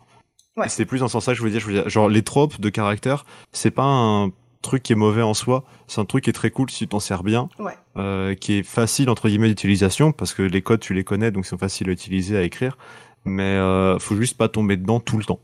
[0.57, 0.69] Ouais.
[0.71, 2.59] C'est plus dans ce sens-là que je veux dire, je veux dire, genre les tropes
[2.59, 4.31] de caractère, c'est pas un
[4.63, 6.89] truc qui est mauvais en soi, c'est un truc qui est très cool si tu
[6.89, 7.75] t'en sers bien, Ouais.
[7.99, 11.45] euh, qui est facile entre guillemets d'utilisation parce que les codes tu les connais donc
[11.45, 12.79] ils sont faciles à utiliser à écrire,
[13.27, 15.41] mais euh, faut juste pas tomber dedans tout le temps.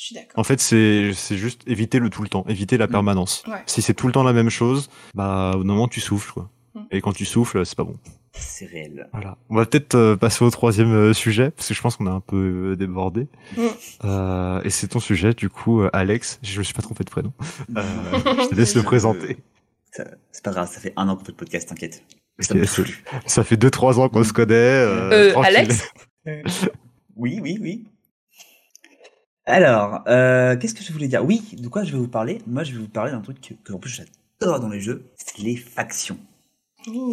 [0.00, 0.38] Je suis d'accord.
[0.38, 2.90] En fait, c'est juste éviter le tout le temps, éviter la Mm.
[2.90, 3.42] permanence.
[3.46, 3.62] Ouais.
[3.66, 6.50] Si c'est tout le temps la même chose, bah au moment tu souffles quoi.
[6.74, 6.80] Mm.
[6.90, 7.96] Et quand tu souffles, c'est pas bon.
[8.32, 9.08] C'est réel.
[9.12, 9.36] Voilà.
[9.50, 12.12] On va peut-être euh, passer au troisième euh, sujet parce que je pense qu'on a
[12.12, 13.26] un peu euh, débordé.
[13.58, 13.60] Mm.
[14.04, 16.38] Euh, et c'est ton sujet du coup, euh, Alex.
[16.42, 17.32] Je me suis pas trompé de prénom.
[17.76, 17.82] Euh,
[18.44, 19.36] je te laisse le présenter.
[19.92, 22.02] Ça- C'est pas grave, ça fait un an qu'on fait le podcast, t'inquiète.
[22.38, 22.54] Ça.
[23.26, 24.54] Ça fait deux trois ans qu'on se connaît.
[24.54, 25.42] Euh, Euh.
[25.42, 25.90] Alex
[27.16, 27.84] Oui, oui, oui.
[29.46, 31.24] Alors, euh, qu'est-ce que je voulais dire?
[31.24, 32.40] Oui, de quoi je vais vous parler?
[32.46, 35.10] Moi, je vais vous parler d'un truc que, que, en plus j'adore dans les jeux,
[35.16, 36.18] c'est les factions.
[36.86, 37.12] Ouh.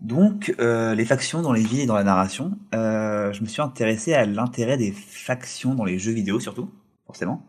[0.00, 3.60] Donc, euh, les factions dans les villes et dans la narration, euh, je me suis
[3.60, 6.70] intéressé à l'intérêt des factions dans les jeux vidéo surtout,
[7.06, 7.44] forcément.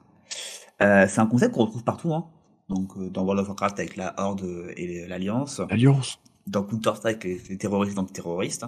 [0.81, 2.25] Euh, c'est un concept qu'on retrouve partout, hein.
[2.69, 6.19] Donc, euh, dans World of Warcraft avec la Horde et l'Alliance, Alliance.
[6.47, 8.63] dans Counter-Strike, les, les terroristes dans les terroristes.
[8.63, 8.67] Euh,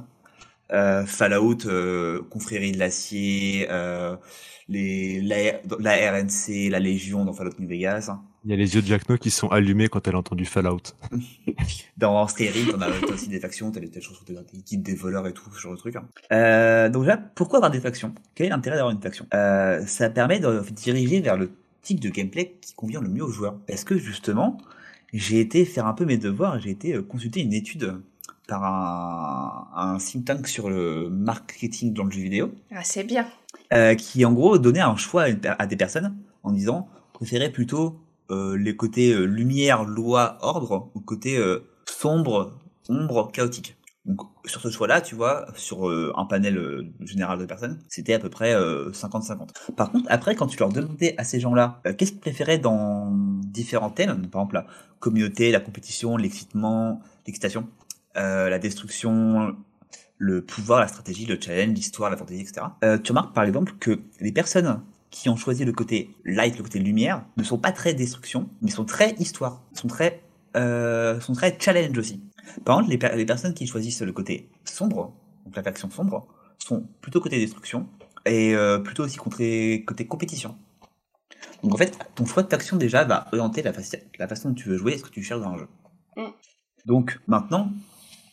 [1.05, 4.15] Fallout, euh, Confrérie de l'Acier, euh,
[4.69, 8.09] les, la, la RNC, la Légion dans Fallout New Vegas.
[8.43, 10.81] Il y a les yeux de Jackno qui sont allumés quand elle a entendu Fallout.
[11.97, 15.27] Dans Skyrim, t'en as t'as aussi des factions, t'as des, choses, des guides des voleurs
[15.27, 15.95] et tout, ce genre de trucs.
[15.95, 16.07] hein.
[16.31, 18.15] Euh, donc là, pourquoi avoir des factions?
[18.33, 19.27] Quel est l'intérêt d'avoir une faction?
[19.35, 21.51] Euh, Ça permet de diriger vers le
[21.83, 23.59] type de gameplay qui convient le mieux aux joueurs.
[23.67, 24.57] Parce que justement,
[25.13, 28.01] j'ai été faire un peu mes devoirs, j'ai été euh, consulter une étude
[28.51, 33.25] par un, un think tank sur le marketing dans le jeu vidéo, Ah, c'est bien.
[33.73, 36.87] euh, qui en gros donnait un choix à, une per- à des personnes en disant
[37.13, 41.39] préférez plutôt euh, les côtés euh, lumière, loi, ordre ou côté
[41.85, 43.77] sombre, ombre, chaotique.
[44.05, 45.77] Donc sur ce choix-là, tu vois, sur
[46.17, 49.49] un panel général de personnes, c'était à peu près euh, 50-50.
[49.77, 53.11] Par contre, après, quand tu leur demandais à ces gens-là qu'est-ce qu'ils préféraient dans
[53.59, 54.65] différents thèmes, par exemple la
[54.99, 57.67] communauté, la compétition, l'excitement, l'excitation,
[58.17, 59.55] euh, la destruction,
[60.17, 62.67] le pouvoir, la stratégie, le challenge, l'histoire, la fantaisie, etc.
[62.83, 66.63] Euh, tu remarques par exemple que les personnes qui ont choisi le côté light, le
[66.63, 70.21] côté lumière, ne sont pas très destruction, mais sont très histoire, sont très,
[70.55, 72.21] euh, sont très challenge aussi.
[72.65, 75.13] Par contre, les, per- les personnes qui choisissent le côté sombre,
[75.45, 76.27] donc la faction sombre,
[76.59, 77.87] sont plutôt côté destruction
[78.25, 80.57] et euh, plutôt aussi côté, côté compétition.
[81.63, 84.55] Donc en fait, ton choix de faction déjà va orienter la, faci- la façon dont
[84.55, 85.67] tu veux jouer et ce que tu cherches dans un jeu.
[86.17, 86.27] Mm.
[86.85, 87.71] Donc maintenant,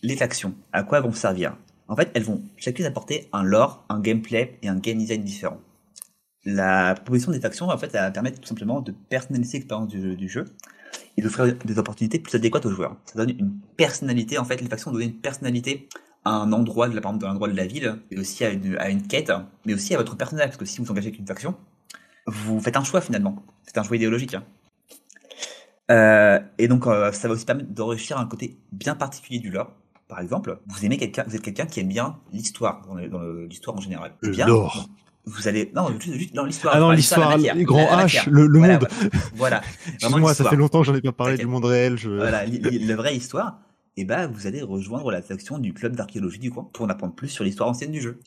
[0.03, 1.57] les factions, à quoi elles vont servir?
[1.89, 5.59] En fait, elles vont chacune apporter un lore, un gameplay et un game design différent.
[6.45, 10.29] La proposition des factions, en fait, elle va permettre tout simplement de personnaliser l'expérience du,
[10.29, 10.45] jeu
[11.17, 12.97] et d'offrir des opportunités plus adéquates aux joueurs.
[13.07, 15.89] Ça donne une personnalité, en fait, les factions donnent une personnalité
[16.25, 18.45] à un endroit, de la, par exemple, à un endroit de la ville, et aussi
[18.45, 19.33] à une, à une quête,
[19.65, 21.57] mais aussi à votre personnage, parce que si vous engagez avec une faction,
[22.27, 23.43] vous faites un choix finalement.
[23.65, 24.35] C'est un choix idéologique.
[24.35, 24.45] hein.
[25.91, 29.73] Euh, et donc, euh, ça va aussi permettre d'enrichir un côté bien particulier du lore.
[30.09, 33.47] Par exemple, vous aimez quelqu'un, vous êtes quelqu'un qui aime bien l'histoire, dans le- le-
[33.47, 34.15] l'histoire en général.
[34.23, 34.89] Eh bien, L'or.
[35.27, 36.75] Vous allez, non, juste, juste dans l'histoire.
[36.75, 38.89] Ah non, l'histoire, la- la H, le, le Voilà, monde.
[39.35, 39.61] Voilà.
[39.95, 41.99] Excuse-moi, ça fait longtemps que j'en ai pas parlé du monde réel.
[41.99, 42.09] Je...
[42.09, 43.61] Voilà, la vraie histoire,
[43.99, 47.15] et bah vous allez rejoindre la section du club d'archéologie du coin pour en apprendre
[47.15, 48.19] plus sur l'histoire ancienne du jeu.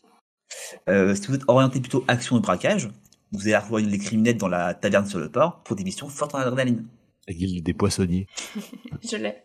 [0.89, 2.89] Euh, si vous êtes orienté plutôt action et braquage,
[3.31, 6.35] vous allez rejoindre les criminels dans la taverne sur le port pour des missions fortes
[6.35, 6.85] en adrénaline.
[7.27, 8.27] La guilde des poissonniers.
[9.09, 9.35] Je l'ai.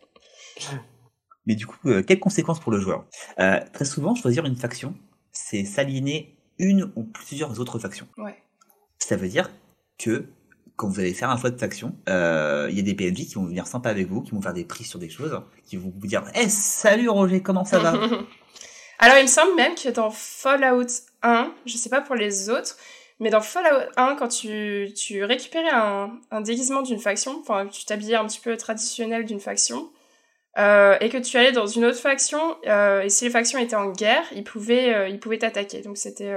[1.47, 3.05] Mais du coup, euh, quelles conséquences pour le joueur?
[3.39, 4.95] Euh, Très souvent, choisir une faction,
[5.33, 8.09] c'est s'aliéner une ou plusieurs autres factions.
[8.19, 8.37] Ouais.
[8.99, 9.51] Ça veut dire
[9.99, 10.27] que
[10.77, 13.35] quand vous allez faire un choix de faction, euh, il y a des PNJ qui
[13.35, 15.93] vont venir sympa avec vous, qui vont faire des prix sur des choses, qui vont
[15.97, 17.93] vous dire Eh salut Roger, comment ça va?
[18.99, 20.87] Alors, il me semble même que dans Fallout
[21.23, 22.77] 1, je sais pas pour les autres,
[23.21, 27.85] mais dans Fallout 1, quand tu, tu récupérais un, un déguisement d'une faction, enfin, tu
[27.85, 29.91] t'habillais un petit peu traditionnel d'une faction,
[30.59, 33.77] euh, et que tu allais dans une autre faction, euh, et si les factions étaient
[33.77, 35.83] en guerre, ils pouvaient euh, ils pouvaient t'attaquer.
[35.83, 36.35] Donc c'était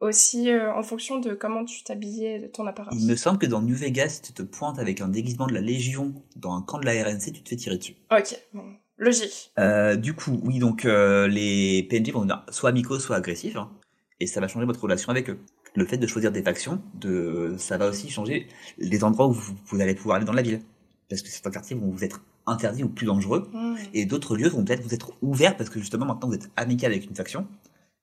[0.00, 2.94] aussi en fonction de comment tu t'habillais, de ton apparence.
[2.96, 5.60] Il me semble que dans New Vegas, tu te pointes avec un déguisement de la
[5.60, 7.96] Légion dans un camp de la RNC, tu te fais tirer dessus.
[8.12, 8.64] Ok, bon,
[8.98, 9.52] logique.
[9.98, 13.70] Du coup, oui, donc les PNJ vont devenir soit amicaux, soit agressifs, hein,
[14.20, 15.38] et ça va changer votre relation avec eux.
[15.74, 18.46] Le fait de choisir des factions, de, ça va aussi changer
[18.78, 20.62] les endroits où vous, vous allez pouvoir aller dans la ville.
[21.10, 23.76] Parce que certains quartiers vont vous être interdits ou plus dangereux, Hmm.
[23.94, 26.92] et d'autres lieux vont peut-être vous être ouverts parce que justement maintenant vous êtes amical
[26.92, 27.46] avec une faction.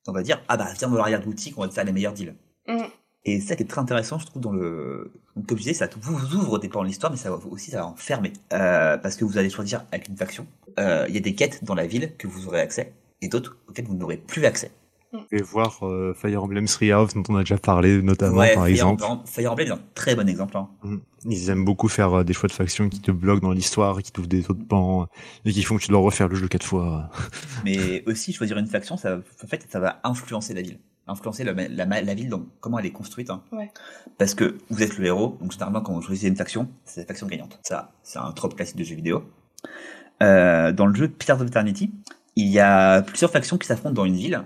[0.07, 2.35] On va dire, ah bah viens dans l'arrière-boutique, on va te faire les meilleurs deals.
[2.67, 2.83] Hmm.
[3.25, 5.09] Et ça qui est très intéressant, je trouve, dans le...
[5.37, 7.71] Donc, comme je disais, ça vous ouvre des pans de l'histoire, mais ça va aussi,
[7.71, 8.33] ça va en fermer.
[8.51, 10.45] Euh, parce que vous allez choisir avec une faction.
[10.77, 12.91] Euh, Il y a des quêtes dans la ville que vous aurez accès,
[13.21, 14.71] et d'autres auxquelles vous n'aurez plus accès.
[15.31, 18.63] Et voir euh, Fire Emblem Three House dont on a déjà parlé notamment ouais, par
[18.63, 19.03] Fire, exemple.
[19.03, 20.57] Emblem- Fire Emblem est un très bon exemple.
[20.57, 20.69] Hein.
[21.25, 24.11] Ils aiment beaucoup faire euh, des choix de factions qui te bloquent dans l'histoire, qui
[24.11, 25.07] t'ouvrent des autres pans
[25.45, 27.09] et qui font que tu dois refaire le jeu quatre fois.
[27.65, 30.79] Mais aussi, choisir une faction, ça, en fait, ça va influencer la ville.
[31.05, 33.29] Influencer la, la, la ville dans comment elle est construite.
[33.29, 33.43] Hein.
[33.51, 33.69] Ouais.
[34.17, 37.05] Parce que vous êtes le héros, donc généralement, quand vous choisissez une faction, c'est la
[37.07, 37.59] faction gagnante.
[37.63, 39.23] Ça, c'est un trope classique de jeux vidéo.
[40.21, 41.91] Euh, dans le jeu Pillars of Eternity,
[42.35, 44.43] il y a plusieurs factions qui s'affrontent dans une ville.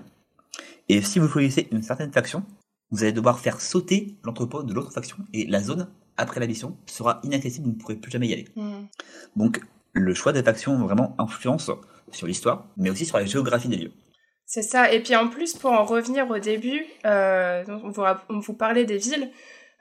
[0.88, 2.44] Et si vous choisissez une certaine faction,
[2.90, 5.18] vous allez devoir faire sauter l'entrepôt de l'autre faction.
[5.34, 8.48] Et la zone, après la mission, sera inaccessible, vous ne pourrez plus jamais y aller.
[8.56, 8.86] Hmm.
[9.36, 9.60] Donc,
[9.92, 11.70] le choix des factions vraiment influence
[12.10, 13.92] sur l'histoire, mais aussi sur la géographie des lieux.
[14.46, 14.90] C'est ça.
[14.92, 18.54] Et puis en plus, pour en revenir au début, euh, on, vous, rap- on vous
[18.54, 19.30] parlait des villes.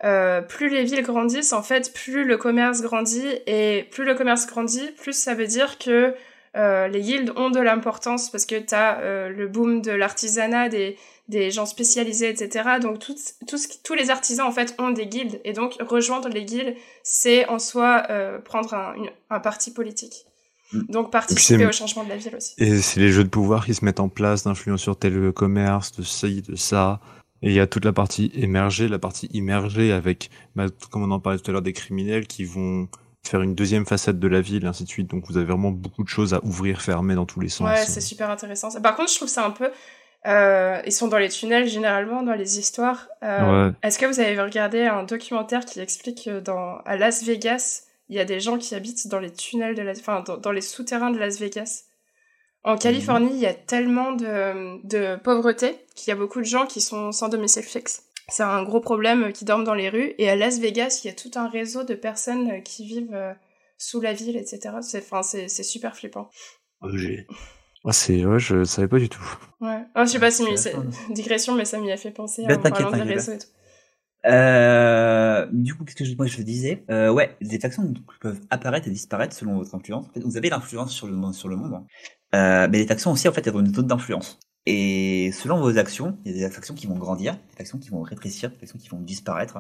[0.04, 3.30] Euh, plus les villes grandissent, en fait, plus le commerce grandit.
[3.46, 6.14] Et plus le commerce grandit, plus ça veut dire que
[6.58, 10.98] euh, les guildes ont de l'importance parce que tu as le boom de l'artisanat, des,
[11.28, 12.80] des gens spécialisés, etc.
[12.82, 13.16] Donc tout,
[13.48, 15.40] tout ce qui- tous les artisans, en fait, ont des guildes.
[15.44, 20.26] Et donc rejoindre les guildes, c'est en soi euh, prendre un, une- un parti politique.
[20.74, 20.82] Mm.
[20.90, 22.54] Donc participer au changement de la ville aussi.
[22.58, 25.92] Et c'est les jeux de pouvoir qui se mettent en place, d'influence sur tel commerce,
[25.94, 27.00] de ci, de ça.
[27.44, 31.12] Et il y a toute la partie émergée, la partie immergée avec, bah, comme on
[31.12, 32.88] en parlait tout à l'heure, des criminels qui vont
[33.28, 35.10] faire une deuxième facette de la ville, ainsi de suite.
[35.10, 37.68] Donc vous avez vraiment beaucoup de choses à ouvrir, fermer dans tous les sens.
[37.70, 38.70] Ouais, c'est super intéressant.
[38.82, 39.70] Par contre, je trouve ça un peu.
[40.26, 43.08] euh, ils sont dans les tunnels généralement dans les histoires.
[43.24, 43.74] Euh, Ouais.
[43.84, 48.16] Est-ce que vous avez regardé un documentaire qui explique que dans à Las Vegas, il
[48.16, 50.62] y a des gens qui habitent dans les tunnels de Las, enfin dans, dans les
[50.62, 51.84] souterrains de Las Vegas?
[52.64, 56.66] En Californie, il y a tellement de, de pauvreté qu'il y a beaucoup de gens
[56.66, 58.04] qui sont sans domicile fixe.
[58.30, 60.14] C'est un gros problème qui dorment dans les rues.
[60.18, 63.34] Et à Las Vegas, il y a tout un réseau de personnes qui vivent euh,
[63.78, 64.82] sous la ville, etc.
[64.82, 66.30] C'est, enfin, c'est, c'est super flippant.
[66.82, 67.26] Ah, j'ai-
[67.86, 69.24] Ah, c'est, ouais, je savais pas du tout.
[69.62, 69.82] Ouais.
[69.96, 70.76] Oh, je sais pas si C'est c'est
[71.14, 73.48] digression, mais ça m'y a fait penser Bah, en parlant des réseaux et tout.
[74.26, 76.84] Euh, du coup, qu'est-ce que je, moi je disais?
[76.90, 80.06] Euh, Ouais, des factions donc, peuvent apparaître et disparaître selon votre influence.
[80.08, 81.74] En fait, vous avez l'influence sur le monde, sur le monde.
[81.76, 81.86] hein.
[82.36, 84.38] Euh, mais les factions aussi, en fait, elles ont une zone d'influence.
[84.70, 87.90] Et selon vos actions, il y a des factions qui vont grandir, des factions qui
[87.90, 89.60] vont rétrécir, des factions qui vont disparaître.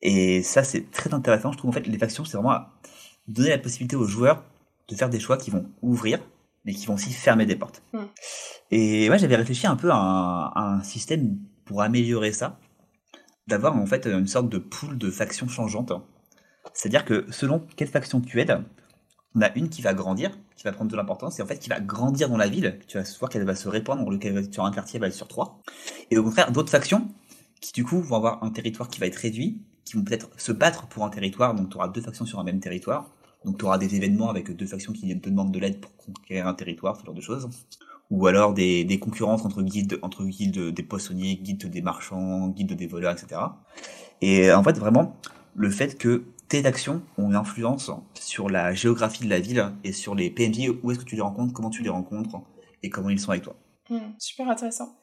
[0.00, 1.50] Et ça, c'est très intéressant.
[1.50, 2.72] Je trouve en fait les factions, c'est vraiment à
[3.26, 4.44] donner la possibilité aux joueurs
[4.86, 6.20] de faire des choix qui vont ouvrir,
[6.64, 7.82] mais qui vont aussi fermer des portes.
[7.92, 7.98] Mm.
[8.70, 12.60] Et ouais, j'avais réfléchi un peu à un, à un système pour améliorer ça,
[13.48, 15.92] d'avoir en fait une sorte de pool de factions changeantes.
[16.74, 18.62] C'est-à-dire que selon quelle faction tu aides,
[19.38, 21.68] on a une qui va grandir, qui va prendre de l'importance, et en fait qui
[21.68, 22.78] va grandir dans la ville.
[22.88, 24.04] Tu vas voir qu'elle va se répandre,
[24.52, 25.60] sur un quartier, elle va être sur trois.
[26.10, 27.08] Et au contraire, d'autres factions
[27.60, 30.52] qui du coup vont avoir un territoire qui va être réduit, qui vont peut-être se
[30.52, 33.10] battre pour un territoire, donc tu auras deux factions sur un même territoire.
[33.44, 36.48] Donc tu auras des événements avec deux factions qui te demandent de l'aide pour conquérir
[36.48, 37.48] un territoire, ce genre de choses.
[38.10, 42.72] Ou alors des, des concurrences entre guildes, entre guildes des poissonniers, guildes des marchands, guildes
[42.72, 43.40] des voleurs, etc.
[44.20, 45.16] Et en fait, vraiment,
[45.54, 49.92] le fait que tes actions ont une influence sur la géographie de la ville et
[49.92, 52.36] sur les PNJ, où est-ce que tu les rencontres, comment tu les rencontres
[52.82, 53.54] et comment ils sont avec toi.
[53.90, 54.94] Hmm, super intéressant.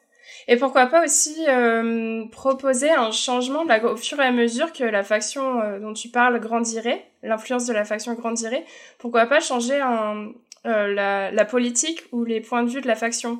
[0.47, 4.83] Et pourquoi pas aussi euh, proposer un changement la- au fur et à mesure que
[4.83, 8.65] la faction euh, dont tu parles grandirait, l'influence de la faction grandirait,
[8.97, 10.31] pourquoi pas changer un,
[10.65, 13.39] euh, la, la politique ou les points de vue de la faction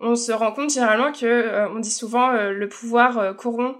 [0.00, 3.76] On se rend compte généralement que, on dit souvent, le pouvoir corrompt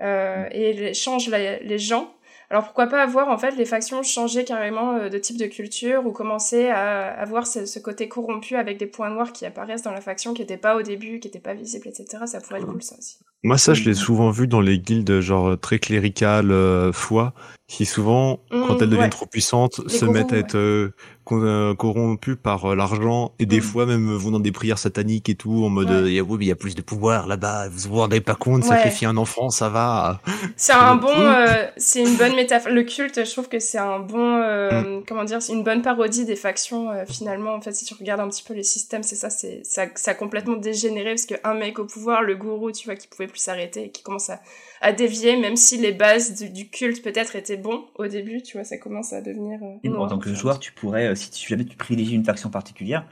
[0.00, 2.12] euh, et change la- les gens.
[2.50, 6.06] Alors pourquoi pas avoir en fait les factions changer carrément euh, de type de culture
[6.06, 9.92] ou commencer à avoir ce, ce côté corrompu avec des points noirs qui apparaissent dans
[9.92, 12.24] la faction qui n'étaient pas au début, qui n'étaient pas visibles, etc.
[12.26, 13.18] Ça pourrait être cool ça aussi.
[13.44, 13.94] Moi, ça, je l'ai Mhm.
[13.94, 17.32] souvent vu dans les guildes, genre, très cléricales, euh, foi.
[17.66, 19.08] qui souvent, Mmh, quand elles deviennent ouais.
[19.08, 20.90] trop puissantes, Les se mettent à être euh,
[21.32, 23.62] euh, corrompues par euh, l'argent et des Mm.
[23.62, 26.18] fois même vont dans des prières sataniques et tout en mode Ouais.
[26.18, 28.64] euh, oui mais il y a plus de pouvoir là-bas vous vous rendez pas compte
[28.64, 30.20] sacrifier un enfant ça va
[30.58, 32.70] C'est un bon, euh, c'est une bonne métaphore.
[32.70, 35.04] Le culte, je trouve que c'est un bon, euh, Mm.
[35.08, 36.90] comment dire, c'est une bonne parodie des factions.
[36.90, 39.62] euh, finalement, en fait, si tu regardes un petit peu les systèmes, c'est ça, c'est
[39.64, 43.08] ça, ça a complètement dégénéré parce qu'un mec au pouvoir, le gourou, tu vois, qui
[43.08, 44.40] pouvait plus s'arrêter et qui commence à,
[44.80, 48.56] à dévier, même si les bases du, du culte peut-être étaient bons au début, tu
[48.56, 49.58] vois, ça commence à devenir.
[49.62, 52.24] euh, Et en tant que joueur, tu pourrais, euh, si tu, jamais tu privilégies une
[52.24, 53.06] faction particulière,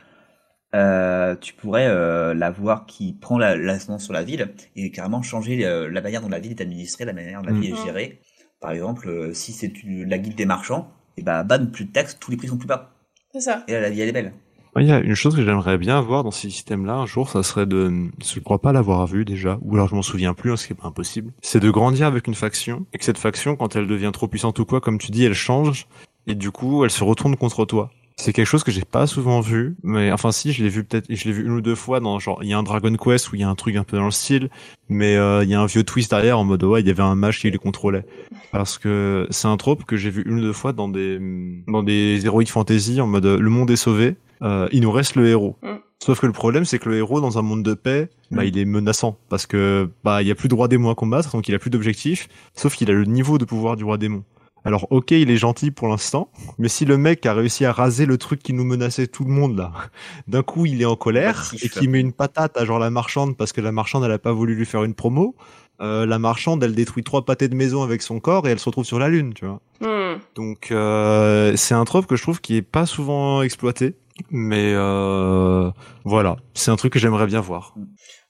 [0.75, 5.23] euh, tu pourrais euh, la voir qui prend la- l'ascendance sur la ville et carrément
[5.23, 7.61] changer euh, la manière dont la ville est administrée, la manière dont la Mm.
[7.61, 8.21] ville est gérée.
[8.61, 11.93] Par exemple, euh, si c'est une- la guilde des marchands, et ben ban plus de
[11.93, 12.95] taxes, tous les prix sont plus bas.
[13.33, 13.65] C'est ça.
[13.69, 14.33] Et là, la vie elle est belle.
[14.81, 17.29] Il y a une chose que j'aimerais bien voir dans ces systèmes là un jour
[17.29, 20.51] ça serait de je crois pas l'avoir vu déjà ou alors je m'en souviens plus
[20.53, 23.19] hein, ce qui est pas impossible c'est de grandir avec une faction et que cette
[23.19, 25.87] faction quand elle devient trop puissante ou quoi comme tu dis elle change
[26.27, 27.91] et du coup elle se retourne contre toi.
[28.17, 31.07] C'est quelque chose que j'ai pas souvent vu, mais enfin si, je l'ai vu peut-être,
[31.09, 33.33] je l'ai vu une ou deux fois dans genre il y a un Dragon Quest
[33.33, 34.51] où il y a un truc un peu dans le style,
[34.89, 37.03] mais euh, il y a un vieux twist derrière en mode ouais il y avait
[37.03, 38.05] un mage qui les contrôlait,
[38.53, 41.19] parce que c'est un trope que j'ai vu une ou deux fois dans des
[41.67, 45.29] dans des heroic fantasy en mode le monde est sauvé, euh, il nous reste le
[45.29, 45.57] héros.
[45.63, 45.77] Mm.
[46.03, 48.47] Sauf que le problème c'est que le héros dans un monde de paix, bah Mm.
[48.47, 51.33] il est menaçant parce que bah il y a plus de roi démon à combattre
[51.33, 54.25] donc il a plus d'objectifs, sauf qu'il a le niveau de pouvoir du roi démon.
[54.65, 56.29] Alors ok, il est gentil pour l'instant,
[56.59, 59.31] mais si le mec a réussi à raser le truc qui nous menaçait tout le
[59.31, 59.73] monde là,
[60.29, 61.65] d'un coup il est en colère Passif.
[61.65, 64.19] et qu'il met une patate à genre la marchande parce que la marchande elle a
[64.19, 65.35] pas voulu lui faire une promo,
[65.81, 68.67] euh, la marchande elle détruit trois pâtés de maison avec son corps et elle se
[68.67, 69.61] retrouve sur la lune, tu vois.
[69.81, 70.21] Hmm.
[70.37, 73.97] Donc euh, c'est un trope que je trouve qui est pas souvent exploité,
[74.31, 75.71] mais euh,
[76.05, 77.75] voilà, c'est un truc que j'aimerais bien voir.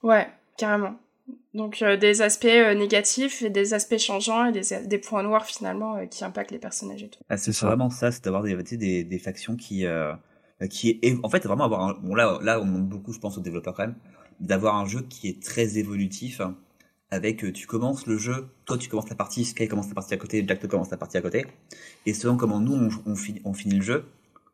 [0.01, 0.27] Ouais,
[0.57, 0.95] carrément.
[1.53, 5.45] Donc euh, des aspects euh, négatifs et des aspects changeants et des, des points noirs
[5.45, 7.19] finalement euh, qui impactent les personnages et tout.
[7.29, 10.13] Ah, c'est vraiment ça, c'est d'avoir des, des, des factions qui, euh,
[10.69, 13.37] qui est, en fait, vraiment avoir un, bon là, là, on demande beaucoup, je pense,
[13.37, 13.95] aux développeurs quand même,
[14.39, 16.57] d'avoir un jeu qui est très évolutif, hein,
[17.11, 20.17] avec, tu commences le jeu, toi tu commences la partie, Sky commence la partie à
[20.17, 21.45] côté, Jack te commence la partie à côté,
[22.07, 24.05] et selon comment nous on, on, finit, on finit le jeu,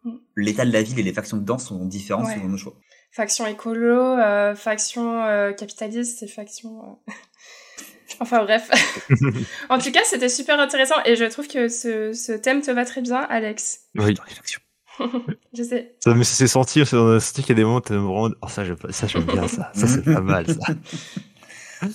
[0.03, 0.11] Mm.
[0.37, 2.33] l'état de la ville et les factions dedans sont différents Ouais.
[2.35, 2.73] selon nos choix.
[3.11, 6.97] Faction écolo, euh, faction euh, capitaliste et faction...
[7.07, 7.11] euh,
[8.19, 8.69] enfin bref.
[9.69, 12.85] en tout cas, c'était super intéressant et je trouve que ce, ce thème te va
[12.85, 13.81] très bien, Alex.
[13.95, 14.13] Oui.
[14.13, 14.61] Dans les factions.
[15.53, 15.95] Je sais.
[16.03, 18.47] Ça me c'est senti, c'est dans qu'il y a des moments où t'es vraiment, oh
[18.49, 20.73] ça j'aime ça j'aime bien ça, ça c'est pas mal ça.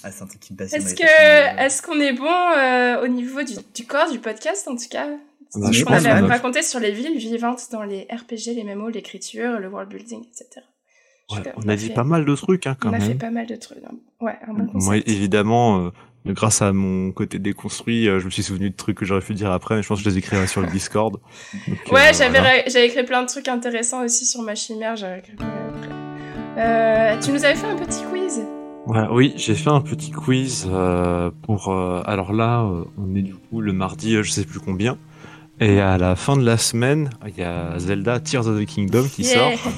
[0.03, 0.81] Ah, c'est un truc qui me passionne.
[0.81, 4.77] Est-ce euh, est-ce qu'on est bon euh, au niveau du, du corps du podcast en
[4.77, 5.07] tout cas?
[5.57, 8.89] Bah, je On pense avait raconté sur les villes vivantes dans les RPG, les MMO,
[8.89, 10.65] l'écriture, le world building, etc.
[11.31, 13.19] Ouais, on a dit fait- pas mal de trucs hein, quand On a fait même.
[13.19, 13.79] pas mal de trucs.
[13.87, 13.95] hein.
[14.21, 15.91] Ouais, un bon Moi évidemment, euh,
[16.33, 19.33] grâce à mon côté déconstruit, euh, je me suis souvenu de trucs que j'aurais pu
[19.33, 21.15] dire après, mais je pense que je les écrirai sur le Discord.
[21.69, 22.63] Donc, Ouais, euh, j'avais voilà.
[22.67, 24.97] j'avais écrit plein de trucs intéressants aussi sur ma chimère.
[24.97, 25.33] J'avais écrit
[27.23, 28.43] tu nous avais fait un petit quiz.
[28.87, 30.69] Ouais, oui, j'ai fait un petit quiz
[31.43, 31.73] pour.
[32.07, 32.69] alors là,
[32.99, 34.99] on est du coup le mardi, je sais plus combien.
[35.61, 39.05] Et à la fin de la semaine, il y a Zelda Tears of the Kingdom
[39.09, 39.57] qui Yeah.
[39.57, 39.73] sort.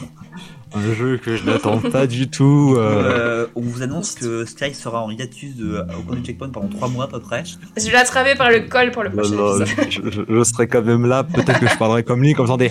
[0.75, 2.75] Un jeu que je n'attends pas du tout.
[2.77, 6.49] euh, euh, on vous annonce que Sky sera en hiatus de, au coin du checkpoint
[6.51, 7.45] pendant 3 mois à peu près.
[7.77, 9.67] Je vais l'attraper par le col pour le prochain épisode.
[9.91, 11.25] je, je- je serai quand même là.
[11.25, 12.71] Peut-être que je parlerai comme lui, comme ça des.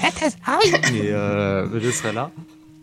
[0.91, 2.31] Mais euh, je serai là.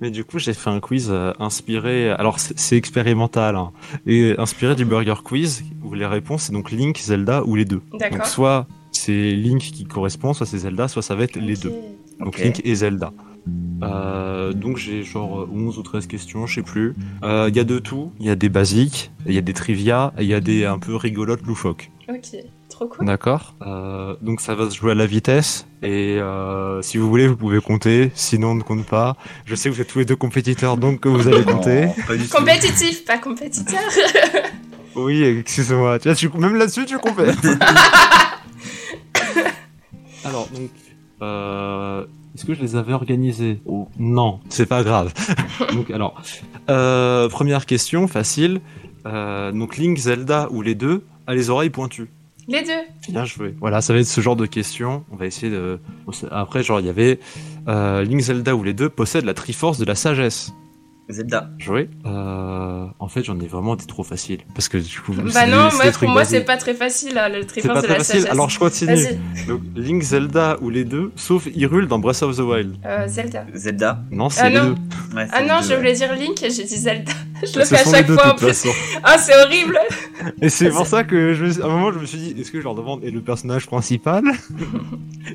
[0.01, 2.11] Mais du coup, j'ai fait un quiz inspiré.
[2.11, 3.71] Alors, c'est expérimental, hein,
[4.07, 7.83] et inspiré du Burger Quiz où les réponses c'est donc Link, Zelda ou les deux.
[7.93, 8.27] Donc, D'accord.
[8.27, 11.73] soit c'est Link qui correspond, soit c'est Zelda, soit ça va être les deux.
[12.21, 12.39] Donc.
[12.39, 13.13] Link et Zelda.
[13.83, 16.95] Euh, donc j'ai genre 11 ou 13 questions, je sais plus.
[17.25, 18.13] Euh, Il y a de tout.
[18.21, 20.65] Il y a des basiques, il y a des trivia, et il y a des
[20.65, 21.91] un peu rigolotes loufoques.
[22.09, 22.37] Ok,
[22.69, 23.07] trop cool.
[23.07, 23.55] D'accord.
[23.67, 27.37] Euh, donc ça va se jouer à la vitesse et euh, si vous voulez vous
[27.37, 29.17] pouvez compter, sinon on ne compte pas.
[29.47, 31.87] Je sais que vous êtes tous les deux compétiteurs donc que vous allez compter.
[32.07, 32.39] Pas.
[32.39, 33.81] Compétitif, pas compétiteur.
[34.95, 35.63] Oui, tu-
[36.39, 37.35] même là-dessus tu compètes.
[40.25, 40.71] Alors donc,
[41.23, 42.05] euh,
[42.35, 45.13] est-ce que je les avais organisés Oh, Non, c'est pas grave.
[45.73, 46.21] donc alors,
[46.71, 48.61] euh, première question facile.
[49.07, 52.09] Euh, donc Link, Zelda ou les deux a les oreilles pointues.
[52.49, 53.11] Les deux.
[53.13, 53.55] Bien joué.
[53.61, 55.05] Voilà, ça va être ce genre de questions.
[55.13, 55.79] On va essayer de.
[56.31, 57.21] Après, genre, il y avait
[57.69, 60.53] euh, Link Zelda où les deux possèdent la Triforce de la sagesse.
[61.09, 61.51] Zelda.
[61.59, 61.91] Joué.
[62.07, 65.13] Euh, en fait, j'en ai vraiment des trop faciles parce que du coup.
[65.13, 67.81] Bah non, des- moi, pour moi, c'est pas très facile, là, le C'est Triforce pas
[67.81, 68.21] de très la facile.
[68.21, 68.33] sagesse.
[68.33, 68.97] Alors, je continue.
[69.49, 72.77] Donc, Link Zelda ou les deux, sauf Hyrule dans Breath of the Wild.
[72.87, 73.45] euh, Zelda.
[73.55, 74.01] Zelda.
[74.11, 74.65] Non, c'est Ah les non.
[74.71, 75.17] deux.
[75.17, 75.77] Ouais, Ah non, deux, je ouais.
[75.77, 77.13] voulais dire Link et j'ai dit Zelda.
[77.45, 78.67] Je le fais à chaque deux, fois en plus.
[79.03, 79.77] Ah, c'est horrible
[80.41, 82.59] Et c'est pour ça que je, à un moment je me suis dit, est-ce que
[82.61, 84.23] je leur demande est le personnage principal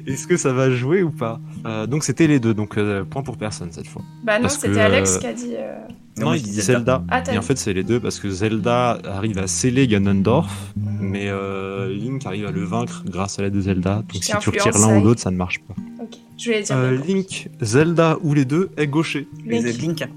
[0.06, 1.42] Est-ce que ça va jouer ou pas?
[1.66, 4.02] Euh, Donc c'était les deux, donc euh, point pour personne cette fois.
[4.24, 5.54] Bah non, c'était Alex qui a dit...
[5.58, 5.78] euh,
[6.20, 7.04] Non, il dit Zelda.
[7.10, 11.28] Ah, Et en fait c'est les deux parce que Zelda arrive à sceller Ganondorf, mais
[11.30, 14.04] euh, Link arrive à le vaincre grâce à l'aide de Zelda.
[14.12, 15.76] Donc si tu retires l'un ou l'autre, ça ne marche pas.
[16.02, 16.76] Ok, je voulais dire...
[16.76, 16.98] Euh.
[17.08, 19.28] Link, Zelda ou les deux est gaucher.
[19.46, 20.00] Les Link.
[20.00, 20.10] Link,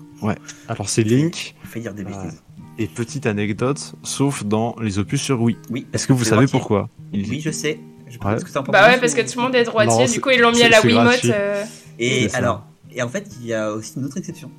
[0.68, 1.54] Alors c'est Link.
[1.64, 2.42] fait dire des bêtises.
[2.78, 5.56] Et petite anecdote, sauf dans les opus sur Wii.
[5.68, 5.86] Oui.
[5.92, 6.58] Est-ce que vous savez droitier.
[6.58, 6.88] pourquoi?
[7.12, 7.78] Il- Oui, je sais.
[8.08, 8.36] Je Ouais.
[8.42, 10.40] que Bah ouais, parce que ou- tout le monde est droitier, Non, du coup ils
[10.40, 11.24] l'ont mis à la Wiimote.
[11.26, 11.62] euh,
[11.98, 14.50] Et alors, et en fait, il y a aussi une autre exception.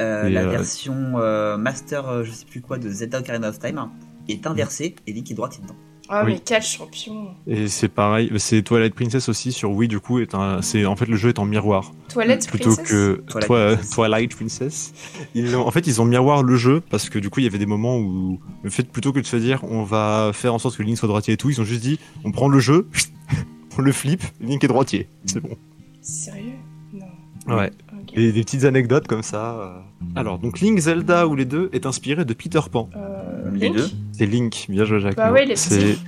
[0.00, 3.58] Euh, la euh, version euh, Master, euh, je sais plus quoi, de Zelda Ocarina of
[3.58, 3.88] Time
[4.28, 5.74] est inversée et Link est droitier dedans.
[6.10, 6.32] Oh Oui.
[6.34, 10.34] mais quel champion Et c'est pareil, c'est Twilight Princess aussi sur Wii du coup est
[10.34, 13.74] un, c'est en fait le jeu est en miroir Toilette plutôt Princess que Twilight Twi-
[13.76, 13.90] Princess.
[13.90, 14.92] Twilight Princess.
[15.34, 17.46] Ils l'ont- en fait ils ont miroir le jeu parce que du coup il y
[17.46, 20.58] avait des moments où le fait plutôt que de se dire on va faire en
[20.58, 22.88] sorte que Link soit droitier et tout, ils ont juste dit on prend le jeu,
[23.78, 25.56] on le flippe, Link est droitier, c'est bon.
[26.00, 26.52] Sérieux?
[26.94, 27.54] Non.
[27.54, 27.70] Ouais.
[28.14, 29.54] Et des petites anecdotes comme ça.
[29.60, 29.78] euh.
[30.16, 32.88] Alors donc Link Zelda ou les deux est inspiré de Peter Pan.
[32.96, 35.16] Euh, Les Link deux C'est Link, bien joué Jacques.
[35.16, 35.98] Bah ouais, les petits.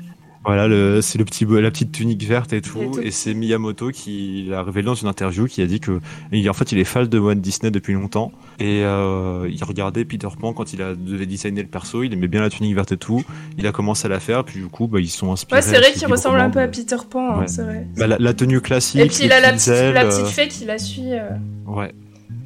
[0.45, 4.63] Voilà c'est le petit la petite tunique verte et tout et c'est Miyamoto qui l'a
[4.63, 6.01] révélé dans une interview qui a dit que
[6.49, 10.29] en fait il est fan de Walt Disney depuis longtemps et euh, il regardait Peter
[10.41, 12.97] Pan quand il a devait designer le perso, il aimait bien la tunique verte et
[12.97, 13.23] tout,
[13.59, 15.61] il a commencé à la faire puis du coup bah ils sont inspirés.
[15.61, 17.47] Ouais, c'est vrai qu'il ressemble un peu à Peter Pan, hein, Ouais.
[17.49, 17.87] c'est vrai.
[17.99, 19.01] Bah, la, la tenue classique.
[19.01, 21.13] Et puis il a la petite, la ailes, petite euh, fée qui la suit.
[21.13, 21.29] euh.
[21.67, 21.93] Ouais.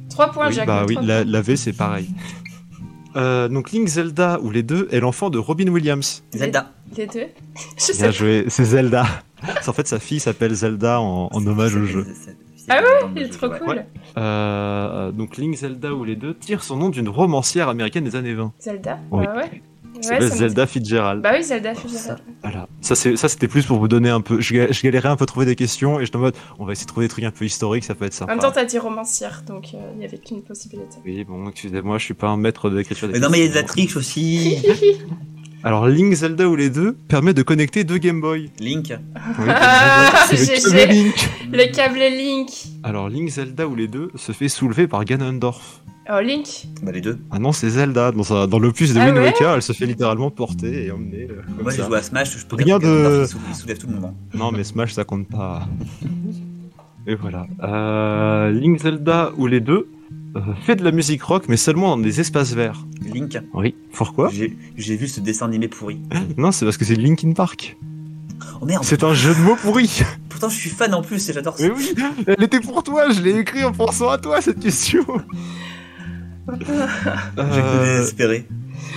[0.09, 0.67] 3 points, Oui, Jacques.
[0.67, 2.07] bah oui, la, la V c'est pareil.
[3.15, 6.23] Euh, donc Link Zelda ou les deux est l'enfant de Robin Williams.
[6.33, 6.71] Zelda.
[6.97, 7.13] Les deux
[7.77, 9.05] Je Bien sais joué, c'est Zelda.
[9.67, 12.05] en fait, sa fille s'appelle Zelda en, en hommage au jeu.
[12.07, 12.35] Ah c'est-
[13.15, 13.59] Il est trop ouais.
[13.59, 13.85] cool.
[14.17, 18.33] Euh, donc Link, Zelda ou les deux tire son nom d'une romancière américaine des années
[18.33, 18.51] 20.
[18.59, 19.25] Zelda Oui.
[19.25, 19.61] Bah ouais.
[20.01, 21.21] C'est Ouais, Zelda Fitzgerald.
[21.21, 22.19] Bah oui, Zelda Fitzgerald.
[22.41, 22.67] Voilà.
[22.81, 24.39] Ça, c'est, ça, c'était plus pour vous donner un peu.
[24.41, 26.71] Je, je galérais un peu à trouver des questions et je en mode, on va
[26.73, 28.31] essayer de trouver des trucs un peu historiques, ça peut être En sympa.
[28.33, 30.97] même temps, t'as dit romancière, donc euh, il y avait qu'une possibilité.
[31.05, 33.07] oui, bon, excusez-moi, je suis pas un maître de l'écriture.
[33.07, 33.83] des Mais non, mais il y a de la questions.
[33.83, 34.57] triche aussi.
[35.65, 38.51] Alors, Link, Zelda ou les deux permet de connecter deux Game Boy.
[38.59, 38.93] Link.
[39.39, 41.29] Oui, Ah, c'est le câble Link.
[41.51, 42.49] Le câble Link.
[42.83, 45.81] Alors, Link, Zelda ou les deux se fait soulever par Ganondorf.
[46.07, 47.17] Oh, Link Bah, les deux.
[47.31, 48.11] Ah non, c'est Zelda.
[48.11, 50.91] Dans, sa- dans l'opus de Ah Wind ouais Waker, elle se fait littéralement porter et
[50.91, 51.27] emmener.
[51.31, 53.27] euh, comme Moi, j'ai joué à Smash, je peux Rien dire que de- Ganondorf, il
[53.27, 54.05] soulève- il soulève tout le monde.
[54.05, 54.13] hein.
[54.37, 55.67] Non, mais Smash, ça compte pas.
[57.07, 57.47] Et voilà.
[57.63, 59.94] Euh, Link Zelda ou les deux euh,
[60.65, 62.85] fait de la musique rock, mais seulement dans des espaces verts.
[63.13, 63.37] Link.
[63.53, 63.75] Oui.
[63.93, 64.29] Pourquoi?
[64.31, 65.99] J'ai j'ai vu ce dessin animé pourri.
[66.37, 67.77] Non, c'est parce que c'est Linkin Park.
[68.61, 68.83] Oh merde.
[68.83, 70.01] C'est un jeu de mots pourri.
[70.29, 71.63] Pourtant, je suis fan en plus et j'adore ça.
[71.67, 71.93] Mais oui,
[72.27, 73.09] elle était pour toi.
[73.09, 75.05] Je l'ai écrit en pensant à toi cette question.
[76.47, 76.71] J'ai
[77.39, 78.45] Euh, désespéré.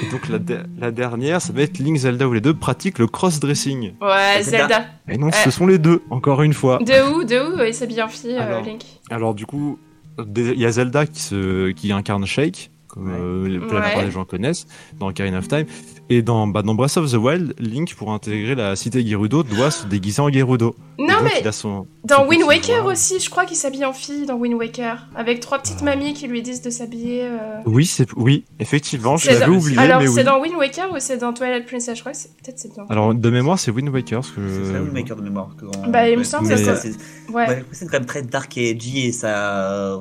[0.02, 2.98] et donc la, de- la dernière, ça va être Link Zelda où les deux pratiquent
[2.98, 3.92] le cross-dressing.
[4.00, 4.84] Ouais, Zelda.
[5.08, 6.78] Et non, ce sont les deux, encore une fois.
[6.78, 8.62] De où De où il s'habille en fille, euh, Alors.
[8.64, 9.78] Link Alors du coup,
[10.18, 13.18] il y a Zelda qui, se, qui incarne Shake, comme Ouais.
[13.20, 13.66] euh, la Ouais.
[13.66, 14.66] plupart des gens connaissent,
[14.98, 15.66] dans Ocarina of Time.
[16.10, 19.70] Et dans, bah, dans Breath of the Wild, Link, pour intégrer la cité Gerudo, doit
[19.70, 20.74] se déguiser en Gerudo.
[20.98, 23.84] Non, donc, mais il a son- dans son Wind Waker aussi, je crois qu'il s'habille
[23.84, 25.06] en fille dans Wind Waker.
[25.14, 25.84] Avec trois petites Ah.
[25.84, 27.24] mamies qui lui disent de s'habiller.
[27.24, 27.36] euh.
[27.66, 30.24] Oui, c'est oui, effectivement, je l'avais dans- oublié, Alors, c'est oui.
[30.24, 31.94] dans Wind Waker ou c'est dans Twilight Princess?
[31.96, 32.86] Je crois que c'est peut-être c'est dans.
[32.86, 35.50] Alors de mémoire, c'est Wind Waker, parce que C'est ça, Windmaker de mémoire.
[35.60, 36.96] que on- Bah, il me semble que c'est- c'est-
[37.32, 37.46] Ouais.
[37.48, 40.00] Ouais, c'est quand même très dark et edgy et ça.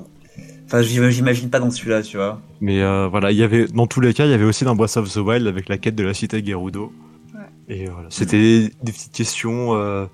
[0.67, 2.41] Enfin, j'im- j'imagine pas dans celui-là, tu vois.
[2.61, 4.75] Mais euh, voilà, il y avait dans tous les cas, il y avait aussi dans
[4.75, 6.91] Breath of the Wild avec la quête de la cité Gerudo.
[7.33, 7.41] Ouais.
[7.75, 10.05] Et voilà, c'était des petites questions euh,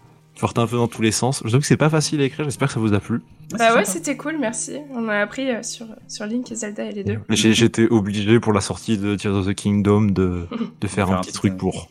[0.55, 1.41] un peu dans tous les sens.
[1.43, 2.45] Je trouve que c'est pas facile à écrire.
[2.45, 3.21] J'espère que ça vous a plu.
[3.57, 4.77] Bah ouais, c'était cool, merci.
[4.93, 7.19] On a appris euh, sur, sur Link et Zelda et les deux.
[7.29, 10.45] J'étais obligé pour la sortie de Tears of the Kingdom de,
[10.81, 11.89] de faire un petit truc pour.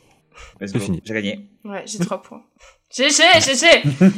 [0.64, 1.02] C'est fini.
[1.04, 1.48] J'ai gagné.
[1.64, 2.42] Ouais, j'ai trois points.
[2.94, 3.66] GG, GG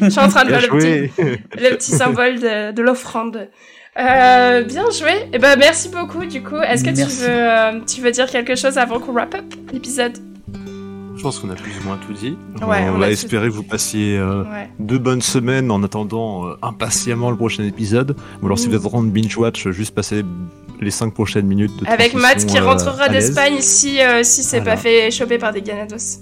[0.03, 3.49] Je suis en train de faire le petit, le petit symbole de, de l'offrande.
[3.99, 5.29] Euh, bien joué.
[5.33, 6.57] Et ben merci beaucoup du coup.
[6.57, 10.19] Est-ce que tu veux, euh, tu veux dire quelque chose avant qu'on wrap up l'épisode?
[11.17, 12.37] Je pense qu'on a plus ou moins tout dit.
[12.67, 14.69] Ouais, on, on va tout espérer que vous passiez euh, Ouais.
[14.81, 18.17] deux bonnes semaines en attendant euh, impatiemment le prochain épisode.
[18.43, 20.23] Ou alors si vous êtes en train de binge watch, juste passer
[20.81, 24.59] les cinq prochaines minutes de Avec Matt qui euh, rentrera d'Espagne si euh, si c'est
[24.59, 24.73] Voilà.
[24.75, 26.19] pas fait choper par des ganados.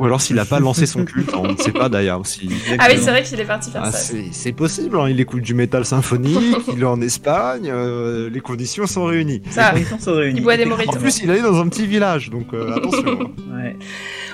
[0.00, 2.26] Ou alors s'il a pas lancé son culte, on ne sait pas d'ailleurs.
[2.26, 2.48] Si...
[2.78, 4.14] Ah oui, c'est vrai qu'il est parti faire Ah, ça.
[4.32, 6.38] c'est possible, hein, il écoute du métal symphonique,
[6.74, 9.42] il est en Espagne, euh, les conditions sont réunies.
[9.50, 10.38] Ça, Les conditions sont réunies.
[10.40, 10.98] il boit des En mojitos.
[10.98, 13.30] plus, il est dans un petit village, donc euh, attention.
[13.54, 13.76] Ouais.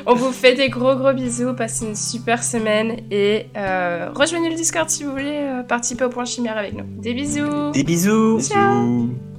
[0.07, 4.55] On vous fait des gros gros bisous, passez une super semaine et euh, rejoignez le
[4.55, 6.85] Discord si vous voulez euh, participer au point chimère avec nous.
[7.03, 8.41] Des bisous Des bisous.
[8.41, 8.85] Ciao.
[8.85, 9.36] Bisous.